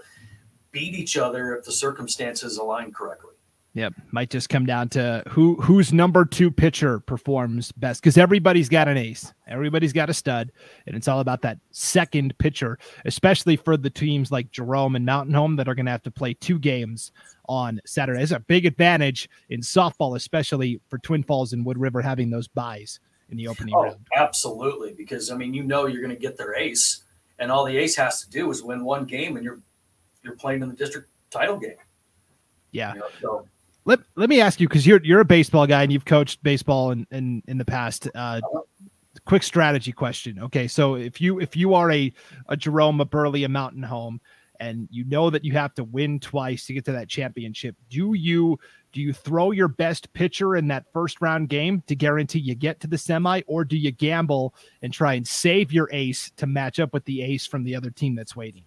beat 0.71 0.93
each 0.93 1.17
other 1.17 1.57
if 1.57 1.65
the 1.65 1.71
circumstances 1.71 2.57
align 2.57 2.91
correctly. 2.91 3.31
Yep, 3.75 3.93
might 4.11 4.29
just 4.29 4.49
come 4.49 4.67
down 4.67 4.89
to 4.89 5.23
who 5.27 5.55
whose 5.55 5.91
number 5.91 6.25
two 6.25 6.51
pitcher 6.51 6.99
performs 6.99 7.71
best 7.71 8.03
because 8.03 8.19
everybody's 8.19 8.69
got 8.69 8.87
an 8.87 8.97
ace, 8.97 9.33
everybody's 9.47 9.93
got 9.93 10.11
a 10.11 10.13
stud, 10.13 10.51
and 10.85 10.95
it's 10.95 11.07
all 11.07 11.19
about 11.19 11.41
that 11.41 11.57
second 11.71 12.37
pitcher, 12.37 12.77
especially 13.05 13.55
for 13.55 13.75
the 13.75 13.89
teams 13.89 14.31
like 14.31 14.51
Jerome 14.51 14.95
and 14.95 15.07
Mountain 15.07 15.33
Home 15.33 15.55
that 15.55 15.67
are 15.67 15.73
going 15.73 15.87
to 15.87 15.91
have 15.91 16.03
to 16.03 16.11
play 16.11 16.35
two 16.35 16.59
games 16.59 17.11
on 17.49 17.81
Saturday. 17.83 18.21
It's 18.21 18.31
a 18.31 18.39
big 18.39 18.67
advantage 18.67 19.27
in 19.49 19.61
softball, 19.61 20.15
especially 20.15 20.79
for 20.87 20.99
Twin 20.99 21.23
Falls 21.23 21.51
and 21.51 21.65
Wood 21.65 21.79
River 21.79 22.03
having 22.03 22.29
those 22.29 22.47
byes 22.47 22.99
in 23.33 23.37
the 23.37 23.47
opening 23.47 23.73
oh, 23.75 23.83
round. 23.83 23.97
Absolutely, 24.15 24.93
because 24.93 25.31
I 25.31 25.35
mean, 25.35 25.53
you 25.53 25.63
know, 25.63 25.87
you're 25.87 26.01
going 26.01 26.15
to 26.15 26.21
get 26.21 26.37
their 26.37 26.55
ace, 26.55 27.03
and 27.39 27.51
all 27.51 27.65
the 27.65 27.75
ace 27.75 27.95
has 27.95 28.21
to 28.21 28.29
do 28.29 28.49
is 28.51 28.63
win 28.63 28.85
one 28.85 29.05
game, 29.05 29.35
and 29.35 29.43
you're 29.43 29.59
you're 30.23 30.35
playing 30.35 30.61
in 30.61 30.69
the 30.69 30.75
district 30.75 31.09
title 31.29 31.57
game. 31.57 31.75
Yeah. 32.71 32.93
You 32.93 32.99
know, 32.99 33.07
so 33.21 33.47
let, 33.85 33.99
let 34.15 34.29
me 34.29 34.39
ask 34.39 34.61
you 34.61 34.67
because 34.67 34.87
you're 34.87 35.01
you're 35.03 35.19
a 35.19 35.25
baseball 35.25 35.67
guy 35.67 35.83
and 35.83 35.91
you've 35.91 36.05
coached 36.05 36.41
baseball 36.43 36.91
in 36.91 37.05
in, 37.11 37.43
in 37.47 37.57
the 37.57 37.65
past. 37.65 38.07
Uh, 38.13 38.39
quick 39.25 39.43
strategy 39.43 39.91
question. 39.91 40.39
Okay, 40.39 40.67
so 40.67 40.95
if 40.95 41.19
you 41.19 41.39
if 41.39 41.55
you 41.55 41.73
are 41.73 41.91
a 41.91 42.13
a 42.47 42.55
Jerome, 42.55 43.01
a 43.01 43.05
Burley, 43.05 43.43
a 43.43 43.49
Mountain 43.49 43.83
Home, 43.83 44.21
and 44.59 44.87
you 44.91 45.03
know 45.05 45.29
that 45.29 45.43
you 45.43 45.53
have 45.53 45.73
to 45.75 45.83
win 45.83 46.19
twice 46.19 46.65
to 46.67 46.73
get 46.73 46.85
to 46.85 46.93
that 46.93 47.09
championship, 47.09 47.75
do 47.89 48.13
you 48.13 48.57
do 48.93 49.01
you 49.01 49.11
throw 49.11 49.51
your 49.51 49.67
best 49.67 50.13
pitcher 50.13 50.55
in 50.55 50.67
that 50.67 50.85
first 50.93 51.19
round 51.19 51.49
game 51.49 51.83
to 51.87 51.95
guarantee 51.95 52.39
you 52.39 52.55
get 52.55 52.79
to 52.81 52.87
the 52.87 52.97
semi, 52.97 53.41
or 53.47 53.65
do 53.65 53.75
you 53.75 53.91
gamble 53.91 54.53
and 54.83 54.93
try 54.93 55.15
and 55.15 55.27
save 55.27 55.73
your 55.73 55.89
ace 55.91 56.31
to 56.37 56.45
match 56.45 56.79
up 56.79 56.93
with 56.93 57.03
the 57.05 57.23
ace 57.23 57.45
from 57.45 57.63
the 57.63 57.75
other 57.75 57.89
team 57.89 58.15
that's 58.15 58.35
waiting? 58.35 58.63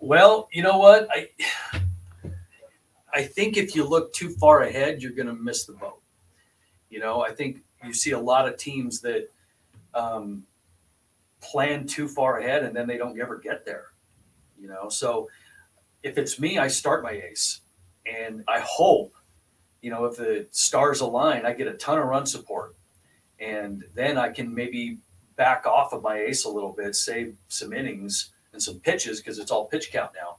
Well, 0.00 0.48
you 0.52 0.62
know 0.62 0.78
what 0.78 1.08
I 1.10 1.28
I 3.14 3.22
think 3.22 3.56
if 3.56 3.74
you 3.74 3.84
look 3.84 4.12
too 4.12 4.30
far 4.30 4.62
ahead, 4.62 5.02
you're 5.02 5.12
going 5.12 5.28
to 5.28 5.34
miss 5.34 5.64
the 5.64 5.72
boat. 5.72 6.00
You 6.90 7.00
know, 7.00 7.22
I 7.22 7.32
think 7.32 7.58
you 7.84 7.92
see 7.92 8.10
a 8.10 8.18
lot 8.18 8.48
of 8.48 8.56
teams 8.56 9.00
that 9.00 9.30
um, 9.94 10.44
plan 11.40 11.86
too 11.86 12.08
far 12.08 12.38
ahead 12.38 12.64
and 12.64 12.74
then 12.74 12.86
they 12.86 12.98
don't 12.98 13.20
ever 13.20 13.38
get 13.38 13.64
there. 13.64 13.86
You 14.60 14.68
know, 14.68 14.88
so 14.88 15.28
if 16.02 16.18
it's 16.18 16.38
me, 16.38 16.58
I 16.58 16.68
start 16.68 17.02
my 17.02 17.12
ace 17.12 17.60
and 18.06 18.44
I 18.48 18.60
hope, 18.60 19.14
you 19.82 19.90
know, 19.90 20.04
if 20.04 20.16
the 20.16 20.46
stars 20.50 21.00
align, 21.00 21.46
I 21.46 21.52
get 21.52 21.66
a 21.66 21.74
ton 21.74 21.98
of 21.98 22.06
run 22.06 22.26
support 22.26 22.74
and 23.38 23.84
then 23.94 24.18
I 24.18 24.28
can 24.28 24.54
maybe 24.54 24.98
back 25.36 25.66
off 25.66 25.92
of 25.92 26.02
my 26.02 26.18
ace 26.18 26.44
a 26.44 26.48
little 26.48 26.72
bit, 26.72 26.94
save 26.94 27.34
some 27.48 27.72
innings 27.72 28.30
and 28.52 28.62
some 28.62 28.78
pitches 28.80 29.20
because 29.20 29.38
it's 29.38 29.50
all 29.50 29.66
pitch 29.66 29.90
count 29.90 30.12
now 30.14 30.36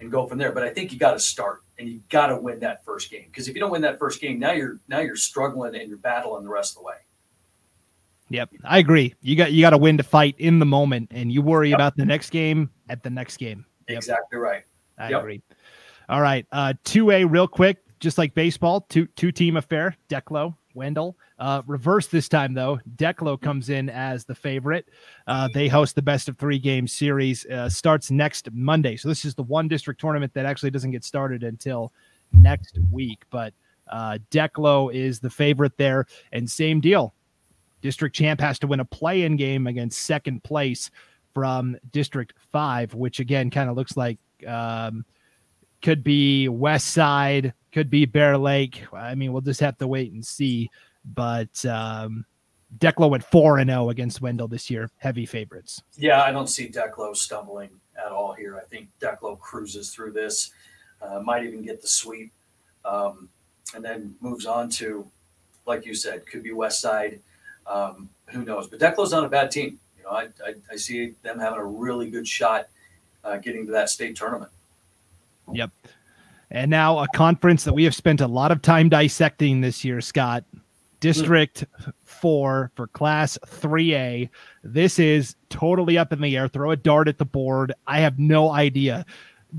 and 0.00 0.10
go 0.10 0.26
from 0.26 0.38
there. 0.38 0.52
But 0.52 0.62
I 0.62 0.70
think 0.70 0.92
you 0.92 0.98
got 0.98 1.12
to 1.12 1.18
start 1.18 1.62
and 1.78 1.88
you 1.88 2.00
got 2.08 2.28
to 2.28 2.36
win 2.36 2.60
that 2.60 2.84
first 2.84 3.10
game 3.10 3.24
because 3.26 3.48
if 3.48 3.54
you 3.54 3.60
don't 3.60 3.70
win 3.70 3.82
that 3.82 3.98
first 3.98 4.20
game, 4.20 4.38
now 4.38 4.52
you're 4.52 4.78
now 4.88 5.00
you're 5.00 5.16
struggling 5.16 5.74
and 5.74 5.88
you're 5.88 5.98
battling 5.98 6.44
the 6.44 6.50
rest 6.50 6.72
of 6.72 6.82
the 6.82 6.86
way. 6.86 6.94
Yep, 8.30 8.50
I 8.64 8.78
agree. 8.78 9.14
You 9.20 9.36
got 9.36 9.52
you 9.52 9.60
got 9.60 9.70
to 9.70 9.78
win 9.78 9.96
to 9.98 10.02
fight 10.02 10.34
in 10.38 10.58
the 10.58 10.66
moment, 10.66 11.10
and 11.12 11.30
you 11.30 11.42
worry 11.42 11.70
yep. 11.70 11.76
about 11.76 11.96
the 11.96 12.04
next 12.04 12.30
game 12.30 12.70
at 12.88 13.02
the 13.02 13.10
next 13.10 13.36
game. 13.36 13.66
Yep. 13.88 13.98
Exactly 13.98 14.38
right. 14.38 14.62
I 14.98 15.10
yep. 15.10 15.20
agree. 15.20 15.42
All 16.08 16.20
right, 16.20 16.46
uh, 16.52 16.74
two 16.84 17.10
A 17.10 17.24
real 17.24 17.48
quick, 17.48 17.78
just 18.00 18.18
like 18.18 18.34
baseball, 18.34 18.82
two 18.88 19.06
two 19.16 19.32
team 19.32 19.56
affair. 19.56 19.96
Declo 20.08 20.54
Wendell. 20.74 21.16
Uh, 21.38 21.62
reverse 21.66 22.06
this 22.06 22.28
time, 22.28 22.54
though. 22.54 22.78
Declo 22.96 23.40
comes 23.40 23.70
in 23.70 23.88
as 23.88 24.24
the 24.24 24.34
favorite. 24.34 24.86
Uh, 25.26 25.48
they 25.52 25.68
host 25.68 25.94
the 25.94 26.02
best 26.02 26.28
of 26.28 26.38
three 26.38 26.58
game 26.58 26.86
series. 26.86 27.46
Uh, 27.46 27.68
starts 27.68 28.10
next 28.10 28.50
Monday. 28.52 28.96
So 28.96 29.08
this 29.08 29.24
is 29.24 29.34
the 29.34 29.42
one 29.42 29.68
district 29.68 30.00
tournament 30.00 30.34
that 30.34 30.46
actually 30.46 30.70
doesn't 30.70 30.90
get 30.90 31.04
started 31.04 31.42
until 31.42 31.92
next 32.32 32.78
week. 32.92 33.22
But 33.30 33.54
uh, 33.90 34.18
Declo 34.30 34.92
is 34.92 35.20
the 35.20 35.30
favorite 35.30 35.76
there. 35.76 36.06
And 36.32 36.48
same 36.48 36.80
deal. 36.80 37.14
District 37.80 38.14
champ 38.14 38.40
has 38.40 38.58
to 38.60 38.66
win 38.66 38.80
a 38.80 38.84
play 38.84 39.22
in 39.22 39.36
game 39.36 39.66
against 39.66 40.02
second 40.02 40.42
place 40.42 40.90
from 41.34 41.76
District 41.90 42.32
5, 42.52 42.94
which 42.94 43.20
again 43.20 43.50
kind 43.50 43.68
of 43.68 43.76
looks 43.76 43.96
like 43.96 44.18
um, 44.46 45.04
could 45.84 46.02
be 46.02 46.48
West 46.48 46.88
Side, 46.88 47.52
could 47.70 47.90
be 47.90 48.06
Bear 48.06 48.38
Lake. 48.38 48.82
I 48.92 49.14
mean, 49.14 49.32
we'll 49.32 49.42
just 49.42 49.60
have 49.60 49.76
to 49.78 49.86
wait 49.86 50.12
and 50.12 50.24
see. 50.24 50.70
But 51.04 51.64
um, 51.66 52.24
Declo 52.78 53.10
went 53.10 53.22
four 53.22 53.58
and 53.58 53.68
zero 53.68 53.84
oh 53.84 53.90
against 53.90 54.22
Wendell 54.22 54.48
this 54.48 54.70
year. 54.70 54.90
Heavy 54.96 55.26
favorites. 55.26 55.82
Yeah, 55.96 56.22
I 56.22 56.32
don't 56.32 56.48
see 56.48 56.68
Declo 56.68 57.14
stumbling 57.14 57.68
at 58.02 58.10
all 58.10 58.32
here. 58.32 58.56
I 58.56 58.66
think 58.68 58.88
Declo 58.98 59.38
cruises 59.38 59.94
through 59.94 60.12
this. 60.12 60.52
Uh, 61.02 61.20
might 61.20 61.44
even 61.44 61.62
get 61.62 61.82
the 61.82 61.86
sweep, 61.86 62.32
um, 62.86 63.28
and 63.74 63.84
then 63.84 64.14
moves 64.22 64.46
on 64.46 64.70
to, 64.70 65.06
like 65.66 65.84
you 65.84 65.94
said, 65.94 66.26
could 66.26 66.42
be 66.42 66.52
West 66.52 66.80
Side. 66.80 67.20
Um, 67.66 68.08
who 68.30 68.42
knows? 68.42 68.68
But 68.68 68.80
Declo's 68.80 69.12
not 69.12 69.24
a 69.24 69.28
bad 69.28 69.50
team. 69.50 69.78
You 69.98 70.04
know, 70.04 70.10
I, 70.10 70.28
I, 70.46 70.54
I 70.72 70.76
see 70.76 71.12
them 71.22 71.38
having 71.38 71.58
a 71.58 71.64
really 71.64 72.08
good 72.08 72.26
shot 72.26 72.68
uh, 73.22 73.36
getting 73.36 73.66
to 73.66 73.72
that 73.72 73.90
state 73.90 74.16
tournament. 74.16 74.50
Yep. 75.52 75.70
And 76.50 76.70
now 76.70 76.98
a 76.98 77.08
conference 77.08 77.64
that 77.64 77.72
we 77.72 77.84
have 77.84 77.94
spent 77.94 78.20
a 78.20 78.28
lot 78.28 78.52
of 78.52 78.62
time 78.62 78.88
dissecting 78.88 79.60
this 79.60 79.84
year, 79.84 80.00
Scott. 80.00 80.44
District 81.00 81.66
four 82.04 82.70
for 82.76 82.86
Class 82.86 83.36
3A. 83.46 84.30
This 84.62 84.98
is 84.98 85.36
totally 85.50 85.98
up 85.98 86.12
in 86.14 86.20
the 86.22 86.34
air. 86.34 86.48
Throw 86.48 86.70
a 86.70 86.76
dart 86.76 87.08
at 87.08 87.18
the 87.18 87.26
board. 87.26 87.74
I 87.86 88.00
have 88.00 88.18
no 88.18 88.50
idea. 88.50 89.04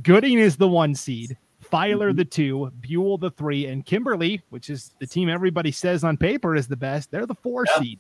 Gooding 0.02 0.40
is 0.40 0.58
the 0.58 0.68
one 0.68 0.96
seed, 0.96 1.38
Filer 1.60 2.14
the 2.14 2.26
two, 2.26 2.72
Buhl 2.82 3.18
the 3.18 3.30
three, 3.30 3.68
and 3.68 3.86
Kimberly, 3.86 4.42
which 4.50 4.70
is 4.70 4.94
the 5.00 5.06
team 5.06 5.30
everybody 5.30 5.72
says 5.72 6.04
on 6.04 6.18
paper 6.18 6.56
is 6.56 6.68
the 6.68 6.76
best, 6.76 7.12
they're 7.12 7.26
the 7.26 7.36
four 7.36 7.66
yeah. 7.68 7.82
seed. 7.82 8.00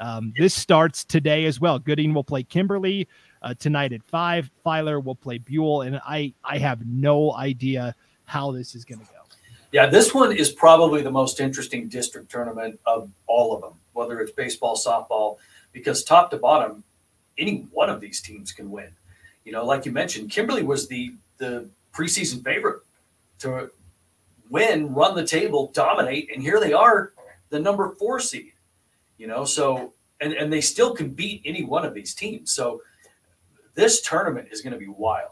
Um, 0.00 0.32
this 0.36 0.52
starts 0.52 1.04
today 1.04 1.44
as 1.46 1.60
well. 1.60 1.78
Gooding 1.78 2.12
will 2.12 2.24
play 2.24 2.42
Kimberly 2.42 3.08
uh, 3.42 3.54
tonight 3.54 3.92
at 3.92 4.02
five. 4.02 4.50
Filer 4.64 5.00
will 5.00 5.14
play 5.14 5.38
Buhl, 5.38 5.82
and 5.82 6.00
I 6.06 6.32
I 6.44 6.58
have 6.58 6.86
no 6.86 7.34
idea 7.34 7.94
how 8.24 8.52
this 8.52 8.74
is 8.74 8.84
going 8.84 9.00
to 9.00 9.06
go. 9.06 9.12
Yeah, 9.72 9.86
this 9.86 10.14
one 10.14 10.32
is 10.32 10.50
probably 10.50 11.02
the 11.02 11.10
most 11.10 11.40
interesting 11.40 11.88
district 11.88 12.30
tournament 12.30 12.78
of 12.84 13.10
all 13.26 13.54
of 13.54 13.62
them, 13.62 13.72
whether 13.94 14.20
it's 14.20 14.32
baseball, 14.32 14.76
softball, 14.76 15.38
because 15.72 16.04
top 16.04 16.30
to 16.30 16.36
bottom, 16.36 16.84
any 17.38 17.66
one 17.72 17.88
of 17.88 17.98
these 17.98 18.20
teams 18.20 18.52
can 18.52 18.70
win. 18.70 18.90
You 19.44 19.52
know, 19.52 19.64
like 19.64 19.86
you 19.86 19.92
mentioned, 19.92 20.30
Kimberly 20.30 20.62
was 20.62 20.88
the 20.88 21.14
the 21.38 21.68
preseason 21.92 22.44
favorite 22.44 22.82
to 23.40 23.70
win, 24.50 24.92
run 24.92 25.16
the 25.16 25.26
table, 25.26 25.70
dominate, 25.74 26.30
and 26.32 26.42
here 26.42 26.60
they 26.60 26.72
are, 26.72 27.12
the 27.48 27.58
number 27.58 27.94
four 27.98 28.20
seed. 28.20 28.52
You 29.16 29.26
know, 29.26 29.44
so 29.44 29.94
and 30.20 30.32
and 30.34 30.52
they 30.52 30.60
still 30.60 30.94
can 30.94 31.10
beat 31.10 31.42
any 31.44 31.64
one 31.64 31.84
of 31.84 31.94
these 31.94 32.14
teams. 32.14 32.52
So 32.52 32.82
this 33.74 34.02
tournament 34.02 34.48
is 34.50 34.60
going 34.60 34.72
to 34.72 34.78
be 34.78 34.88
wild. 34.88 35.30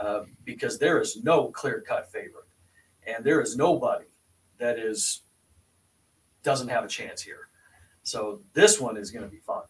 Uh, 0.00 0.24
because 0.46 0.78
there 0.78 0.98
is 0.98 1.22
no 1.24 1.48
clear 1.48 1.84
cut 1.86 2.10
favorite, 2.10 2.48
and 3.06 3.22
there 3.22 3.42
is 3.42 3.54
nobody 3.54 4.06
that 4.56 4.78
is 4.78 5.24
doesn't 6.42 6.68
have 6.68 6.84
a 6.84 6.88
chance 6.88 7.20
here. 7.20 7.48
So 8.02 8.40
this 8.54 8.80
one 8.80 8.96
is 8.96 9.10
going 9.10 9.26
to 9.26 9.30
be 9.30 9.40
fun. 9.40 9.60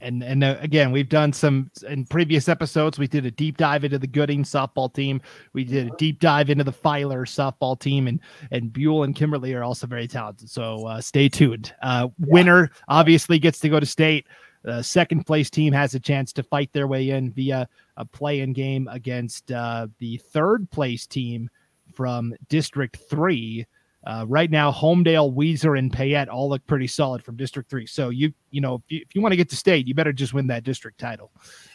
And 0.00 0.22
and 0.22 0.42
uh, 0.42 0.56
again, 0.60 0.92
we've 0.92 1.10
done 1.10 1.32
some 1.34 1.70
in 1.86 2.06
previous 2.06 2.48
episodes. 2.48 2.98
We 2.98 3.06
did 3.06 3.26
a 3.26 3.30
deep 3.30 3.58
dive 3.58 3.84
into 3.84 3.98
the 3.98 4.06
Gooding 4.06 4.44
softball 4.44 4.92
team. 4.94 5.20
We 5.52 5.64
did 5.64 5.88
a 5.88 5.96
deep 5.96 6.20
dive 6.20 6.48
into 6.48 6.64
the 6.64 6.72
Filer 6.72 7.26
softball 7.26 7.78
team, 7.78 8.06
and 8.06 8.20
and 8.50 8.72
Buhl 8.72 9.02
and 9.02 9.14
Kimberly 9.14 9.52
are 9.52 9.64
also 9.64 9.86
very 9.86 10.08
talented. 10.08 10.48
So 10.48 10.86
uh, 10.86 11.00
stay 11.02 11.28
tuned. 11.28 11.74
Uh. 11.82 12.08
Winner 12.18 12.70
obviously 12.88 13.38
gets 13.38 13.58
to 13.58 13.68
go 13.68 13.78
to 13.78 13.86
state. 13.86 14.26
The 14.62 14.82
second 14.82 15.24
place 15.24 15.50
team 15.50 15.72
has 15.72 15.94
a 15.94 16.00
chance 16.00 16.32
to 16.34 16.42
fight 16.42 16.72
their 16.72 16.86
way 16.86 17.10
in 17.10 17.30
via 17.32 17.68
a 17.96 18.04
play 18.04 18.40
in 18.40 18.52
game 18.52 18.88
against 18.90 19.52
uh, 19.52 19.86
the 19.98 20.18
third 20.18 20.70
place 20.70 21.06
team 21.06 21.48
from 21.94 22.34
District 22.48 22.96
3. 23.08 23.66
Uh, 24.06 24.24
right 24.28 24.50
now, 24.50 24.70
Homedale, 24.70 25.34
Weiser, 25.34 25.78
and 25.78 25.92
Payette 25.92 26.28
all 26.28 26.48
look 26.48 26.64
pretty 26.66 26.86
solid 26.86 27.22
from 27.22 27.36
District 27.36 27.68
Three. 27.68 27.84
So 27.84 28.10
you 28.10 28.32
you 28.50 28.60
know 28.60 28.76
if 28.76 28.82
you, 28.88 29.00
if 29.06 29.14
you 29.14 29.20
want 29.20 29.32
to 29.32 29.36
get 29.36 29.50
to 29.50 29.56
state, 29.56 29.88
you 29.88 29.94
better 29.94 30.12
just 30.12 30.32
win 30.32 30.46
that 30.46 30.62
district 30.62 30.98
title. 30.98 31.32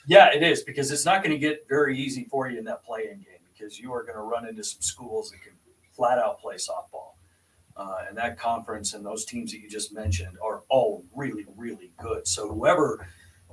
Yeah, 0.08 0.34
it 0.34 0.42
is 0.42 0.64
because 0.64 0.90
it's 0.90 1.06
not 1.06 1.22
going 1.22 1.36
to 1.36 1.38
get 1.38 1.66
very 1.68 1.98
easy 2.00 2.26
for 2.32 2.50
you 2.50 2.58
in 2.58 2.66
that 2.66 2.84
play-in 2.84 3.18
game 3.18 3.44
because 3.52 3.78
you 3.78 3.94
are 3.94 4.04
going 4.04 4.16
to 4.16 4.22
run 4.22 4.48
into 4.48 4.64
some 4.64 4.82
schools 4.82 5.32
that 5.32 5.42
can 5.44 5.52
flat 5.92 6.18
out 6.18 6.40
play 6.40 6.56
softball. 6.56 7.03
Uh, 7.76 7.98
and 8.08 8.18
that 8.18 8.38
conference 8.38 8.94
and 8.94 9.06
those 9.06 9.26
teams 9.26 9.52
that 9.52 9.60
you 9.60 9.70
just 9.70 9.94
mentioned 9.94 10.38
are 10.44 10.62
all 10.70 11.04
really, 11.16 11.46
really 11.56 11.92
good. 11.98 12.28
So 12.28 12.48
whoever 12.48 13.08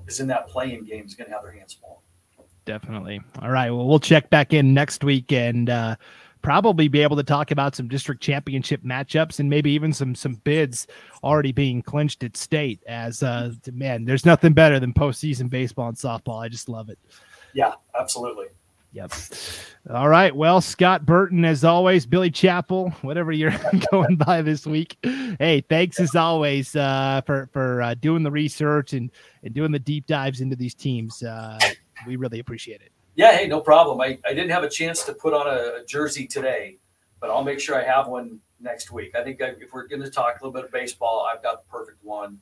is 0.07 0.21
in 0.21 0.27
that 0.29 0.49
play-in 0.49 0.85
game 0.85 1.07
is 1.07 1.15
going 1.15 1.29
to 1.29 1.35
have 1.35 1.43
their 1.43 1.53
hands 1.53 1.75
full. 1.75 2.03
Definitely. 2.67 3.21
All 3.41 3.51
right. 3.51 3.71
Well, 3.71 3.87
we'll 3.87 3.99
check 3.99 4.29
back 4.31 4.53
in 4.53 4.75
next 4.75 5.03
week 5.03 5.33
and 5.33 5.71
uh, 5.71 5.97
probably 6.43 6.89
be 6.89 7.01
able 7.03 7.17
to 7.17 7.23
talk 7.23 7.51
about 7.51 7.75
some 7.75 7.89
district 7.89 8.23
championship 8.23 8.83
matchups 8.83 9.41
and 9.41 9.49
maybe 9.49 9.71
even 9.71 9.93
some 9.93 10.15
some 10.15 10.35
bids 10.45 10.87
already 11.25 11.53
being 11.53 11.83
clinched 11.83 12.23
at 12.23 12.37
state. 12.37 12.83
As 12.87 13.23
uh, 13.23 13.53
man, 13.73 14.05
there's 14.05 14.27
nothing 14.27 14.53
better 14.53 14.79
than 14.79 14.93
postseason 14.93 15.49
baseball 15.49 15.89
and 15.89 15.97
softball. 15.97 16.43
I 16.43 16.49
just 16.49 16.69
love 16.69 16.91
it. 16.91 16.99
Yeah, 17.55 17.73
absolutely. 17.99 18.47
Yep. 18.93 19.13
All 19.89 20.09
right. 20.09 20.35
Well, 20.35 20.61
Scott 20.61 21.07
Burton, 21.07 21.45
as 21.45 21.65
always, 21.65 22.07
Billy 22.07 22.31
Chapel, 22.31 22.91
whatever 23.03 23.31
you're 23.31 23.55
going 23.93 24.17
by 24.17 24.43
this 24.43 24.67
week. 24.67 24.97
Hey, 25.03 25.63
thanks 25.69 26.01
as 26.01 26.17
always 26.17 26.75
uh, 26.75 27.21
for 27.25 27.49
for 27.53 27.83
uh, 27.83 27.95
doing 27.95 28.23
the 28.23 28.31
research 28.31 28.93
and 28.93 29.11
and 29.45 29.55
doing 29.55 29.71
the 29.71 29.79
deep 29.79 30.07
dives 30.07 30.41
into 30.41 30.57
these 30.57 30.75
teams. 30.75 31.23
Uh, 31.23 31.59
we 32.07 32.17
really 32.17 32.41
appreciate 32.41 32.81
it. 32.81 32.91
Yeah. 33.15 33.37
Hey, 33.37 33.47
no 33.47 33.61
problem. 33.61 34.01
I, 34.01 34.19
I 34.25 34.35
didn't 34.35 34.51
have 34.51 34.65
a 34.65 34.69
chance 34.69 35.05
to 35.05 35.13
put 35.13 35.35
on 35.35 35.47
a, 35.47 35.83
a 35.83 35.85
jersey 35.87 36.27
today, 36.27 36.79
but 37.21 37.31
I'll 37.31 37.45
make 37.45 37.61
sure 37.61 37.81
I 37.81 37.85
have 37.85 38.09
one 38.09 38.41
next 38.61 38.91
week. 38.91 39.15
I 39.15 39.23
think 39.23 39.41
I, 39.41 39.55
if 39.61 39.73
we're 39.73 39.87
going 39.87 40.03
to 40.03 40.11
talk 40.11 40.41
a 40.41 40.45
little 40.45 40.53
bit 40.53 40.65
of 40.65 40.73
baseball, 40.73 41.29
I've 41.33 41.43
got 41.43 41.65
the 41.65 41.71
perfect 41.71 42.05
one. 42.05 42.41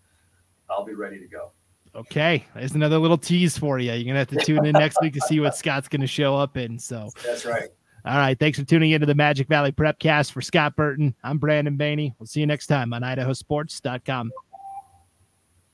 I'll 0.71 0.85
be 0.85 0.95
ready 0.95 1.19
to 1.19 1.27
go. 1.27 1.53
Okay, 1.95 2.45
there's 2.55 2.75
another 2.75 2.99
little 2.99 3.19
tease 3.19 3.57
for 3.59 3.79
you. 3.79 3.93
You're 3.93 4.05
gonna 4.05 4.19
have 4.19 4.29
to 4.29 4.45
tune 4.45 4.65
in 4.67 4.73
next 4.73 4.99
week 5.01 5.15
to 5.15 5.21
see 5.23 5.41
what 5.41 5.57
Scott's 5.57 5.89
gonna 5.89 6.07
show 6.07 6.37
up 6.37 6.57
in. 6.57 6.79
So 6.79 7.11
that's 7.25 7.45
right. 7.45 7.69
All 8.05 8.17
right, 8.17 8.39
thanks 8.39 8.59
for 8.59 8.65
tuning 8.65 8.93
into 8.93 9.07
the 9.07 9.15
Magic 9.15 9.49
Valley 9.49 9.73
Prepcast 9.73 10.33
for 10.33 10.41
Scott 10.41 10.77
Burton. 10.77 11.15
I'm 11.25 11.39
Brandon 11.39 11.77
Baney. 11.77 12.15
We'll 12.19 12.27
see 12.27 12.41
you 12.41 12.47
next 12.47 12.69
time 12.69 12.93
on 12.93 13.03
IdahoSports.com. 13.03 14.31